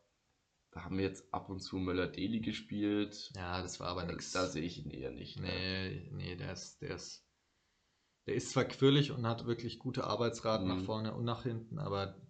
da 0.72 0.84
haben 0.84 0.98
wir 0.98 1.04
jetzt 1.04 1.32
ab 1.32 1.48
und 1.48 1.60
zu 1.60 1.76
Möller-Deli 1.78 2.40
gespielt. 2.40 3.30
ja, 3.36 3.62
das 3.62 3.78
war 3.78 3.88
aber 3.88 4.02
Da- 4.02 4.08
nichts. 4.12 4.32
Da 4.32 4.46
sehe 4.46 4.64
ich 4.64 4.84
ihn 4.84 4.90
eher 4.90 5.10
nicht. 5.12 5.38
ne? 5.38 5.46
Nee, 5.46 6.10
nee, 6.12 6.36
der 6.36 6.52
ist, 6.52 6.82
der 6.82 6.96
ist, 6.96 7.24
der 8.26 8.34
ist 8.34 8.50
zwar 8.50 8.64
quirlig 8.64 9.12
und 9.12 9.24
hat 9.26 9.46
wirklich 9.46 9.78
gute 9.78 10.04
Arbeitsraten 10.04 10.66
Mhm. 10.66 10.74
nach 10.78 10.84
vorne 10.84 11.14
und 11.14 11.24
nach 11.24 11.44
hinten, 11.44 11.78
aber 11.78 12.20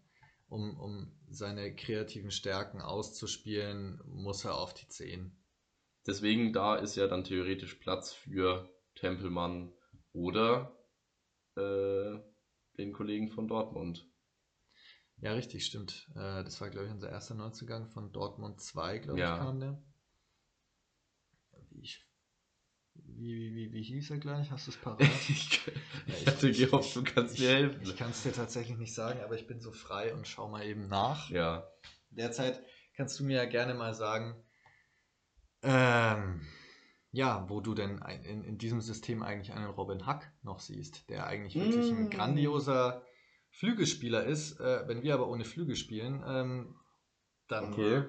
um, 0.49 0.79
um 0.79 1.13
seine 1.29 1.75
kreativen 1.75 2.31
Stärken 2.31 2.81
auszuspielen, 2.81 4.01
muss 4.07 4.45
er 4.45 4.57
auf 4.57 4.75
die 4.75 4.89
10. 4.89 5.37
Deswegen 6.07 6.53
da 6.53 6.77
ist 6.77 6.97
ja 6.97 7.09
dann 7.09 7.25
theoretisch 7.25 7.75
Platz 7.75 8.13
für 8.13 8.69
Tempelmann 8.95 9.73
oder 10.13 10.77
äh, 11.57 12.19
den 12.79 12.93
Kollegen 12.93 13.29
von 13.29 13.49
Dortmund. 13.49 14.07
Ja, 15.19 15.33
richtig, 15.33 15.65
stimmt. 15.65 16.09
Äh, 16.15 16.45
das 16.45 16.61
war, 16.61 16.71
glaube 16.71 16.87
ich, 16.87 16.93
unser 16.93 17.11
erster 17.11 17.35
Neuzugang 17.35 17.89
von 17.89 18.13
Dortmund 18.13 18.61
2, 18.61 18.99
glaube 18.99 19.21
Ja. 19.21 19.33
ich, 19.33 19.39
kam 19.39 19.61
der. 19.61 19.83
Wie, 21.71 21.81
ich, 21.83 22.07
wie, 23.19 23.55
wie, 23.55 23.73
wie, 23.73 23.83
hieß 23.83 24.11
er 24.11 24.19
gleich? 24.19 24.51
Hast 24.51 24.67
du 24.67 24.71
es 24.71 24.77
parat? 24.77 25.01
ich, 25.29 25.67
Ja, 26.07 26.15
ich 26.15 26.27
hatte 26.27 26.53
gehofft, 26.53 26.97
du 26.97 27.05
kannst 27.05 27.39
mir 27.39 27.49
helfen. 27.49 27.81
Ich 27.83 27.97
kann 27.97 28.11
es 28.11 28.23
dir 28.23 28.33
tatsächlich 28.33 28.77
nicht 28.77 28.95
sagen, 28.95 29.21
aber 29.21 29.35
ich 29.35 29.47
bin 29.47 29.61
so 29.61 29.73
frei 29.73 30.15
und 30.15 30.27
schau 30.27 30.49
mal 30.49 30.65
eben 30.65 30.89
nach. 30.89 31.31
Ja, 31.31 31.67
Derzeit 32.11 32.63
kannst 32.97 33.19
du 33.21 33.25
mir 33.25 33.37
ja 33.37 33.45
gerne 33.45 33.75
mal 33.75 33.95
sagen, 33.95 34.37
ähm, 35.63 36.47
ja, 37.11 37.49
wo 37.49 37.61
du 37.61 37.75
denn 37.75 38.03
ein, 38.03 38.23
in, 38.25 38.45
in 38.45 38.59
diesem 38.59 38.81
System 38.81 39.23
eigentlich 39.23 39.53
einen 39.53 39.67
Robin 39.67 40.07
Hack 40.07 40.33
noch 40.43 40.61
siehst, 40.61 41.09
der 41.09 41.27
eigentlich 41.27 41.55
wirklich 41.55 41.91
ein 41.91 42.07
Mm. 42.07 42.11
grandioser 42.11 43.03
Flügelspieler 43.51 44.25
ist. 44.25 44.61
Äh, 44.61 44.87
wenn 44.87 45.03
wir 45.03 45.15
aber 45.15 45.29
ohne 45.29 45.45
Flügel 45.45 45.77
spielen, 45.77 46.23
ähm, 46.27 46.77
dann 47.49 47.73
okay. 47.73 48.05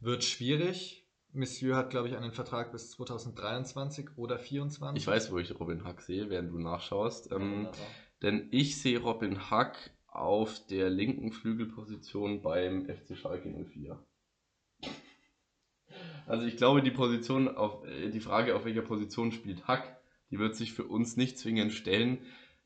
wird 0.00 0.24
schwierig. 0.24 1.05
Monsieur 1.36 1.76
hat, 1.76 1.90
glaube 1.90 2.08
ich, 2.08 2.16
einen 2.16 2.32
Vertrag 2.32 2.72
bis 2.72 2.90
2023 2.92 4.10
oder 4.16 4.36
2024. 4.36 5.02
Ich 5.02 5.06
weiß, 5.06 5.30
wo 5.32 5.38
ich 5.38 5.58
Robin 5.58 5.84
Hack 5.84 6.00
sehe, 6.02 6.30
während 6.30 6.50
du 6.52 6.58
nachschaust. 6.58 7.30
Ja, 7.30 7.36
Ähm, 7.36 7.52
wunderbar. 7.52 7.86
denn 8.22 8.48
ich 8.50 8.80
sehe 8.80 8.98
Robin 9.00 9.50
Hack 9.50 9.90
auf 10.08 10.66
der 10.66 10.88
linken 10.90 11.30
Flügelposition 11.32 12.42
beim 12.42 12.86
FC 12.86 13.16
Schalke 13.16 13.48
04. 13.50 13.98
Also 16.26 16.44
ich 16.46 16.56
glaube, 16.56 16.82
die 16.82 16.90
Position 16.90 17.48
auf 17.48 17.86
äh, 17.86 18.10
die 18.10 18.20
Frage, 18.20 18.56
auf 18.56 18.64
welcher 18.64 18.82
Position 18.82 19.30
spielt 19.30 19.68
Hack, 19.68 20.00
die 20.30 20.38
wird 20.38 20.56
sich 20.56 20.72
für 20.72 20.84
uns 20.84 21.16
nicht 21.16 21.38
zwingend 21.38 21.72
stellen, 21.72 22.18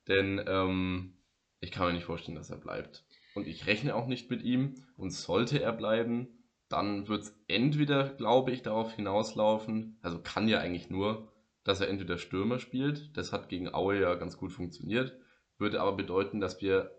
denn 0.09 0.42
ähm, 0.46 1.12
ich 1.61 1.70
kann 1.70 1.88
mir 1.88 1.92
nicht 1.92 2.04
vorstellen, 2.06 2.37
dass 2.37 2.48
er 2.50 2.56
bleibt. 2.56 3.04
Und 3.35 3.46
ich 3.46 3.66
rechne 3.66 3.94
auch 3.94 4.06
nicht 4.06 4.30
mit 4.30 4.42
ihm. 4.42 4.74
Und 4.96 5.11
sollte 5.11 5.61
er 5.62 5.72
bleiben, 5.72 6.26
dann 6.70 7.09
wird 7.09 7.22
es 7.24 7.37
entweder, 7.48 8.09
glaube 8.14 8.52
ich, 8.52 8.62
darauf 8.62 8.92
hinauslaufen, 8.94 9.98
also 10.00 10.20
kann 10.22 10.48
ja 10.48 10.61
eigentlich 10.61 10.88
nur, 10.88 11.30
dass 11.64 11.80
er 11.80 11.88
entweder 11.88 12.16
Stürmer 12.16 12.59
spielt, 12.59 13.14
das 13.16 13.33
hat 13.33 13.50
gegen 13.50 13.74
Aue 13.74 14.00
ja 14.00 14.14
ganz 14.14 14.38
gut 14.38 14.52
funktioniert, 14.52 15.12
würde 15.59 15.80
aber 15.80 15.92
bedeuten, 15.96 16.40
dass 16.40 16.62
wir, 16.62 16.96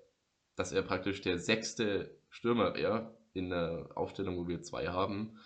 dass 0.56 0.72
er 0.72 0.84
praktisch 0.84 1.22
der 1.22 1.40
sechste 1.40 2.16
Stürmer 2.30 2.76
wäre 2.76 3.18
in 3.34 3.50
der 3.50 3.90
Aufstellung, 3.96 4.38
wo 4.38 4.48
wir 4.48 4.62
zwei 4.62 4.88
haben. 4.88 5.40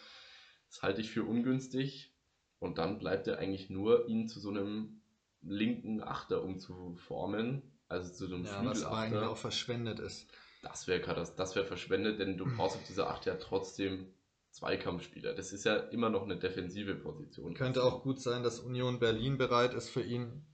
Das 0.69 0.81
halte 0.81 1.01
ich 1.01 1.11
für 1.11 1.23
ungünstig. 1.23 2.11
Und 2.59 2.79
dann 2.79 2.97
bleibt 2.97 3.27
er 3.27 3.37
eigentlich 3.37 3.69
nur, 3.69 4.07
ihn 4.07 4.27
zu 4.27 4.39
so 4.39 4.49
einem 4.49 5.01
linken 5.41 6.01
Achter 6.01 6.43
umzuformen. 6.43 7.61
Also 7.87 8.11
zu 8.11 8.25
so 8.25 8.35
einem 8.35 8.45
Ja, 8.45 8.65
was 8.65 8.83
aber 8.83 8.97
eigentlich 8.97 9.09
Flügelachter. 9.09 9.31
auch 9.31 9.37
verschwendet 9.37 9.99
ist. 9.99 10.27
Das 10.65 10.87
wäre 10.87 11.01
das 11.37 11.55
wäre 11.55 11.65
verschwendet, 11.65 12.19
denn 12.19 12.37
du 12.37 12.45
brauchst 12.45 12.75
auf 12.75 12.83
dieser 12.87 13.11
Acht 13.11 13.27
ja 13.27 13.35
trotzdem 13.35 14.11
Zweikampfspieler. 14.49 15.35
Das 15.35 15.53
ist 15.53 15.63
ja 15.63 15.75
immer 15.75 16.09
noch 16.09 16.23
eine 16.23 16.37
defensive 16.37 16.95
Position. 16.95 17.53
Könnte 17.53 17.83
auch 17.83 18.01
gut 18.01 18.19
sein, 18.19 18.41
dass 18.41 18.59
Union 18.59 18.99
Berlin 18.99 19.37
bereit 19.37 19.75
ist, 19.75 19.89
für 19.89 20.01
ihn 20.01 20.47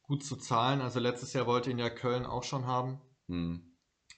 gut 0.00 0.24
zu 0.24 0.36
zahlen. 0.36 0.80
Also 0.80 1.00
letztes 1.00 1.34
Jahr 1.34 1.46
wollte 1.46 1.70
ihn 1.70 1.78
ja 1.78 1.90
Köln 1.90 2.24
auch 2.24 2.44
schon 2.44 2.66
haben. 2.66 3.02
Hm. 3.28 3.76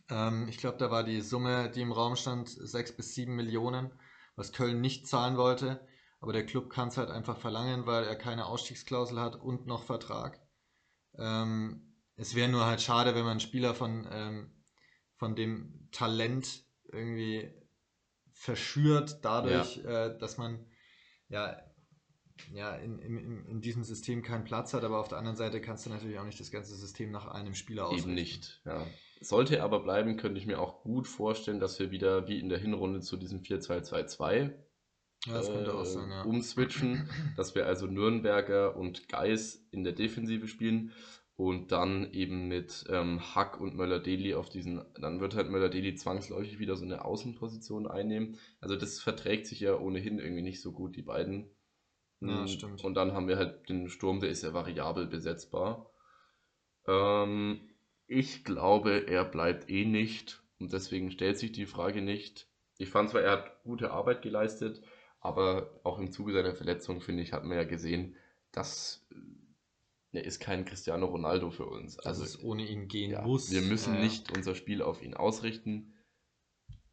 Ähm, 0.08 0.46
ich 0.48 0.58
glaube, 0.58 0.78
da 0.78 0.92
war 0.92 1.02
die 1.02 1.20
Summe, 1.20 1.68
die 1.68 1.80
im 1.80 1.90
Raum 1.90 2.14
stand, 2.14 2.48
6 2.48 2.92
bis 2.96 3.14
7 3.14 3.34
Millionen, 3.34 3.90
was 4.36 4.52
Köln 4.52 4.80
nicht 4.80 5.08
zahlen 5.08 5.36
wollte. 5.36 5.84
Aber 6.20 6.32
der 6.32 6.46
Club 6.46 6.70
kann 6.70 6.88
es 6.88 6.96
halt 6.96 7.10
einfach 7.10 7.38
verlangen, 7.38 7.86
weil 7.86 8.04
er 8.04 8.14
keine 8.14 8.46
Ausstiegsklausel 8.46 9.18
hat 9.18 9.34
und 9.34 9.66
noch 9.66 9.82
Vertrag. 9.82 10.40
Ähm, 11.16 11.96
es 12.14 12.36
wäre 12.36 12.48
nur 12.48 12.66
halt 12.66 12.80
schade, 12.80 13.16
wenn 13.16 13.22
man 13.22 13.32
einen 13.32 13.40
Spieler 13.40 13.74
von, 13.74 14.06
ähm, 14.12 14.57
von 15.18 15.34
dem 15.34 15.88
Talent 15.92 16.64
irgendwie 16.90 17.50
verschürt, 18.32 19.18
dadurch, 19.22 19.84
äh, 19.84 20.16
dass 20.16 20.38
man 20.38 20.64
ja, 21.28 21.60
ja 22.52 22.76
in, 22.76 22.98
in, 23.00 23.44
in 23.46 23.60
diesem 23.60 23.82
System 23.82 24.22
keinen 24.22 24.44
Platz 24.44 24.72
hat. 24.72 24.84
Aber 24.84 25.00
auf 25.00 25.08
der 25.08 25.18
anderen 25.18 25.36
Seite 25.36 25.60
kannst 25.60 25.84
du 25.84 25.90
natürlich 25.90 26.18
auch 26.18 26.24
nicht 26.24 26.38
das 26.38 26.52
ganze 26.52 26.74
System 26.76 27.10
nach 27.10 27.26
einem 27.26 27.54
Spieler 27.54 27.86
ausrichten. 27.86 28.10
Eben 28.10 28.14
nicht, 28.14 28.62
ja. 28.64 28.86
Sollte 29.20 29.56
er 29.56 29.64
aber 29.64 29.80
bleiben, 29.80 30.16
könnte 30.16 30.38
ich 30.38 30.46
mir 30.46 30.60
auch 30.60 30.82
gut 30.82 31.08
vorstellen, 31.08 31.58
dass 31.58 31.80
wir 31.80 31.90
wieder 31.90 32.28
wie 32.28 32.38
in 32.38 32.48
der 32.48 32.58
Hinrunde 32.58 33.00
zu 33.00 33.16
diesem 33.16 33.40
4-2-2-2 33.40 34.54
Ja, 35.26 35.32
das 35.32 35.48
könnte 35.48 35.74
auch 35.74 35.82
äh, 35.82 35.86
sein, 35.86 36.10
ja. 36.10 36.22
umswitchen, 36.22 37.10
dass 37.36 37.56
wir 37.56 37.66
also 37.66 37.86
Nürnberger 37.86 38.76
und 38.76 39.08
Geis 39.08 39.66
in 39.72 39.82
der 39.82 39.94
Defensive 39.94 40.46
spielen 40.46 40.92
und 41.38 41.72
dann 41.72 42.12
eben 42.12 42.48
mit 42.48 42.84
ähm, 42.90 43.20
Hack 43.34 43.60
und 43.60 43.76
Möller-Deli 43.76 44.34
auf 44.34 44.50
diesen, 44.50 44.84
dann 45.00 45.20
wird 45.20 45.36
halt 45.36 45.50
Möller-Deli 45.50 45.94
zwangsläufig 45.94 46.58
wieder 46.58 46.76
so 46.76 46.84
eine 46.84 47.04
Außenposition 47.04 47.86
einnehmen. 47.86 48.38
Also 48.60 48.76
das 48.76 49.00
verträgt 49.00 49.46
sich 49.46 49.60
ja 49.60 49.78
ohnehin 49.78 50.18
irgendwie 50.18 50.42
nicht 50.42 50.60
so 50.60 50.72
gut, 50.72 50.96
die 50.96 51.02
beiden. 51.02 51.50
Ja, 52.24 52.44
Mm, 52.44 52.48
stimmt. 52.48 52.84
Und 52.84 52.94
dann 52.94 53.12
haben 53.14 53.28
wir 53.28 53.38
halt 53.38 53.68
den 53.68 53.88
Sturm, 53.88 54.20
der 54.20 54.30
ist 54.30 54.42
ja 54.42 54.54
variabel 54.54 55.06
besetzbar. 55.06 55.90
Ähm, 56.86 57.60
ich 58.06 58.44
glaube, 58.44 59.06
er 59.06 59.24
bleibt 59.24 59.70
eh 59.70 59.84
nicht 59.84 60.42
und 60.58 60.72
deswegen 60.72 61.10
stellt 61.10 61.38
sich 61.38 61.52
die 61.52 61.66
Frage 61.66 62.02
nicht. 62.02 62.48
Ich 62.78 62.90
fand 62.90 63.10
zwar, 63.10 63.22
er 63.22 63.32
hat 63.32 63.62
gute 63.64 63.90
Arbeit 63.92 64.22
geleistet, 64.22 64.82
aber 65.20 65.80
auch 65.84 65.98
im 65.98 66.10
Zuge 66.12 66.32
seiner 66.32 66.54
Verletzung, 66.54 67.00
finde 67.00 67.22
ich, 67.22 67.32
hat 67.32 67.44
man 67.44 67.56
ja 67.56 67.64
gesehen, 67.64 68.16
dass 68.52 69.06
äh, 69.12 69.16
er 70.12 70.24
ist 70.24 70.40
kein 70.40 70.64
Cristiano 70.64 71.06
Ronaldo 71.06 71.50
für 71.50 71.66
uns. 71.66 71.96
dass 71.96 72.06
Also 72.06 72.24
es 72.24 72.42
ohne 72.42 72.66
ihn 72.66 72.88
gehen 72.88 73.10
ja, 73.10 73.22
muss. 73.22 73.50
wir 73.50 73.62
müssen 73.62 73.94
Ja. 73.94 74.00
nicht 74.00 74.34
unser 74.36 74.54
Spiel 74.54 74.82
auf 74.82 75.02
ihn 75.02 75.14
ausrichten 75.14 75.94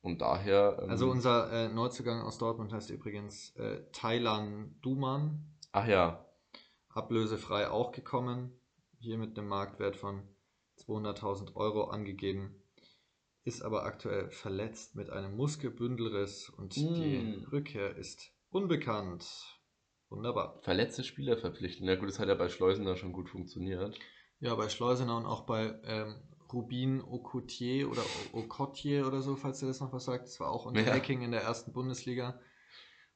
und 0.01 0.21
daher. 0.21 0.79
ähm, 0.81 0.89
Also 0.89 1.09
unser 1.09 1.51
äh, 1.51 1.69
Neuzugang 1.69 2.21
aus 2.21 2.37
Dortmund 2.37 2.73
heißt 2.73 2.89
übrigens 2.91 3.55
äh, 3.55 3.83
Thailand 3.91 4.75
Duman, 4.85 5.45
ach 5.71 5.87
ja, 5.87 6.25
ablösefrei 6.89 7.69
auch 7.69 7.91
gekommen, 7.91 8.59
hier 8.99 9.17
mit 9.17 9.37
einem 9.37 9.47
Marktwert 9.47 9.95
von 9.95 10.23
200.000 10.85 11.55
Euro 11.55 11.85
angegeben, 11.85 12.61
ist 13.43 13.61
aber 13.61 13.83
aktuell 13.85 14.29
verletzt 14.29 14.95
mit 14.95 15.09
einem 15.09 15.35
Muskelbündelriss 15.35 16.49
und 16.49 16.75
die 16.75 17.17
Mm. 17.19 17.45
Rückkehr 17.51 17.95
ist 17.95 18.31
unbekannt. 18.49 19.54
Wunderbar. 20.09 20.59
verletzte 20.61 21.03
Spieler 21.03 21.37
verpflichten. 21.37 21.87
Ja 21.87 21.95
gut, 21.95 22.09
das 22.09 22.19
hat 22.19 22.27
ja 22.27 22.35
bei 22.35 22.49
Schleusener 22.49 22.95
schon 22.95 23.11
gut 23.11 23.29
funktioniert. 23.29 23.97
Ja, 24.39 24.55
bei 24.55 24.69
Schleusener 24.69 25.17
und 25.17 25.25
auch 25.25 25.41
bei 25.45 25.79
ähm, 25.83 26.15
Rubin 26.53 27.01
Ocotier 27.01 27.89
oder 27.89 28.01
O- 28.33 28.39
Ocotier 28.39 29.07
oder 29.07 29.21
so, 29.21 29.35
falls 29.35 29.61
ihr 29.61 29.67
das 29.67 29.79
noch 29.81 29.91
was 29.93 30.05
sagt. 30.05 30.25
Das 30.25 30.39
war 30.39 30.51
auch 30.51 30.65
unter 30.65 30.81
Ja. 30.81 30.93
Hacking 30.93 31.21
in 31.21 31.31
der 31.31 31.41
ersten 31.41 31.73
Bundesliga, 31.73 32.39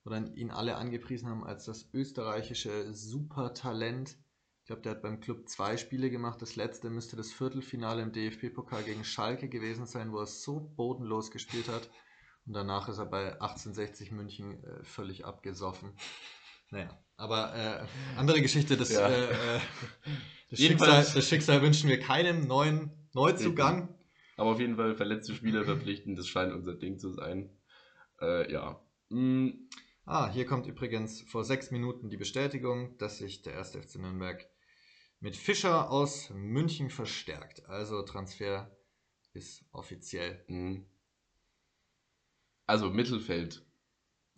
wo 0.03 0.09
dann 0.09 0.33
ihn 0.35 0.51
alle 0.51 0.75
angepriesen 0.77 1.29
haben 1.29 1.43
als 1.43 1.65
das 1.65 1.89
österreichische 1.93 2.93
Supertalent. 2.93 4.17
Ich 4.61 4.65
glaube, 4.67 4.81
der 4.81 4.91
hat 4.93 5.01
beim 5.01 5.19
Club 5.19 5.47
zwei 5.47 5.77
Spiele 5.77 6.09
gemacht. 6.09 6.41
Das 6.41 6.55
letzte 6.55 6.89
müsste 6.89 7.15
das 7.15 7.31
Viertelfinale 7.31 8.01
im 8.01 8.11
DFB-Pokal 8.11 8.83
gegen 8.83 9.03
Schalke 9.03 9.47
gewesen 9.49 9.85
sein, 9.85 10.11
wo 10.11 10.19
er 10.19 10.27
so 10.27 10.59
bodenlos 10.75 11.31
gespielt 11.31 11.67
hat. 11.69 11.89
Und 12.45 12.53
danach 12.53 12.87
ist 12.89 12.97
er 12.97 13.05
bei 13.05 13.33
1860 13.33 14.11
München 14.11 14.63
äh, 14.63 14.83
völlig 14.83 15.25
abgesoffen. 15.25 15.91
Naja, 16.71 16.97
aber 17.17 17.55
äh, 17.55 17.85
andere 18.17 18.41
Geschichte, 18.41 18.77
das, 18.77 18.91
Ja. 18.91 19.07
äh, 19.07 19.23
äh, 19.57 19.59
das, 20.49 20.59
Schicksal, 20.59 21.05
das 21.13 21.27
Schicksal 21.27 21.61
wünschen 21.61 21.89
wir 21.89 21.99
keinem 21.99 22.47
neuen 22.47 22.91
Neuzugang. 23.13 23.95
Aber 24.37 24.51
auf 24.51 24.59
jeden 24.59 24.75
Fall 24.77 24.95
verletzte 24.95 25.35
Spieler 25.35 25.65
verpflichten, 25.65 26.15
das 26.15 26.27
scheint 26.27 26.53
unser 26.53 26.75
Ding 26.75 26.97
zu 26.99 27.11
sein. 27.11 27.49
Äh, 28.21 28.51
ja. 28.51 28.81
Mm, 29.09 29.49
Ah, 30.05 30.27
hier 30.31 30.47
kommt 30.47 30.65
übrigens 30.65 31.21
vor 31.21 31.43
sechs 31.45 31.69
Minuten 31.69 32.09
die 32.09 32.17
Bestätigung, 32.17 32.97
dass 32.97 33.19
sich 33.19 33.43
der 33.43 33.57
1. 33.59 33.75
FC 33.75 33.97
Nürnberg 33.97 34.43
mit 35.19 35.35
Fischer 35.35 35.91
aus 35.91 36.31
München 36.31 36.89
verstärkt. 36.89 37.63
Also 37.67 38.01
Transfer 38.01 38.75
ist 39.33 39.65
offiziell. 39.71 40.43
mm. 40.47 40.77
Also 42.65 42.89
Mittelfeld 42.89 43.63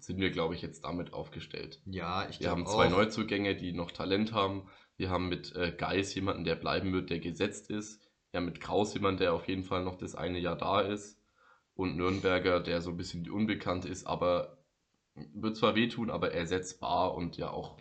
sind 0.06 0.20
wir, 0.20 0.32
glaube 0.32 0.56
ich, 0.56 0.62
jetzt 0.62 0.84
damit 0.86 1.14
aufgestellt. 1.14 1.82
Ja, 1.86 2.28
ich 2.30 2.40
Wir 2.40 2.48
glaube 2.48 2.62
haben 2.62 2.66
zwei 2.68 2.88
auch. 2.88 2.92
Neuzugänge, 2.92 3.56
die 3.56 3.74
noch 3.74 3.92
Talent 3.92 4.34
haben. 4.34 4.70
Wir 4.98 5.10
haben 5.10 5.30
mit 5.30 5.56
äh, 5.56 5.72
Geis 5.76 6.14
jemanden, 6.16 6.44
der 6.44 6.56
bleiben 6.56 6.94
wird, 6.94 7.10
der 7.10 7.20
gesetzt 7.20 7.70
ist. 7.70 8.02
Wir 8.32 8.40
haben 8.40 8.46
mit 8.46 8.62
Kraus 8.62 8.94
jemanden, 8.94 9.20
der 9.20 9.34
auf 9.34 9.48
jeden 9.48 9.64
Fall 9.64 9.84
noch 9.84 9.96
das 9.96 10.16
eine 10.16 10.40
Jahr 10.40 10.56
da 10.58 10.82
ist. 10.82 11.20
Und 11.76 11.96
Nürnberger, 11.98 12.60
der 12.60 12.82
so 12.82 12.92
ein 12.92 12.98
bisschen 12.98 13.24
die 13.24 13.32
Unbekannte 13.32 13.88
ist, 13.90 14.06
aber 14.06 14.58
wird 15.16 15.58
zwar 15.58 15.76
wehtun, 15.76 16.10
aber 16.12 16.34
ersetzbar 16.34 17.16
und 17.16 17.38
ja 17.38 17.50
auch, 17.52 17.78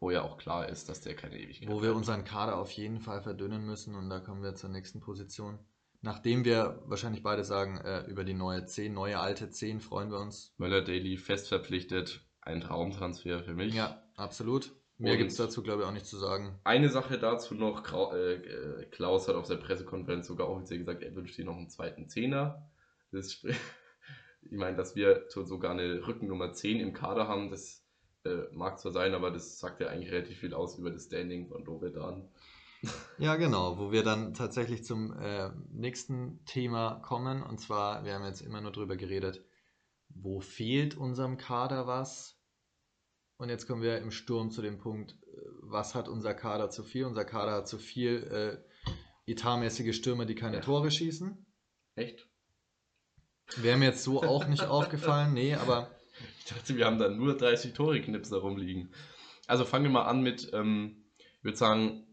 wo 0.00 0.10
ja 0.10 0.22
auch 0.22 0.38
klar 0.38 0.68
ist, 0.68 0.88
dass 0.88 1.00
der 1.00 1.14
keine 1.16 1.38
Ewigkeit 1.38 1.68
Wo 1.68 1.82
wir 1.82 1.92
bleibt. 1.92 1.94
unseren 1.94 2.24
Kader 2.24 2.56
auf 2.58 2.70
jeden 2.72 3.00
Fall 3.00 3.22
verdünnen 3.22 3.64
müssen 3.64 3.94
und 3.94 4.10
da 4.10 4.20
kommen 4.20 4.42
wir 4.42 4.54
zur 4.54 4.70
nächsten 4.70 5.00
Position. 5.00 5.58
Nachdem 6.04 6.44
wir 6.44 6.82
wahrscheinlich 6.86 7.22
beide 7.22 7.44
sagen, 7.44 7.78
äh, 7.78 8.04
über 8.10 8.24
die 8.24 8.34
neue 8.34 8.64
10, 8.64 8.92
neue 8.92 9.20
alte 9.20 9.50
10 9.50 9.80
freuen 9.80 10.10
wir 10.10 10.18
uns. 10.18 10.52
Möller 10.58 10.82
Daily 10.82 11.16
fest 11.16 11.48
verpflichtet, 11.48 12.20
ein 12.40 12.60
Traumtransfer 12.60 13.44
für 13.44 13.54
mich. 13.54 13.72
Ja, 13.72 14.02
absolut. 14.16 14.72
Mehr 14.98 15.16
gibt 15.16 15.30
es 15.30 15.36
dazu, 15.36 15.62
glaube 15.62 15.82
ich, 15.82 15.88
auch 15.88 15.92
nicht 15.92 16.06
zu 16.06 16.16
sagen. 16.16 16.60
Eine 16.64 16.88
Sache 16.88 17.18
dazu 17.18 17.54
noch, 17.54 17.84
äh, 18.12 18.34
äh, 18.34 18.84
Klaus 18.86 19.26
hat 19.26 19.36
auf 19.36 19.48
der 19.48 19.56
Pressekonferenz 19.56 20.26
sogar 20.26 20.48
offiziell 20.48 20.78
gesagt, 20.78 21.02
er 21.02 21.14
wünscht 21.14 21.34
sich 21.34 21.44
noch 21.44 21.56
einen 21.56 21.70
zweiten 21.70 22.08
Zehner. 22.08 22.68
Das, 23.10 23.42
ich 24.42 24.58
meine, 24.58 24.76
dass 24.76 24.96
wir 24.96 25.24
sogar 25.28 25.72
eine 25.72 26.06
Rückennummer 26.06 26.52
10 26.52 26.80
im 26.80 26.92
Kader 26.92 27.26
haben, 27.28 27.50
das 27.50 27.84
äh, 28.24 28.42
mag 28.52 28.78
zwar 28.78 28.92
sein, 28.92 29.14
aber 29.14 29.30
das 29.30 29.58
sagt 29.58 29.80
ja 29.80 29.88
eigentlich 29.88 30.12
relativ 30.12 30.38
viel 30.38 30.54
aus 30.54 30.78
über 30.78 30.90
das 30.90 31.06
Standing 31.06 31.48
von 31.48 31.64
Dovedan. 31.64 32.28
Ja, 33.18 33.36
genau, 33.36 33.78
wo 33.78 33.92
wir 33.92 34.02
dann 34.02 34.34
tatsächlich 34.34 34.84
zum 34.84 35.12
äh, 35.12 35.50
nächsten 35.70 36.44
Thema 36.46 37.00
kommen. 37.00 37.42
Und 37.42 37.60
zwar, 37.60 38.04
wir 38.04 38.14
haben 38.14 38.24
jetzt 38.24 38.40
immer 38.40 38.60
nur 38.60 38.72
darüber 38.72 38.96
geredet, 38.96 39.44
wo 40.08 40.40
fehlt 40.40 40.96
unserem 40.96 41.36
Kader 41.36 41.86
was? 41.86 42.38
Und 43.36 43.48
jetzt 43.48 43.66
kommen 43.66 43.82
wir 43.82 43.98
im 43.98 44.10
Sturm 44.10 44.50
zu 44.50 44.62
dem 44.62 44.78
Punkt, 44.78 45.12
äh, 45.12 45.40
was 45.62 45.94
hat 45.94 46.08
unser 46.08 46.34
Kader 46.34 46.70
zu 46.70 46.82
viel? 46.82 47.04
Unser 47.04 47.24
Kader 47.24 47.52
hat 47.52 47.68
zu 47.68 47.78
viel 47.78 48.64
äh, 49.26 49.30
etatmäßige 49.30 49.96
Stürmer, 49.96 50.26
die 50.26 50.34
keine 50.34 50.56
ja. 50.56 50.62
Tore 50.62 50.90
schießen. 50.90 51.46
Echt? 51.94 52.26
Wäre 53.56 53.76
mir 53.76 53.86
jetzt 53.86 54.02
so 54.02 54.22
auch 54.22 54.46
nicht 54.48 54.64
aufgefallen, 54.64 55.32
nee, 55.34 55.54
aber. 55.54 55.90
Ich 56.38 56.44
dachte, 56.44 56.76
wir 56.76 56.84
haben 56.84 56.98
da 56.98 57.08
nur 57.08 57.36
30 57.36 57.72
Tore-Knipser 57.72 58.36
rumliegen. 58.36 58.92
Also 59.46 59.64
fangen 59.64 59.84
wir 59.84 59.90
mal 59.90 60.04
an 60.04 60.22
mit, 60.22 60.50
ähm, 60.52 61.06
ich 61.38 61.44
würde 61.44 61.56
sagen, 61.56 62.06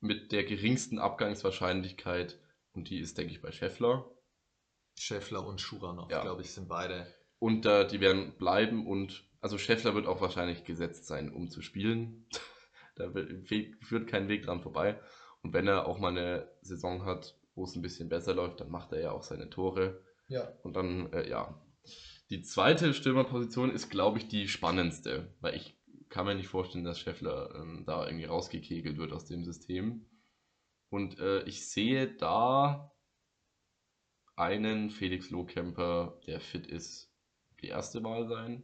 mit 0.00 0.32
der 0.32 0.44
geringsten 0.44 0.98
Abgangswahrscheinlichkeit. 0.98 2.38
Und 2.72 2.90
die 2.90 2.98
ist, 2.98 3.18
denke 3.18 3.32
ich, 3.32 3.42
bei 3.42 3.52
Scheffler. 3.52 4.10
Scheffler 4.98 5.46
und 5.46 5.60
Schuranov, 5.60 6.10
ja. 6.10 6.22
glaube 6.22 6.42
ich, 6.42 6.52
sind 6.52 6.68
beide. 6.68 7.06
Und 7.38 7.66
äh, 7.66 7.86
die 7.86 8.00
werden 8.00 8.32
bleiben 8.38 8.86
und 8.86 9.24
also 9.40 9.58
Scheffler 9.58 9.94
wird 9.94 10.06
auch 10.06 10.20
wahrscheinlich 10.20 10.64
gesetzt 10.64 11.06
sein, 11.06 11.30
um 11.32 11.50
zu 11.50 11.62
spielen. 11.62 12.26
da 12.96 13.10
führt 13.80 14.08
kein 14.08 14.28
Weg 14.28 14.44
dran 14.44 14.62
vorbei. 14.62 14.98
Und 15.42 15.52
wenn 15.52 15.68
er 15.68 15.86
auch 15.86 15.98
mal 15.98 16.08
eine 16.08 16.50
Saison 16.62 17.04
hat, 17.04 17.38
wo 17.54 17.64
es 17.64 17.76
ein 17.76 17.82
bisschen 17.82 18.08
besser 18.08 18.34
läuft, 18.34 18.60
dann 18.60 18.70
macht 18.70 18.92
er 18.92 19.00
ja 19.00 19.10
auch 19.12 19.22
seine 19.22 19.48
Tore. 19.50 20.02
Ja. 20.28 20.52
Und 20.62 20.74
dann, 20.74 21.12
äh, 21.12 21.28
ja. 21.28 21.60
Die 22.30 22.42
zweite 22.42 22.92
Stürmerposition 22.92 23.70
ist, 23.70 23.90
glaube 23.90 24.18
ich, 24.18 24.26
die 24.26 24.48
spannendste, 24.48 25.32
weil 25.40 25.54
ich 25.54 25.75
kann 26.08 26.26
mir 26.26 26.34
nicht 26.34 26.48
vorstellen, 26.48 26.84
dass 26.84 27.00
Scheffler 27.00 27.54
ähm, 27.54 27.84
da 27.86 28.06
irgendwie 28.06 28.26
rausgekegelt 28.26 28.98
wird 28.98 29.12
aus 29.12 29.26
dem 29.26 29.44
System. 29.44 30.06
Und 30.88 31.18
äh, 31.18 31.42
ich 31.44 31.68
sehe 31.68 32.06
da 32.06 32.92
einen 34.36 34.90
Felix 34.90 35.30
Lohkemper, 35.30 36.20
der 36.26 36.40
fit 36.40 36.66
ist, 36.66 37.12
die 37.60 37.68
erste 37.68 38.04
Wahl 38.04 38.28
sein. 38.28 38.62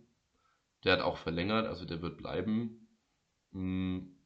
Der 0.85 0.95
hat 0.95 1.01
auch 1.01 1.17
verlängert, 1.17 1.67
also 1.67 1.85
der 1.85 2.03
wird 2.03 2.19
bleiben. 2.19 2.89
Hm, 3.53 4.17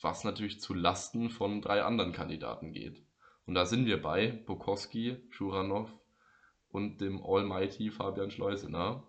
was 0.00 0.24
natürlich 0.24 0.60
zu 0.60 0.74
Lasten 0.74 1.30
von 1.30 1.62
drei 1.62 1.82
anderen 1.82 2.12
Kandidaten 2.12 2.72
geht. 2.72 3.02
Und 3.46 3.54
da 3.54 3.66
sind 3.66 3.86
wir 3.86 4.00
bei 4.00 4.28
Bukowski, 4.46 5.16
Schuranov 5.30 5.90
und 6.68 7.00
dem 7.00 7.22
Almighty 7.24 7.90
Fabian 7.90 8.30
Schleusener. 8.30 9.06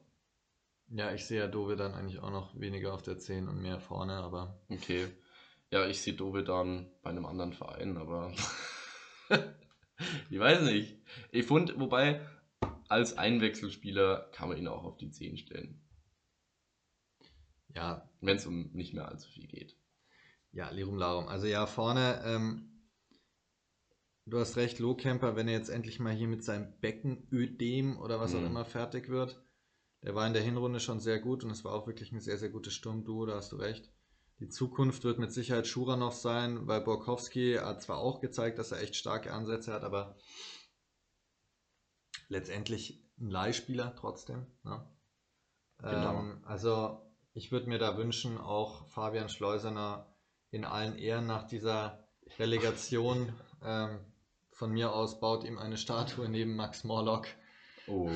Ja, 0.95 1.11
ich 1.11 1.25
sehe 1.25 1.39
ja 1.39 1.47
Dove 1.47 1.75
dann 1.75 1.95
eigentlich 1.95 2.19
auch 2.19 2.29
noch 2.29 2.53
weniger 2.59 2.93
auf 2.93 3.01
der 3.01 3.17
10 3.17 3.47
und 3.47 3.59
mehr 3.59 3.79
vorne, 3.79 4.13
aber. 4.13 4.63
Okay. 4.69 5.07
Ja, 5.71 5.87
ich 5.87 5.99
sehe 5.99 6.13
Dove 6.13 6.43
dann 6.43 6.91
bei 7.01 7.09
einem 7.09 7.25
anderen 7.25 7.53
Verein, 7.53 7.97
aber. 7.97 8.31
ich 10.29 10.37
weiß 10.37 10.61
nicht. 10.61 10.95
Ich 11.31 11.47
fand, 11.47 11.79
wobei, 11.79 12.21
als 12.89 13.17
Einwechselspieler 13.17 14.29
kann 14.33 14.49
man 14.49 14.57
ihn 14.59 14.67
auch 14.67 14.83
auf 14.83 14.97
die 14.97 15.09
10 15.09 15.37
stellen. 15.37 15.81
Ja. 17.73 18.07
Wenn 18.21 18.37
es 18.37 18.45
um 18.45 18.69
nicht 18.73 18.93
mehr 18.93 19.07
allzu 19.07 19.27
viel 19.31 19.47
geht. 19.47 19.75
Ja, 20.51 20.69
Lirum 20.69 20.97
Larum. 20.97 21.27
Also 21.27 21.47
ja, 21.47 21.65
vorne, 21.65 22.21
ähm, 22.23 22.87
du 24.27 24.37
hast 24.37 24.57
recht, 24.57 24.77
Lohkemper, 24.77 25.35
wenn 25.35 25.47
er 25.47 25.57
jetzt 25.57 25.69
endlich 25.69 25.99
mal 25.99 26.13
hier 26.13 26.27
mit 26.27 26.43
seinem 26.43 26.79
Beckenödem 26.81 27.97
oder 27.97 28.19
was 28.19 28.33
mhm. 28.33 28.39
auch 28.39 28.45
immer 28.45 28.65
fertig 28.65 29.09
wird. 29.09 29.42
Der 30.04 30.16
war 30.16 30.28
in 30.28 30.34
der 30.34 30.41
Hinrunde 30.41 30.80
schon 30.80 30.99
sehr 30.99 31.20
gut 31.20 31.43
und 31.43 31.51
es 31.51 31.64
war 31.64 31.74
auch 31.74 31.88
wirklich 31.88 32.12
ein 32.12 32.20
sehr, 32.20 32.38
sehr 32.38 32.49
gutes 32.49 32.74
Sturmduo, 32.74 33.26
da 33.26 33.36
hast 33.36 33.51
du 33.51 33.56
recht. 33.56 33.89
Die 34.39 34.49
Zukunft 34.49 35.04
wird 35.06 35.20
mit 35.20 35.32
Sicherheit 35.32 35.68
Schuranov 35.68 36.16
sein, 36.16 36.68
weil 36.68 36.82
Borkowski 36.82 37.58
hat 37.62 37.82
zwar 37.82 37.99
auch 37.99 38.20
gezeigt, 38.20 38.60
dass 38.60 38.72
er 38.72 38.82
echt 38.82 38.95
starke 38.95 39.32
Ansätze 39.32 39.72
hat, 39.72 39.84
aber 39.84 40.18
letztendlich 42.28 43.01
ein 43.20 43.30
Leihspieler 43.30 43.95
trotzdem. 43.95 44.47
Ne? 44.64 44.86
Genau. 45.80 46.20
Ähm, 46.20 46.43
also 46.45 47.01
ich 47.34 47.51
würde 47.51 47.70
mir 47.70 47.80
da 47.80 47.97
wünschen, 47.97 48.38
auch 48.38 48.88
Fabian 48.88 49.30
Schleusener 49.30 50.14
in 50.51 50.66
allen 50.66 50.97
Ehren 50.97 51.26
nach 51.26 51.47
dieser 51.47 52.08
Relegation. 52.38 53.34
Ähm, 53.64 53.99
von 54.51 54.72
mir 54.72 54.93
aus 54.93 55.20
baut 55.20 55.43
ihm 55.43 55.58
eine 55.58 55.78
Statue 55.78 56.28
neben 56.28 56.56
Max 56.56 56.84
Morlock. 56.84 57.28
Oh. 57.88 58.10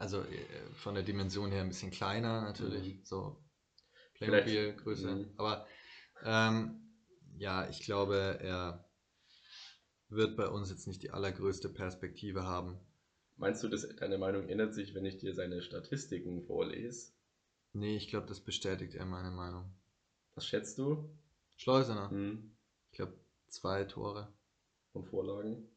Also 0.00 0.22
äh, 0.22 0.46
von 0.72 0.94
der 0.94 1.04
Dimension 1.04 1.52
her 1.52 1.60
ein 1.60 1.68
bisschen 1.68 1.90
kleiner 1.90 2.40
natürlich, 2.40 2.96
mhm. 2.96 3.04
so 3.04 3.44
Playmobil-Größe. 4.14 5.10
Mhm. 5.14 5.34
Aber 5.36 5.66
ähm, 6.24 6.96
ja, 7.36 7.68
ich 7.68 7.80
glaube, 7.80 8.38
er 8.40 8.90
wird 10.08 10.38
bei 10.38 10.48
uns 10.48 10.70
jetzt 10.70 10.86
nicht 10.86 11.02
die 11.02 11.10
allergrößte 11.10 11.68
Perspektive 11.68 12.44
haben. 12.44 12.80
Meinst 13.36 13.62
du, 13.62 13.68
dass 13.68 13.86
deine 13.96 14.16
Meinung 14.16 14.48
ändert 14.48 14.74
sich, 14.74 14.94
wenn 14.94 15.04
ich 15.04 15.18
dir 15.18 15.34
seine 15.34 15.60
Statistiken 15.60 16.46
vorlese? 16.46 17.12
Nee, 17.74 17.98
ich 17.98 18.08
glaube, 18.08 18.26
das 18.26 18.40
bestätigt 18.40 18.94
eher 18.94 19.04
meine 19.04 19.30
Meinung. 19.30 19.70
Was 20.34 20.46
schätzt 20.46 20.78
du? 20.78 21.14
Schleusener. 21.58 22.08
Hm. 22.10 22.56
Ich 22.90 22.96
glaube, 22.96 23.20
zwei 23.48 23.84
Tore. 23.84 24.32
Und 24.92 25.04
Vorlagen? 25.04 25.68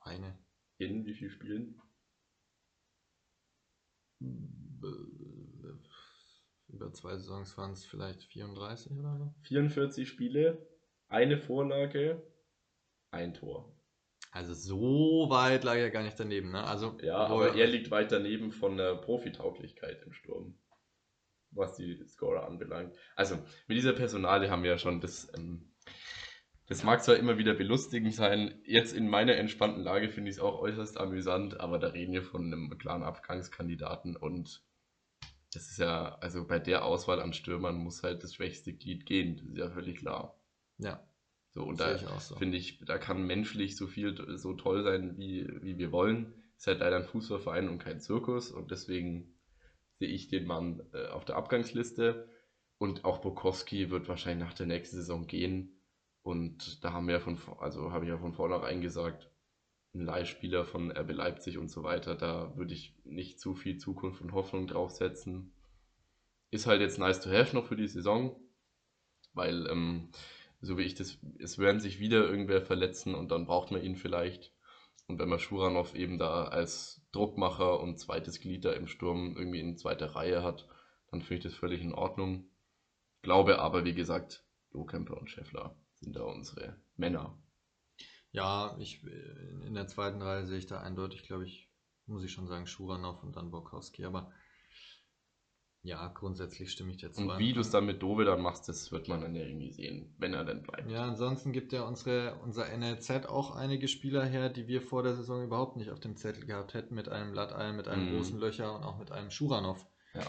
Eine. 0.00 0.36
In 0.78 1.06
wie 1.06 1.14
viel 1.14 1.30
Spielen? 1.30 1.80
Über 6.68 6.92
zwei 6.92 7.16
Saisons 7.16 7.56
waren 7.58 7.72
es 7.72 7.84
vielleicht 7.84 8.24
34 8.24 8.92
oder 8.92 9.16
so. 9.18 9.34
44 9.42 10.08
Spiele, 10.08 10.66
eine 11.08 11.38
Vorlage, 11.38 12.22
ein 13.10 13.34
Tor. 13.34 13.76
Also 14.30 14.54
so 14.54 15.26
weit 15.28 15.62
lag 15.64 15.76
er 15.76 15.90
gar 15.90 16.02
nicht 16.02 16.18
daneben, 16.18 16.52
ne? 16.52 16.64
Also, 16.64 16.98
ja, 17.02 17.16
aber 17.16 17.54
er 17.54 17.66
liegt 17.66 17.90
weit 17.90 18.10
daneben 18.10 18.50
von 18.50 18.78
der 18.78 18.94
Profitauglichkeit 18.94 20.02
im 20.04 20.14
Sturm, 20.14 20.58
was 21.50 21.76
die 21.76 22.02
Scorer 22.08 22.46
anbelangt. 22.46 22.96
Also 23.14 23.36
mit 23.68 23.76
dieser 23.76 23.92
Personale 23.92 24.50
haben 24.50 24.62
wir 24.62 24.70
ja 24.70 24.78
schon 24.78 25.02
das. 25.02 25.30
Ähm, 25.36 25.68
das 26.72 26.84
mag 26.84 27.04
zwar 27.04 27.16
immer 27.16 27.36
wieder 27.36 27.52
belustigend 27.52 28.14
sein, 28.14 28.54
jetzt 28.64 28.94
in 28.94 29.06
meiner 29.06 29.36
entspannten 29.36 29.82
Lage 29.82 30.08
finde 30.08 30.30
ich 30.30 30.36
es 30.36 30.42
auch 30.42 30.58
äußerst 30.58 30.98
amüsant, 30.98 31.60
aber 31.60 31.78
da 31.78 31.88
reden 31.88 32.14
wir 32.14 32.22
von 32.22 32.46
einem 32.46 32.78
klaren 32.78 33.02
Abgangskandidaten 33.02 34.16
und 34.16 34.62
das 35.52 35.70
ist 35.70 35.78
ja, 35.78 36.16
also 36.20 36.46
bei 36.46 36.58
der 36.58 36.86
Auswahl 36.86 37.20
an 37.20 37.34
Stürmern 37.34 37.76
muss 37.76 38.02
halt 38.02 38.24
das 38.24 38.34
schwächste 38.34 38.72
Glied 38.72 39.04
gehen, 39.04 39.36
das 39.36 39.46
ist 39.48 39.58
ja 39.58 39.68
völlig 39.68 39.98
klar. 39.98 40.40
Ja. 40.78 41.06
So, 41.52 41.64
und 41.64 41.78
da 41.78 41.98
so. 41.98 42.36
finde 42.36 42.56
ich, 42.56 42.78
da 42.86 42.96
kann 42.96 43.26
menschlich 43.26 43.76
so 43.76 43.86
viel, 43.86 44.38
so 44.38 44.54
toll 44.54 44.82
sein, 44.82 45.18
wie, 45.18 45.46
wie 45.60 45.76
wir 45.76 45.92
wollen. 45.92 46.32
Ist 46.56 46.66
halt 46.66 46.80
leider 46.80 46.96
ein 46.96 47.04
Fußballverein 47.04 47.68
und 47.68 47.80
kein 47.80 48.00
Zirkus 48.00 48.50
und 48.50 48.70
deswegen 48.70 49.34
sehe 49.98 50.08
ich 50.08 50.28
den 50.28 50.46
Mann 50.46 50.82
äh, 50.94 51.08
auf 51.08 51.26
der 51.26 51.36
Abgangsliste. 51.36 52.30
Und 52.78 53.04
auch 53.04 53.18
Bukowski 53.18 53.90
wird 53.90 54.08
wahrscheinlich 54.08 54.48
nach 54.48 54.54
der 54.54 54.66
nächsten 54.66 54.96
Saison 54.96 55.26
gehen. 55.26 55.81
Und 56.22 56.84
da 56.84 56.92
haben 56.92 57.06
wir 57.06 57.14
ja 57.14 57.20
von, 57.20 57.38
also 57.58 57.92
habe 57.92 58.04
ich 58.04 58.10
ja 58.10 58.18
von 58.18 58.32
vornherein 58.32 58.80
gesagt, 58.80 59.28
ein 59.94 60.04
Leihspieler 60.04 60.64
von 60.64 60.90
RB 60.90 61.12
Leipzig 61.12 61.58
und 61.58 61.68
so 61.68 61.82
weiter, 61.82 62.14
da 62.14 62.56
würde 62.56 62.72
ich 62.72 62.94
nicht 63.04 63.40
zu 63.40 63.54
viel 63.54 63.76
Zukunft 63.76 64.22
und 64.22 64.32
Hoffnung 64.32 64.66
draufsetzen. 64.66 65.52
Ist 66.50 66.66
halt 66.66 66.80
jetzt 66.80 66.98
nice 66.98 67.20
to 67.20 67.30
have 67.30 67.54
noch 67.54 67.66
für 67.66 67.76
die 67.76 67.88
Saison, 67.88 68.36
weil 69.34 69.66
ähm, 69.66 70.10
so 70.60 70.78
wie 70.78 70.82
ich 70.82 70.94
das, 70.94 71.18
es 71.38 71.58
werden 71.58 71.80
sich 71.80 71.98
wieder 71.98 72.24
irgendwer 72.24 72.62
verletzen 72.62 73.14
und 73.14 73.30
dann 73.30 73.46
braucht 73.46 73.70
man 73.70 73.82
ihn 73.82 73.96
vielleicht. 73.96 74.52
Und 75.08 75.18
wenn 75.18 75.28
man 75.28 75.40
Schuranov 75.40 75.94
eben 75.94 76.18
da 76.18 76.44
als 76.44 77.04
Druckmacher 77.12 77.80
und 77.80 77.98
zweites 77.98 78.40
Glied 78.40 78.64
da 78.64 78.72
im 78.72 78.86
Sturm 78.86 79.36
irgendwie 79.36 79.60
in 79.60 79.76
zweiter 79.76 80.14
Reihe 80.14 80.42
hat, 80.42 80.68
dann 81.10 81.20
finde 81.20 81.38
ich 81.38 81.44
das 81.44 81.54
völlig 81.54 81.82
in 81.82 81.92
Ordnung. 81.92 82.48
Glaube 83.22 83.58
aber, 83.58 83.84
wie 83.84 83.94
gesagt, 83.94 84.44
Lohkemper 84.70 85.18
und 85.18 85.28
Scheffler 85.28 85.76
sind 86.02 86.16
da 86.16 86.22
unsere 86.22 86.76
Männer. 86.96 87.38
Ja, 88.32 88.76
ich 88.78 89.04
in 89.04 89.74
der 89.74 89.86
zweiten 89.88 90.22
Reihe 90.22 90.46
sehe 90.46 90.58
ich 90.58 90.66
da 90.66 90.80
eindeutig, 90.80 91.22
glaube 91.22 91.44
ich, 91.44 91.70
muss 92.06 92.24
ich 92.24 92.32
schon 92.32 92.46
sagen, 92.46 92.66
Schuranov 92.66 93.22
und 93.22 93.36
dann 93.36 93.50
Borkowski. 93.50 94.04
Aber 94.04 94.32
ja, 95.84 96.06
grundsätzlich 96.08 96.70
stimme 96.70 96.92
ich 96.92 96.98
dir 96.98 97.10
zu. 97.10 97.22
Und 97.22 97.38
wie 97.38 97.52
du 97.52 97.60
es 97.60 97.70
dann 97.70 97.86
mit 97.86 98.02
Dove 98.02 98.24
dann 98.24 98.40
machst, 98.40 98.68
das 98.68 98.92
wird 98.92 99.08
man 99.08 99.20
dann 99.20 99.34
ja 99.34 99.42
irgendwie 99.42 99.72
sehen, 99.72 100.14
wenn 100.16 100.32
er 100.32 100.44
dann 100.44 100.62
bleibt. 100.62 100.88
Ja, 100.88 101.02
ansonsten 101.02 101.52
gibt 101.52 101.72
ja 101.72 101.82
unsere, 101.82 102.36
unser 102.44 102.66
NLZ 102.76 103.26
auch 103.26 103.56
einige 103.56 103.88
Spieler 103.88 104.24
her, 104.24 104.48
die 104.48 104.68
wir 104.68 104.80
vor 104.80 105.02
der 105.02 105.16
Saison 105.16 105.42
überhaupt 105.42 105.76
nicht 105.76 105.90
auf 105.90 105.98
dem 105.98 106.16
Zettel 106.16 106.46
gehabt 106.46 106.74
hätten, 106.74 106.94
mit 106.94 107.08
einem 107.08 107.34
Latteil, 107.34 107.72
mit 107.72 107.88
einem 107.88 108.12
mm. 108.12 108.16
großen 108.16 108.38
Löcher 108.38 108.76
und 108.76 108.84
auch 108.84 108.98
mit 108.98 109.10
einem 109.10 109.32
Schuranov. 109.32 109.84
Ja. 110.14 110.22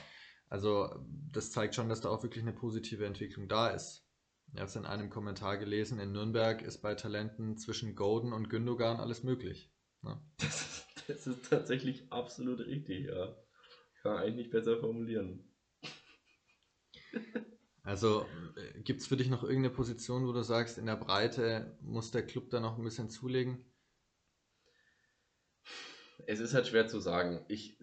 Also 0.49 0.89
das 1.31 1.51
zeigt 1.51 1.75
schon, 1.75 1.87
dass 1.87 2.01
da 2.01 2.09
auch 2.09 2.23
wirklich 2.23 2.43
eine 2.43 2.53
positive 2.53 3.05
Entwicklung 3.05 3.47
da 3.47 3.69
ist. 3.69 4.07
Ich 4.53 4.59
habe 4.59 4.69
es 4.69 4.75
in 4.75 4.85
einem 4.85 5.09
Kommentar 5.09 5.57
gelesen, 5.57 5.99
in 5.99 6.11
Nürnberg 6.11 6.61
ist 6.61 6.83
bei 6.83 6.93
Talenten 6.93 7.57
zwischen 7.57 7.95
Golden 7.95 8.33
und 8.33 8.51
Gündogan 8.51 8.97
alles 8.97 9.23
möglich. 9.23 9.71
Ne? 10.01 10.21
Das, 10.37 10.61
ist, 10.61 11.09
das 11.09 11.27
ist 11.27 11.49
tatsächlich 11.49 12.11
absolut 12.11 12.59
richtig, 12.59 13.07
ja. 13.07 13.35
Kann 14.01 14.13
man 14.13 14.21
eigentlich 14.21 14.35
nicht 14.35 14.51
besser 14.51 14.77
formulieren. 14.79 15.51
Also 17.85 18.25
äh, 18.55 18.79
gibt 18.81 19.01
es 19.01 19.07
für 19.07 19.17
dich 19.17 19.29
noch 19.29 19.43
irgendeine 19.43 19.73
Position, 19.73 20.25
wo 20.25 20.31
du 20.31 20.41
sagst, 20.41 20.77
in 20.77 20.85
der 20.85 20.95
Breite 20.95 21.77
muss 21.81 22.11
der 22.11 22.25
Club 22.25 22.49
da 22.49 22.61
noch 22.61 22.77
ein 22.77 22.83
bisschen 22.85 23.09
zulegen? 23.09 23.65
Es 26.25 26.39
ist 26.39 26.53
halt 26.53 26.65
schwer 26.65 26.87
zu 26.87 27.01
sagen. 27.01 27.43
Ich, 27.49 27.77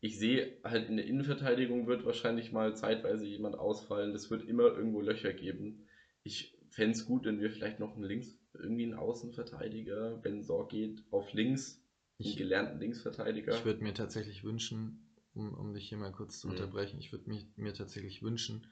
ich 0.00 0.18
sehe 0.18 0.58
halt 0.64 0.88
in 0.88 0.96
der 0.96 1.06
Innenverteidigung 1.06 1.86
wird 1.86 2.04
wahrscheinlich 2.04 2.50
mal 2.50 2.74
zeitweise 2.74 3.26
jemand 3.26 3.54
ausfallen. 3.54 4.12
Das 4.12 4.28
wird 4.28 4.44
immer 4.44 4.64
irgendwo 4.64 5.00
Löcher 5.00 5.32
geben. 5.32 5.86
Ich 6.24 6.56
fände 6.70 6.96
es 6.96 7.04
gut, 7.04 7.24
wenn 7.26 7.40
wir 7.40 7.50
vielleicht 7.50 7.78
noch 7.78 7.94
einen 7.94 8.04
Links, 8.04 8.36
irgendwie 8.54 8.84
einen 8.84 8.94
Außenverteidiger, 8.94 10.22
wenn 10.24 10.42
Sorg 10.42 10.70
geht, 10.70 11.04
auf 11.10 11.32
links, 11.32 11.82
einen 12.18 12.30
Ich- 12.30 12.36
gelernten 12.36 12.80
Linksverteidiger. 12.80 13.54
Ich 13.54 13.64
würde 13.64 13.82
mir 13.82 13.94
tatsächlich 13.94 14.42
wünschen, 14.42 15.06
um, 15.34 15.52
um 15.54 15.74
dich 15.74 15.88
hier 15.88 15.98
mal 15.98 16.12
kurz 16.12 16.40
zu 16.40 16.48
Mhm. 16.48 16.52
unterbrechen, 16.54 16.98
ich 16.98 17.12
würde 17.12 17.30
mir, 17.56 17.74
tatsächlich 17.74 18.22
wünschen, 18.22 18.66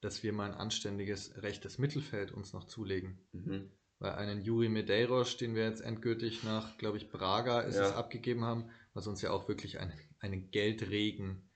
dass 0.00 0.22
wir 0.22 0.32
mal 0.32 0.50
ein 0.50 0.56
anständiges 0.56 1.42
rechtes 1.42 1.78
Mittelfeld 1.78 2.32
uns 2.32 2.52
noch 2.52 2.64
zulegen. 2.64 3.18
Mhm. 3.32 3.70
Weil 3.98 4.12
einen 4.12 4.42
Juri 4.42 4.68
Medeiros, 4.68 5.36
den 5.36 5.54
wir 5.54 5.64
jetzt 5.64 5.82
endgültig 5.82 6.42
nach, 6.42 6.76
glaube 6.78 6.96
ich, 6.96 7.10
Braga 7.10 7.60
ist 7.60 7.76
Ja. 7.76 7.86
es 7.88 7.92
abgegeben 7.92 8.44
haben, 8.44 8.70
was 8.94 9.06
uns 9.06 9.20
ja 9.22 9.30
auch 9.30 9.46
wirklich 9.48 9.78
einen, 9.78 9.92
einen 10.20 10.50
Geldregen 10.50 11.49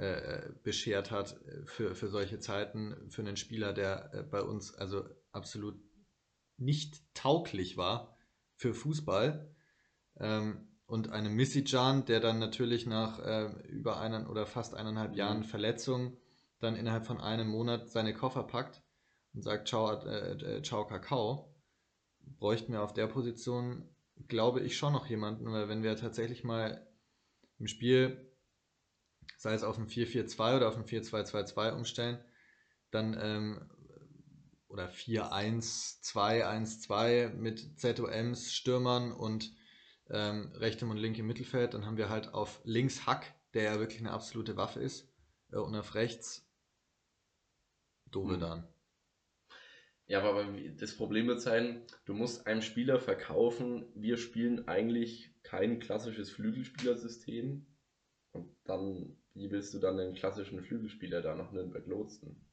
äh, 0.00 0.48
beschert 0.62 1.10
hat 1.10 1.38
äh, 1.46 1.66
für, 1.66 1.94
für 1.94 2.08
solche 2.08 2.38
Zeiten, 2.38 2.96
für 3.10 3.20
einen 3.20 3.36
Spieler, 3.36 3.74
der 3.74 4.14
äh, 4.14 4.22
bei 4.22 4.40
uns 4.40 4.74
also 4.74 5.04
absolut 5.30 5.78
nicht 6.56 7.02
tauglich 7.14 7.76
war 7.76 8.16
für 8.54 8.72
Fußball. 8.72 9.54
Ähm, 10.18 10.68
und 10.86 11.10
einem 11.10 11.34
Missy-Jan, 11.34 12.06
der 12.06 12.20
dann 12.20 12.38
natürlich 12.38 12.86
nach 12.86 13.18
äh, 13.20 13.50
über 13.68 14.00
einen 14.00 14.26
oder 14.26 14.46
fast 14.46 14.74
eineinhalb 14.74 15.12
Mhm. 15.12 15.16
Jahren 15.18 15.44
Verletzung 15.44 16.16
dann 16.60 16.76
innerhalb 16.76 17.04
von 17.06 17.20
einem 17.20 17.48
Monat 17.48 17.90
seine 17.90 18.14
Koffer 18.14 18.44
packt 18.44 18.82
und 19.34 19.42
sagt, 19.42 19.68
ciao, 19.68 19.92
äh, 20.02 20.32
äh, 20.32 20.62
ciao 20.62 20.86
Kakao, 20.86 21.54
bräuchten 22.38 22.72
wir 22.72 22.82
auf 22.82 22.94
der 22.94 23.06
Position, 23.06 23.88
glaube 24.28 24.60
ich, 24.60 24.78
schon 24.78 24.94
noch 24.94 25.06
jemanden, 25.06 25.52
weil 25.52 25.68
wenn 25.68 25.82
wir 25.82 25.94
tatsächlich 25.96 26.42
mal 26.42 26.86
im 27.58 27.66
Spiel, 27.66 28.29
sei 29.36 29.54
es 29.54 29.62
auf 29.62 29.78
ein 29.78 29.86
4-4-2 29.86 30.56
oder 30.56 30.66
auf 30.68 30.76
ein 30.76 30.84
4-2-2-2 30.84 31.72
umstellen, 31.72 32.18
dann 32.90 33.16
ähm, 33.20 33.70
oder 34.68 34.88
4-1-2-1-2 34.88 37.34
mit 37.34 37.80
ZOMs, 37.80 38.52
Stürmern 38.52 39.12
und 39.12 39.52
ähm, 40.10 40.52
rechtem 40.54 40.90
und 40.90 40.96
linkem 40.96 41.26
Mittelfeld, 41.26 41.74
dann 41.74 41.86
haben 41.86 41.96
wir 41.96 42.08
halt 42.08 42.34
auf 42.34 42.60
links 42.64 43.06
Hack, 43.06 43.34
der 43.54 43.64
ja 43.64 43.78
wirklich 43.78 44.00
eine 44.00 44.12
absolute 44.12 44.56
Waffe 44.56 44.80
ist, 44.80 45.08
äh, 45.52 45.56
und 45.56 45.74
auf 45.74 45.94
rechts 45.94 46.46
Dovedan. 48.10 48.66
Ja, 50.06 50.22
aber 50.22 50.44
das 50.76 50.96
Problem 50.96 51.28
wird 51.28 51.40
sein, 51.40 51.86
du 52.04 52.14
musst 52.14 52.48
einem 52.48 52.62
Spieler 52.62 52.98
verkaufen, 52.98 53.86
wir 53.94 54.16
spielen 54.16 54.66
eigentlich 54.66 55.32
kein 55.44 55.78
klassisches 55.78 56.30
Flügelspielersystem. 56.30 57.64
Und 58.32 58.56
dann, 58.64 59.19
wie 59.34 59.50
willst 59.50 59.74
du 59.74 59.78
dann 59.78 59.96
den 59.96 60.14
klassischen 60.14 60.62
Flügelspieler 60.62 61.22
da 61.22 61.34
nach 61.34 61.52
Nürnberg 61.52 61.86
lotsen? 61.86 62.46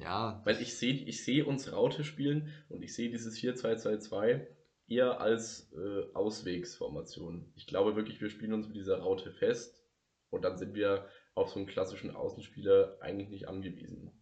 Ja, 0.00 0.40
Weil 0.44 0.60
ich 0.60 0.76
sehe 0.76 0.92
ich 0.94 1.24
seh 1.24 1.42
uns 1.42 1.72
Raute 1.72 2.04
spielen 2.04 2.52
und 2.68 2.82
ich 2.82 2.94
sehe 2.94 3.10
dieses 3.10 3.38
4-2-2-2 3.38 4.46
eher 4.88 5.20
als 5.20 5.72
äh, 5.72 6.12
Auswegsformation. 6.14 7.50
Ich 7.54 7.66
glaube 7.66 7.96
wirklich, 7.96 8.20
wir 8.20 8.30
spielen 8.30 8.52
uns 8.52 8.66
mit 8.68 8.76
dieser 8.76 8.98
Raute 9.00 9.30
fest 9.32 9.82
und 10.30 10.42
dann 10.42 10.56
sind 10.58 10.74
wir 10.74 11.08
auf 11.34 11.50
so 11.50 11.58
einen 11.58 11.68
klassischen 11.68 12.10
Außenspieler 12.14 12.96
eigentlich 13.00 13.30
nicht 13.30 13.48
angewiesen. 13.48 14.12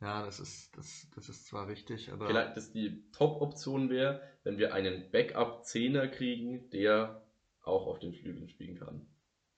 ja, 0.00 0.24
das 0.24 0.40
ist, 0.40 0.76
das, 0.76 1.08
das 1.14 1.28
ist 1.28 1.46
zwar 1.46 1.68
richtig, 1.68 2.10
aber 2.12 2.26
Vielleicht, 2.26 2.56
dass 2.56 2.70
die 2.72 3.10
Top-Option 3.12 3.90
wäre, 3.90 4.22
wenn 4.42 4.58
wir 4.58 4.72
einen 4.74 5.10
Backup-Zehner 5.10 6.08
kriegen, 6.08 6.70
der 6.70 7.29
auch 7.62 7.86
auf 7.86 7.98
den 7.98 8.14
Flügeln 8.14 8.48
spielen 8.48 8.78
kann. 8.78 9.06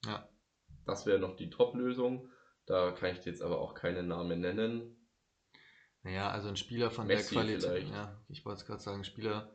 ja, 0.05 0.27
Das 0.85 1.05
wäre 1.05 1.19
noch 1.19 1.35
die 1.35 1.49
Top-Lösung. 1.49 2.29
Da 2.65 2.91
kann 2.91 3.11
ich 3.11 3.19
dir 3.19 3.29
jetzt 3.31 3.41
aber 3.41 3.59
auch 3.59 3.73
keinen 3.73 4.07
Namen 4.07 4.39
nennen. 4.41 4.95
Naja, 6.03 6.29
also 6.29 6.49
ein 6.49 6.57
Spieler 6.57 6.91
von 6.91 7.07
Messi 7.07 7.33
der 7.35 7.43
Qualität, 7.43 7.63
vielleicht. 7.63 7.91
ja, 7.91 8.21
ich 8.27 8.45
wollte 8.45 8.61
es 8.61 8.65
gerade 8.65 8.81
sagen, 8.81 8.99
ein 9.01 9.05
Spieler, 9.05 9.49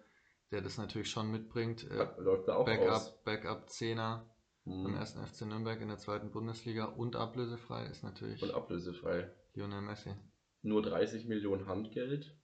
der 0.51 0.63
das 0.63 0.79
natürlich 0.79 1.11
schon 1.11 1.31
mitbringt, 1.31 1.85
äh, 1.91 2.07
Läuft 2.19 2.49
da 2.49 2.57
auch 2.57 2.67
aus. 2.67 3.15
Backup, 3.25 3.25
Backup 3.25 3.71
Zehner 3.71 4.29
Hm. 4.65 4.83
beim 4.85 4.95
ersten 4.97 5.25
FC 5.25 5.43
Nürnberg 5.47 5.81
in 5.81 5.89
der 5.89 5.99
zweiten 5.99 6.31
Bundesliga 6.31 6.85
und 6.87 7.17
ablösefrei 7.17 7.87
ist 7.87 8.03
natürlich 8.03 8.43
Und 8.43 8.51
ablösefrei. 8.53 9.31
Lionel 9.55 9.81
Messi. 9.83 10.15
Nur 10.63 10.83
30 10.83 11.27
Millionen 11.27 11.67
Handgeld. 11.67 12.37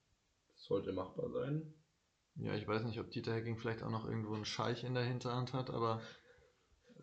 Das 0.55 0.65
sollte 0.65 0.93
machbar 0.93 1.31
sein. 1.31 1.75
Ja, 2.37 2.55
ich 2.55 2.67
weiß 2.67 2.85
nicht, 2.85 2.99
ob 3.01 3.11
Dieter 3.11 3.33
Hecking 3.35 3.57
vielleicht 3.57 3.83
auch 3.83 3.91
noch 3.91 4.07
irgendwo 4.07 4.35
einen 4.35 4.45
Scheich 4.45 4.85
in 4.85 4.95
der 4.95 5.05
Hinterhand 5.05 5.53
hat, 5.53 5.71
aber 5.71 6.01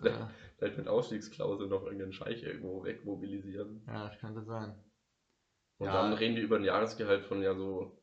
äh. 0.01 0.25
Vielleicht 0.57 0.77
mit 0.77 0.87
Ausstiegsklausel 0.87 1.67
noch 1.67 1.83
irgendeinen 1.83 2.13
Scheich 2.13 2.43
irgendwo 2.43 2.83
wegmobilisieren. 2.83 3.81
ja, 3.87 4.07
das 4.09 4.19
könnte 4.19 4.43
sein. 4.43 4.75
Und 5.77 5.87
Ja. 5.87 5.93
dann 5.93 6.13
reden 6.13 6.35
wir 6.35 6.43
über 6.43 6.57
ein 6.57 6.63
Jahresgehalt 6.63 7.25
von 7.25 7.41
ja 7.41 7.55
so. 7.55 7.97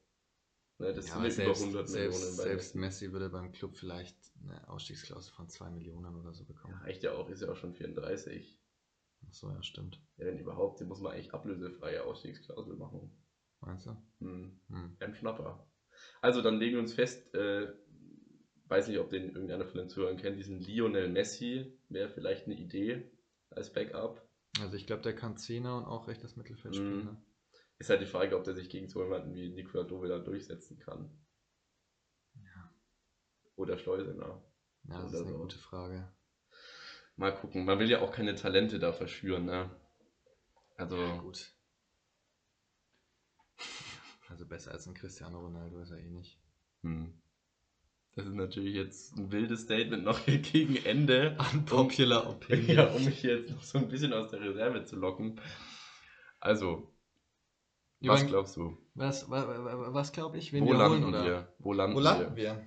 Ne, 0.79 0.93
das 0.95 1.09
Ja, 1.09 1.21
sind 1.21 1.31
selbst, 1.33 1.61
über 1.61 1.67
100 1.67 1.89
selbst, 1.89 2.21
Millionen. 2.21 2.37
bei 2.37 2.43
selbst 2.45 2.75
Messi. 2.77 3.13
Würde 3.13 3.31
beim 3.31 3.53
Club 3.53 3.77
vielleicht 3.77 4.17
eine 4.45 4.69
Ausstiegsklausel 4.69 5.33
von 5.35 5.49
2 5.49 5.71
Millionen 5.71 6.15
oder 6.15 6.33
so 6.33 6.45
bekommen. 6.45 6.75
Ja, 6.75 6.87
reicht 6.87 7.03
ja 7.03 7.13
auch, 7.13 7.29
ist 7.29 7.43
ja 7.43 7.51
auch 7.51 7.57
schon 7.57 7.75
34. 7.75 8.59
Achso, 9.27 9.51
ja, 9.51 9.63
stimmt. 9.63 10.01
Ja, 10.17 10.27
wenn 10.27 10.39
überhaupt, 10.39 10.81
den 10.81 10.89
muss 10.89 11.01
man 11.01 11.13
eigentlich 11.13 11.35
ablösefreie 11.35 12.05
Ausstiegsklausel 12.05 12.77
machen. 12.77 13.11
Meinst 13.61 13.87
du? 13.87 13.97
Hm. 14.21 14.61
Hm. 14.69 14.97
Ein 15.01 15.15
Schnapper. 15.15 15.68
Also 16.21 16.43
dann 16.43 16.59
legen 16.59 16.75
wir 16.75 16.81
uns 16.81 16.95
fest, 16.95 17.35
äh, 17.35 17.69
weiß 18.69 18.89
nicht, 18.89 18.99
ob 18.99 19.11
den 19.11 19.31
irgendeiner 19.31 19.67
von 19.67 19.79
den 19.79 19.89
Zuhörern 19.89 20.17
kennt, 20.17 20.39
diesen 20.39 20.61
Lionel 20.61 21.09
Messi 21.09 21.79
wäre 21.89 22.09
vielleicht 22.09 22.47
eine 22.47 22.57
Idee 22.57 23.11
als 23.51 23.73
Backup. 23.73 24.29
Also 24.61 24.77
ich 24.77 24.87
glaube, 24.87 25.03
der 25.03 25.15
kann 25.15 25.37
Zehner 25.37 25.77
und 25.77 25.85
auch 25.85 26.09
rechtes 26.09 26.37
Mittelfeld 26.37 26.75
spielen. 26.75 26.99
Mhm. 26.99 27.05
Ne? 27.05 27.23
Ist 27.79 27.91
halt 27.91 28.01
die 28.01 28.07
Frage, 28.07 28.37
ob 28.37 28.45
der 28.45 28.55
sich 28.55 28.69
gegen 28.69 28.89
so 28.89 29.03
jemanden 29.03 29.35
wie 29.35 29.51
Nikola 29.51 29.85
Dovela 29.85 30.19
durchsetzen 30.19 30.79
kann. 30.79 31.11
Ja. 32.35 32.73
Oder 33.57 33.79
Schleusener. 33.79 34.43
Ja, 34.89 35.03
das 35.03 35.13
ist 35.13 35.21
eine 35.21 35.33
so. 35.33 35.39
gute 35.39 35.59
Frage. 35.59 36.11
Mal 37.17 37.35
gucken. 37.35 37.65
Man 37.65 37.79
will 37.79 37.91
ja 37.91 38.01
auch 38.01 38.13
keine 38.13 38.35
Talente 38.35 38.79
da 38.79 38.93
verschüren, 38.93 39.45
ne? 39.45 39.71
Also, 40.77 40.97
Gut. 41.21 41.53
Also 44.29 44.47
besser 44.47 44.73
als 44.73 44.87
ein 44.87 44.95
Cristiano 44.95 45.41
Ronaldo 45.41 45.79
ist 45.81 45.91
er 45.91 45.99
eh 45.99 46.11
nicht. 46.11 46.39
hm. 46.83 47.13
das 48.15 48.27
ist 48.27 48.35
natürlich 48.35 48.75
jetzt 48.75 49.17
ein 49.17 49.31
wildes 49.33 49.63
Statement 49.63 50.05
noch 50.05 50.19
hier 50.21 50.39
gegen 50.53 50.77
Ende. 50.77 51.37
Unpopular 51.53 52.27
Opinion. 52.31 52.77
Ja, 52.77 52.87
um 52.89 53.05
mich 53.05 53.23
jetzt 53.23 53.51
noch 53.51 53.63
so 53.63 53.79
ein 53.79 53.89
bisschen 53.89 54.13
aus 54.13 54.31
der 54.31 54.41
Reserve 54.41 54.85
zu 54.85 54.97
locken. 54.97 55.41
Also, 56.41 56.93
was 58.01 58.21
Übrigens- 58.23 58.31
glaubst 58.31 58.57
du? 58.57 58.77
Was, 58.95 59.31
wa- 59.31 59.47
wa- 59.49 59.65
wa- 59.79 59.95
was 59.95 60.13
glaube 60.13 60.39
ich? 60.39 60.53
Wen 60.53 60.65
Wo 60.65 60.69
wir 60.69 60.75
landen 60.79 61.03
holen, 61.05 61.15
oder? 61.15 61.25
wir? 61.25 61.55
Wo 61.59 61.73
landen, 61.73 61.97
Wo 61.97 62.01
landen 62.01 62.37
wir? 62.37 62.43
wir? 62.57 62.67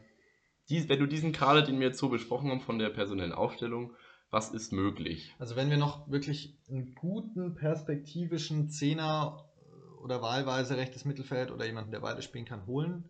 Dies, 0.70 0.88
wenn 0.90 1.00
du 1.00 1.06
diesen 1.08 1.32
Kader, 1.34 1.62
den 1.62 1.80
wir 1.80 1.88
jetzt 1.88 2.00
so 2.00 2.10
besprochen 2.10 2.50
haben 2.50 2.62
von 2.62 2.80
der 2.80 2.90
personellen 2.90 3.34
Aufstellung, 3.34 3.94
was 4.30 4.52
ist 4.52 4.72
möglich? 4.72 5.36
Also 5.40 5.56
wenn 5.58 5.70
wir 5.70 5.76
noch 5.78 6.10
wirklich 6.10 6.58
einen 6.70 6.96
guten 6.96 7.56
perspektivischen 7.56 8.70
Zehner 8.70 9.51
oder 10.02 10.22
wahlweise 10.22 10.78
rechtes 10.78 11.06
Mittelfeld 11.06 11.52
oder 11.52 11.66
jemanden, 11.66 11.92
der 11.92 12.00
beide 12.00 12.22
spielen 12.22 12.46
kann, 12.46 12.66
holen, 12.66 13.10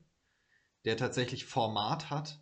der 0.85 0.97
tatsächlich 0.97 1.45
Format 1.45 2.09
hat, 2.09 2.39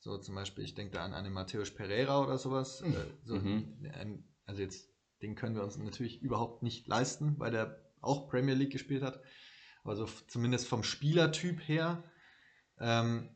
so 0.00 0.16
zum 0.18 0.34
Beispiel, 0.34 0.64
ich 0.64 0.74
denke 0.74 0.94
da 0.94 1.04
an 1.04 1.14
einen 1.14 1.32
Matthäus 1.32 1.74
Pereira 1.74 2.22
oder 2.22 2.38
sowas, 2.38 2.82
äh, 2.82 3.06
so 3.24 3.36
Mhm. 3.36 3.90
ein, 3.92 4.24
also 4.46 4.62
jetzt, 4.62 4.90
den 5.22 5.34
können 5.34 5.56
wir 5.56 5.62
uns 5.64 5.76
natürlich 5.76 6.22
überhaupt 6.22 6.62
nicht 6.62 6.86
leisten, 6.86 7.38
weil 7.38 7.50
der 7.50 7.84
auch 8.00 8.28
Premier 8.28 8.54
League 8.54 8.72
gespielt 8.72 9.02
hat, 9.02 9.20
aber 9.82 9.96
so 9.96 10.06
zumindest 10.28 10.68
vom 10.68 10.82
Spielertyp 10.82 11.60
her, 11.66 12.04
ähm, 12.78 13.28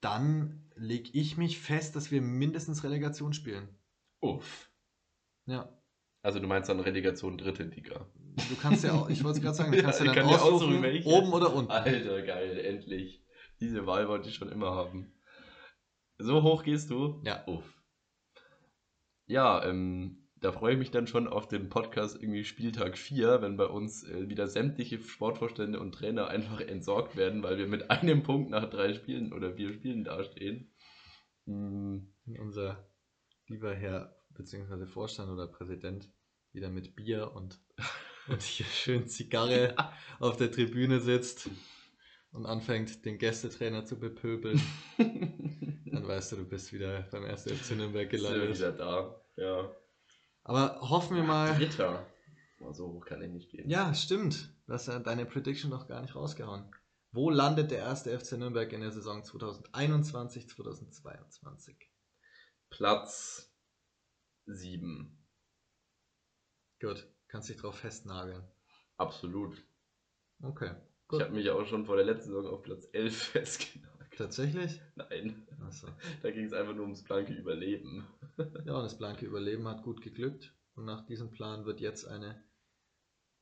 dann 0.00 0.70
lege 0.74 1.10
ich 1.12 1.36
mich 1.36 1.58
fest, 1.58 1.96
dass 1.96 2.10
wir 2.10 2.22
mindestens 2.22 2.84
Relegation 2.84 3.32
spielen. 3.32 3.68
Uff. 4.20 4.70
Ja. 5.46 5.76
Also 6.22 6.38
du 6.38 6.46
meinst 6.46 6.68
dann 6.68 6.80
Relegation 6.80 7.38
dritte 7.38 7.64
Liga. 7.64 8.06
Du 8.48 8.56
kannst 8.56 8.84
ja 8.84 8.92
auch, 8.92 9.08
ich 9.08 9.22
wollte 9.22 9.38
es 9.38 9.44
gerade 9.44 9.56
sagen, 9.56 9.72
du 9.72 9.78
Ja, 9.78 9.82
kannst 9.84 10.00
ja, 10.00 10.06
ich 10.06 10.12
dann 10.12 10.24
kann 10.24 10.30
ja 10.30 10.40
aussuchen, 10.40 10.84
aussuchen, 10.84 11.04
oben 11.04 11.32
oder 11.32 11.54
unten. 11.54 11.70
Alter, 11.70 12.22
geil, 12.22 12.58
endlich. 12.58 13.22
Diese 13.60 13.86
Wahl 13.86 14.08
wollte 14.08 14.28
ich 14.28 14.34
schon 14.34 14.50
immer 14.50 14.74
haben. 14.74 15.12
So 16.18 16.42
hoch 16.42 16.62
gehst 16.62 16.90
du? 16.90 17.22
Ja. 17.24 17.46
Uff. 17.46 17.82
Ja, 19.26 19.64
ähm, 19.64 20.28
da 20.40 20.52
freue 20.52 20.72
ich 20.72 20.78
mich 20.78 20.90
dann 20.90 21.06
schon 21.06 21.28
auf 21.28 21.48
den 21.48 21.68
Podcast 21.68 22.16
irgendwie 22.20 22.44
Spieltag 22.44 22.96
4, 22.96 23.42
wenn 23.42 23.56
bei 23.56 23.66
uns 23.66 24.04
äh, 24.04 24.28
wieder 24.28 24.48
sämtliche 24.48 25.00
Sportvorstände 25.00 25.78
und 25.78 25.92
Trainer 25.92 26.28
einfach 26.28 26.60
entsorgt 26.60 27.16
werden, 27.16 27.42
weil 27.42 27.58
wir 27.58 27.66
mit 27.66 27.90
einem 27.90 28.22
Punkt 28.22 28.50
nach 28.50 28.68
drei 28.68 28.94
Spielen 28.94 29.32
oder 29.32 29.52
vier 29.54 29.72
Spielen 29.72 30.04
dastehen. 30.04 30.72
Mm. 31.44 31.98
Unser 32.38 32.88
lieber 33.48 33.74
Herr 33.74 34.16
bzw. 34.30 34.86
Vorstand 34.86 35.30
oder 35.30 35.46
Präsident 35.46 36.10
wieder 36.52 36.70
mit 36.70 36.96
Bier 36.96 37.32
und, 37.34 37.60
und 38.28 38.42
hier 38.42 38.66
schön 38.66 39.08
Zigarre 39.08 39.74
ja. 39.76 39.92
auf 40.18 40.36
der 40.36 40.50
Tribüne 40.50 41.00
sitzt 41.00 41.50
und 42.32 42.46
anfängt, 42.46 43.04
den 43.04 43.18
Gästetrainer 43.18 43.84
zu 43.84 43.98
bepöbeln, 43.98 44.60
dann 44.98 46.06
weißt 46.06 46.32
du, 46.32 46.36
du 46.36 46.44
bist 46.44 46.72
wieder 46.72 47.02
beim 47.10 47.24
1. 47.24 47.44
FC 47.44 47.76
Nürnberg 47.76 48.08
gelandet. 48.08 48.50
Ist 48.50 48.58
wieder 48.58 48.72
da, 48.72 49.20
ja. 49.36 49.74
Aber 50.44 50.80
hoffen 50.80 51.16
wir 51.16 51.24
mal. 51.24 51.54
Dritter. 51.56 52.06
So 52.72 52.92
hoch 52.92 53.06
kann 53.06 53.22
ich 53.22 53.30
nicht 53.30 53.50
gehen. 53.50 53.68
Ja, 53.68 53.94
stimmt. 53.94 54.54
Du 54.66 54.74
hast 54.74 54.86
ja 54.86 54.98
deine 54.98 55.24
Prediction 55.24 55.70
noch 55.70 55.88
gar 55.88 56.02
nicht 56.02 56.14
rausgehauen. 56.14 56.70
Wo 57.12 57.30
landet 57.30 57.70
der 57.70 57.78
erste 57.78 58.16
FC 58.16 58.32
Nürnberg 58.32 58.72
in 58.72 58.82
der 58.82 58.92
Saison 58.92 59.24
2021, 59.24 60.48
2022? 60.48 61.90
Platz 62.68 63.52
7. 64.46 65.18
Gut, 66.80 67.12
kannst 67.30 67.48
dich 67.48 67.56
drauf 67.56 67.78
festnageln. 67.78 68.42
Absolut. 68.96 69.56
Okay. 70.42 70.74
Gut. 71.08 71.20
Ich 71.20 71.26
habe 71.26 71.34
mich 71.34 71.50
auch 71.50 71.66
schon 71.66 71.86
vor 71.86 71.96
der 71.96 72.04
letzten 72.04 72.30
Saison 72.30 72.46
auf 72.46 72.62
Platz 72.62 72.88
11 72.92 73.16
festgenagelt. 73.22 74.16
Tatsächlich? 74.16 74.80
Nein. 74.96 75.46
So. 75.70 75.86
Da 76.22 76.30
ging 76.30 76.44
es 76.44 76.52
einfach 76.52 76.74
nur 76.74 76.82
ums 76.82 77.02
blanke 77.04 77.32
Überleben. 77.32 78.06
Ja, 78.64 78.76
und 78.76 78.84
das 78.84 78.96
blanke 78.96 79.26
Überleben 79.26 79.68
hat 79.68 79.82
gut 79.82 80.00
geglückt. 80.00 80.54
Und 80.74 80.86
nach 80.86 81.04
diesem 81.04 81.30
Plan 81.30 81.66
wird 81.66 81.80
jetzt 81.80 82.06
eine 82.06 82.42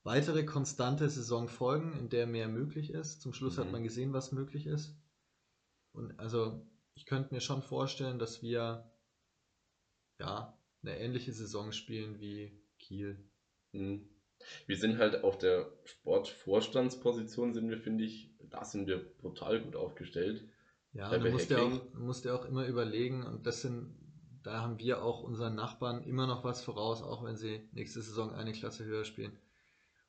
weitere 0.03 0.45
konstante 0.45 1.09
Saison 1.09 1.47
folgen, 1.47 1.93
in 1.99 2.09
der 2.09 2.27
mehr 2.27 2.49
möglich 2.49 2.91
ist. 2.91 3.23
Zum 3.23 3.33
Schluss 3.33 3.57
mhm. 3.57 3.61
hat 3.61 3.73
man 3.73 3.85
gesehen, 3.85 4.13
was 4.13 4.33
möglich 4.33 4.67
ist. 4.67 4.97
Und 5.93 6.19
also, 6.19 6.67
ich 6.95 7.07
könnte 7.07 7.33
mir 7.33 7.41
schon 7.41 7.63
vorstellen, 7.63 8.19
dass 8.19 8.43
wir 8.43 8.91
ja 10.19 10.59
eine 10.83 10.99
ähnliche 10.99 11.33
Saison 11.33 11.71
spielen 11.71 12.19
wie 12.19 12.61
Kiel. 12.79 13.28
Mhm. 13.79 14.09
Wir 14.67 14.77
sind 14.77 14.99
halt 14.99 15.25
auf 15.25 15.39
der 15.39 15.71
Sportvorstandsposition, 15.85 17.55
sind 17.55 17.71
wir, 17.71 17.79
finde 17.79 18.05
ich, 18.05 18.31
da 18.51 18.65
sind 18.65 18.87
wir 18.87 18.99
brutal 19.19 19.61
gut 19.61 19.77
aufgestellt. 19.77 20.49
Ja, 20.93 21.17
du 21.17 21.31
musst 21.31 21.51
ja, 21.51 21.63
auch, 21.63 21.95
musst 21.95 22.25
ja 22.25 22.35
auch 22.35 22.45
immer 22.45 22.67
überlegen, 22.67 23.25
und 23.25 23.47
das 23.47 23.63
sind, 23.63 23.95
da 24.43 24.63
haben 24.63 24.79
wir 24.79 25.03
auch 25.03 25.23
unseren 25.23 25.55
Nachbarn 25.55 26.03
immer 26.05 26.27
noch 26.27 26.45
was 26.45 26.63
voraus, 26.63 27.03
auch 27.03 27.25
wenn 27.25 27.37
sie 27.37 27.69
nächste 27.73 28.01
Saison 28.01 28.33
eine 28.33 28.53
Klasse 28.53 28.85
höher 28.85 29.05
spielen. 29.05 29.39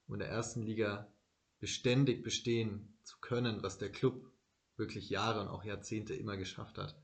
Um 0.08 0.16
in 0.16 0.20
der 0.20 0.30
ersten 0.30 0.64
Liga 0.64 1.12
beständig 1.60 2.24
bestehen 2.24 2.98
zu 3.04 3.20
können, 3.20 3.62
was 3.62 3.78
der 3.78 3.92
Club 3.92 4.32
wirklich 4.78 5.10
Jahre 5.10 5.42
und 5.42 5.50
auch 5.50 5.64
Jahrzehnte 5.64 6.16
immer 6.16 6.38
geschafft 6.38 6.78
hat, 6.78 6.96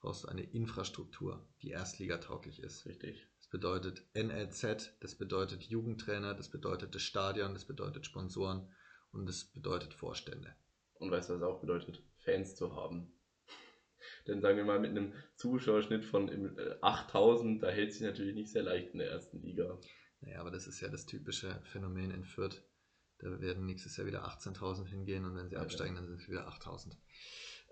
brauchst 0.00 0.24
du 0.24 0.28
eine 0.28 0.42
Infrastruktur, 0.42 1.46
die 1.62 1.70
erstligatauglich 1.70 2.60
ist. 2.62 2.86
Richtig 2.86 3.28
bedeutet 3.50 4.06
NLZ, 4.14 4.96
das 5.00 5.16
bedeutet 5.16 5.64
Jugendtrainer, 5.64 6.34
das 6.34 6.48
bedeutet 6.48 6.94
das 6.94 7.02
Stadion, 7.02 7.52
das 7.52 7.64
bedeutet 7.64 8.06
Sponsoren 8.06 8.72
und 9.12 9.26
das 9.26 9.44
bedeutet 9.44 9.92
Vorstände. 9.92 10.54
Und 10.94 11.10
weißt 11.10 11.30
du, 11.30 11.34
was 11.34 11.42
auch 11.42 11.60
bedeutet? 11.60 12.02
Fans 12.18 12.54
zu 12.54 12.74
haben. 12.74 13.12
Denn 14.26 14.40
sagen 14.40 14.56
wir 14.56 14.64
mal, 14.64 14.78
mit 14.78 14.90
einem 14.90 15.14
Zuschauerschnitt 15.36 16.04
von 16.04 16.30
8000, 16.80 17.62
äh, 17.62 17.66
da 17.66 17.72
hält 17.72 17.92
sich 17.92 18.02
natürlich 18.02 18.34
nicht 18.34 18.50
sehr 18.50 18.62
leicht 18.62 18.92
in 18.92 18.98
der 18.98 19.10
ersten 19.10 19.40
Liga. 19.42 19.78
Naja, 20.20 20.40
aber 20.40 20.50
das 20.50 20.66
ist 20.66 20.80
ja 20.80 20.88
das 20.88 21.06
typische 21.06 21.60
Phänomen 21.64 22.10
in 22.10 22.24
Fürth. 22.24 22.62
Da 23.18 23.40
werden 23.40 23.66
nächstes 23.66 23.96
Jahr 23.96 24.06
wieder 24.06 24.26
18.000 24.26 24.86
hingehen 24.86 25.24
und 25.24 25.36
wenn 25.36 25.48
sie 25.48 25.56
absteigen, 25.56 25.94
dann 25.94 26.06
sind 26.06 26.20
es 26.20 26.28
wieder 26.28 26.48
8.000. 26.48 26.96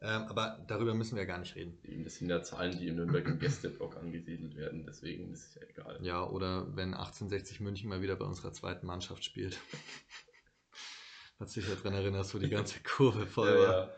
Ähm, 0.01 0.23
aber 0.29 0.65
darüber 0.69 0.95
müssen 0.95 1.17
wir 1.17 1.23
ja 1.23 1.29
gar 1.29 1.39
nicht 1.39 1.57
reden. 1.57 1.77
Das 2.05 2.17
sind 2.17 2.29
ja 2.29 2.41
Zahlen, 2.43 2.79
die 2.79 2.87
im 2.87 2.97
Nürnberg 2.97 3.27
im 3.27 3.41
Gästeblock 3.41 3.97
angesiedelt 3.97 4.55
werden, 4.57 4.85
deswegen 4.87 5.33
ist 5.33 5.49
es 5.49 5.55
ja 5.57 5.63
egal. 5.69 5.99
Ja, 6.03 6.25
oder 6.25 6.77
wenn 6.77 6.95
1860 6.95 7.59
München 7.61 7.89
mal 7.89 8.01
wieder 8.01 8.15
bei 8.15 8.25
unserer 8.25 8.53
zweiten 8.53 8.87
Mannschaft 8.87 9.25
spielt. 9.25 9.59
Was 11.39 11.53
dich 11.53 11.67
daran 11.67 11.95
erinnerst, 11.95 12.35
wo 12.35 12.39
die 12.39 12.49
ganze 12.49 12.81
Kurve 12.85 13.27
voll 13.27 13.49
ja, 13.49 13.69
war. 13.69 13.89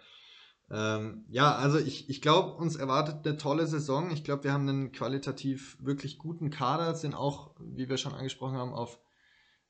Ja. 0.71 0.97
Ähm, 0.97 1.25
ja, 1.29 1.55
also 1.55 1.79
ich, 1.79 2.09
ich 2.09 2.23
glaube, 2.23 2.55
uns 2.55 2.77
erwartet 2.77 3.27
eine 3.27 3.37
tolle 3.37 3.67
Saison. 3.67 4.11
Ich 4.11 4.25
glaube, 4.25 4.45
wir 4.45 4.53
haben 4.53 4.69
einen 4.69 4.93
qualitativ 4.93 5.77
wirklich 5.81 6.19
guten 6.19 6.51
Kader, 6.51 6.95
sind 6.95 7.15
auch, 7.15 7.55
wie 7.59 7.89
wir 7.89 7.97
schon 7.97 8.15
angesprochen 8.15 8.57
haben, 8.57 8.73
auf 8.73 9.01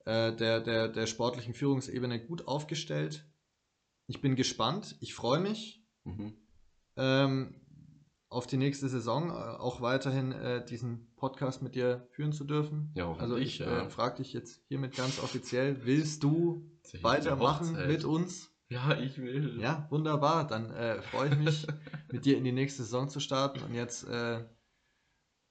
äh, 0.04 0.32
der, 0.34 0.60
der, 0.60 0.88
der 0.88 1.06
sportlichen 1.06 1.54
Führungsebene 1.54 2.24
gut 2.24 2.46
aufgestellt. 2.46 3.24
Ich 4.06 4.20
bin 4.20 4.36
gespannt, 4.36 4.96
ich 5.00 5.14
freue 5.14 5.40
mich. 5.40 5.79
Mhm. 6.04 6.34
Ähm, 6.96 7.54
auf 8.30 8.46
die 8.46 8.56
nächste 8.56 8.88
Saison 8.88 9.30
äh, 9.30 9.32
auch 9.32 9.80
weiterhin 9.80 10.32
äh, 10.32 10.64
diesen 10.64 11.12
Podcast 11.16 11.62
mit 11.62 11.74
dir 11.74 12.06
führen 12.12 12.32
zu 12.32 12.44
dürfen. 12.44 12.92
Ja, 12.94 13.12
also 13.16 13.36
ich 13.36 13.58
ja. 13.58 13.82
äh, 13.82 13.90
frage 13.90 14.18
dich 14.18 14.32
jetzt 14.32 14.62
hiermit 14.68 14.96
ganz 14.96 15.18
offiziell, 15.18 15.84
willst 15.84 16.22
du 16.22 16.70
weitermachen 17.02 17.76
mit 17.88 18.04
uns? 18.04 18.50
Ja, 18.68 18.96
ich 18.96 19.20
will. 19.20 19.60
Ja, 19.60 19.88
wunderbar. 19.90 20.46
Dann 20.46 20.70
äh, 20.70 21.02
freue 21.02 21.30
ich 21.30 21.36
mich, 21.36 21.66
mit 22.12 22.24
dir 22.24 22.38
in 22.38 22.44
die 22.44 22.52
nächste 22.52 22.84
Saison 22.84 23.08
zu 23.08 23.18
starten. 23.18 23.64
Und 23.64 23.74
jetzt 23.74 24.04
äh, 24.04 24.44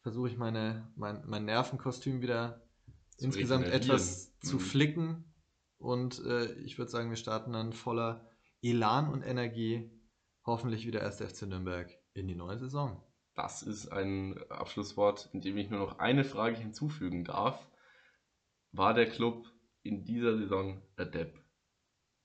versuche 0.01 0.29
ich 0.29 0.37
meine, 0.37 0.89
mein, 0.95 1.21
mein 1.27 1.43
Nervenkostüm 1.43 2.21
wieder 2.21 2.61
zu 3.17 3.25
insgesamt 3.25 3.65
etwas 3.67 4.31
mhm. 4.41 4.47
zu 4.47 4.59
flicken. 4.59 5.25
Und 5.77 6.21
ich 6.65 6.77
würde 6.77 6.91
sagen, 6.91 7.09
wir 7.09 7.15
starten 7.15 7.53
dann 7.53 7.71
voller 7.71 8.27
Elan 8.61 9.09
und 9.09 9.21
Energie 9.21 9.89
hoffentlich 10.49 10.85
wieder 10.85 11.01
erst 11.01 11.21
FC 11.21 11.43
Nürnberg 11.43 11.89
in 12.13 12.27
die 12.27 12.35
neue 12.35 12.57
Saison. 12.57 13.01
Das 13.35 13.61
ist 13.61 13.87
ein 13.87 14.37
Abschlusswort, 14.49 15.29
in 15.31 15.41
dem 15.41 15.57
ich 15.57 15.69
nur 15.69 15.79
noch 15.79 15.99
eine 15.99 16.25
Frage 16.25 16.57
hinzufügen 16.57 17.23
darf. 17.23 17.65
War 18.71 18.93
der 18.93 19.09
Club 19.09 19.47
in 19.83 20.03
dieser 20.03 20.37
Saison 20.37 20.81
der 20.97 21.05
Depp? 21.05 21.41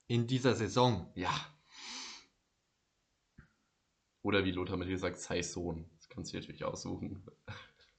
In 0.08 0.26
dieser 0.26 0.54
Saison? 0.54 1.12
Ja. 1.14 1.32
Oder 4.22 4.44
wie 4.44 4.52
Lothar 4.52 4.76
mit 4.76 4.88
dir 4.88 4.98
sagt, 4.98 5.18
sei 5.18 5.42
Sohn. 5.42 5.88
Das 5.96 6.08
kannst 6.08 6.32
du 6.32 6.38
natürlich 6.38 6.64
aussuchen. 6.64 7.24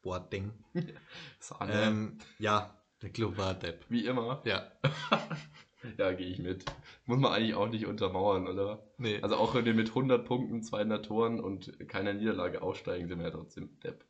Boah, 0.02 0.20
Ding. 0.20 0.52
ähm, 1.62 2.18
ja, 2.38 2.84
der 3.02 3.12
Club 3.12 3.38
war 3.38 3.54
Depp. 3.54 3.86
Wie 3.90 4.06
immer? 4.06 4.42
Ja. 4.46 4.72
Ja, 5.98 6.12
gehe 6.14 6.28
ich 6.28 6.40
mit. 6.40 6.66
Muss 7.06 7.20
man 7.20 7.32
eigentlich 7.32 7.56
auch 7.56 7.70
nicht 7.70 7.86
untermauern, 7.86 8.48
oder? 8.48 8.92
Nee. 8.98 9.20
Also 9.22 9.36
auch 9.36 9.54
wenn 9.56 9.66
wir 9.66 9.74
mit 9.74 9.90
100 9.90 10.26
Punkten, 10.26 10.62
200 10.62 11.06
Toren 11.06 11.40
und 11.40 11.78
keiner 11.88 12.14
Niederlage 12.14 12.62
aussteigen, 12.62 13.08
sind 13.08 13.20
wir 13.20 13.26
ja 13.26 13.32
trotzdem 13.32 13.80
Depp. 13.82 14.06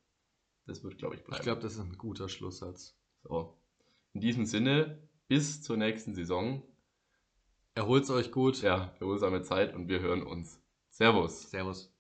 Das 0.66 0.84
wird, 0.84 0.98
glaube 0.98 1.16
ich, 1.16 1.24
bleiben. 1.24 1.40
Ich 1.40 1.44
glaube, 1.44 1.62
das 1.62 1.74
ist 1.74 1.82
ein 1.82 1.98
guter 1.98 2.30
Schlusssatz. 2.30 2.98
So. 3.24 3.58
In 4.14 4.22
diesem 4.22 4.46
Sinne, 4.46 5.08
bis 5.28 5.62
zur 5.62 5.78
nächsten 5.78 6.16
Saison. 6.16 6.64
Erholt's 7.76 8.10
euch 8.10 8.32
gut. 8.32 8.62
Ja, 8.62 8.94
erholsame 9.00 9.42
Zeit 9.42 9.76
und 9.76 9.90
wir 9.90 10.00
hören 10.00 10.24
uns. 10.24 10.62
Servus. 10.90 11.50
Servus. 11.52 11.95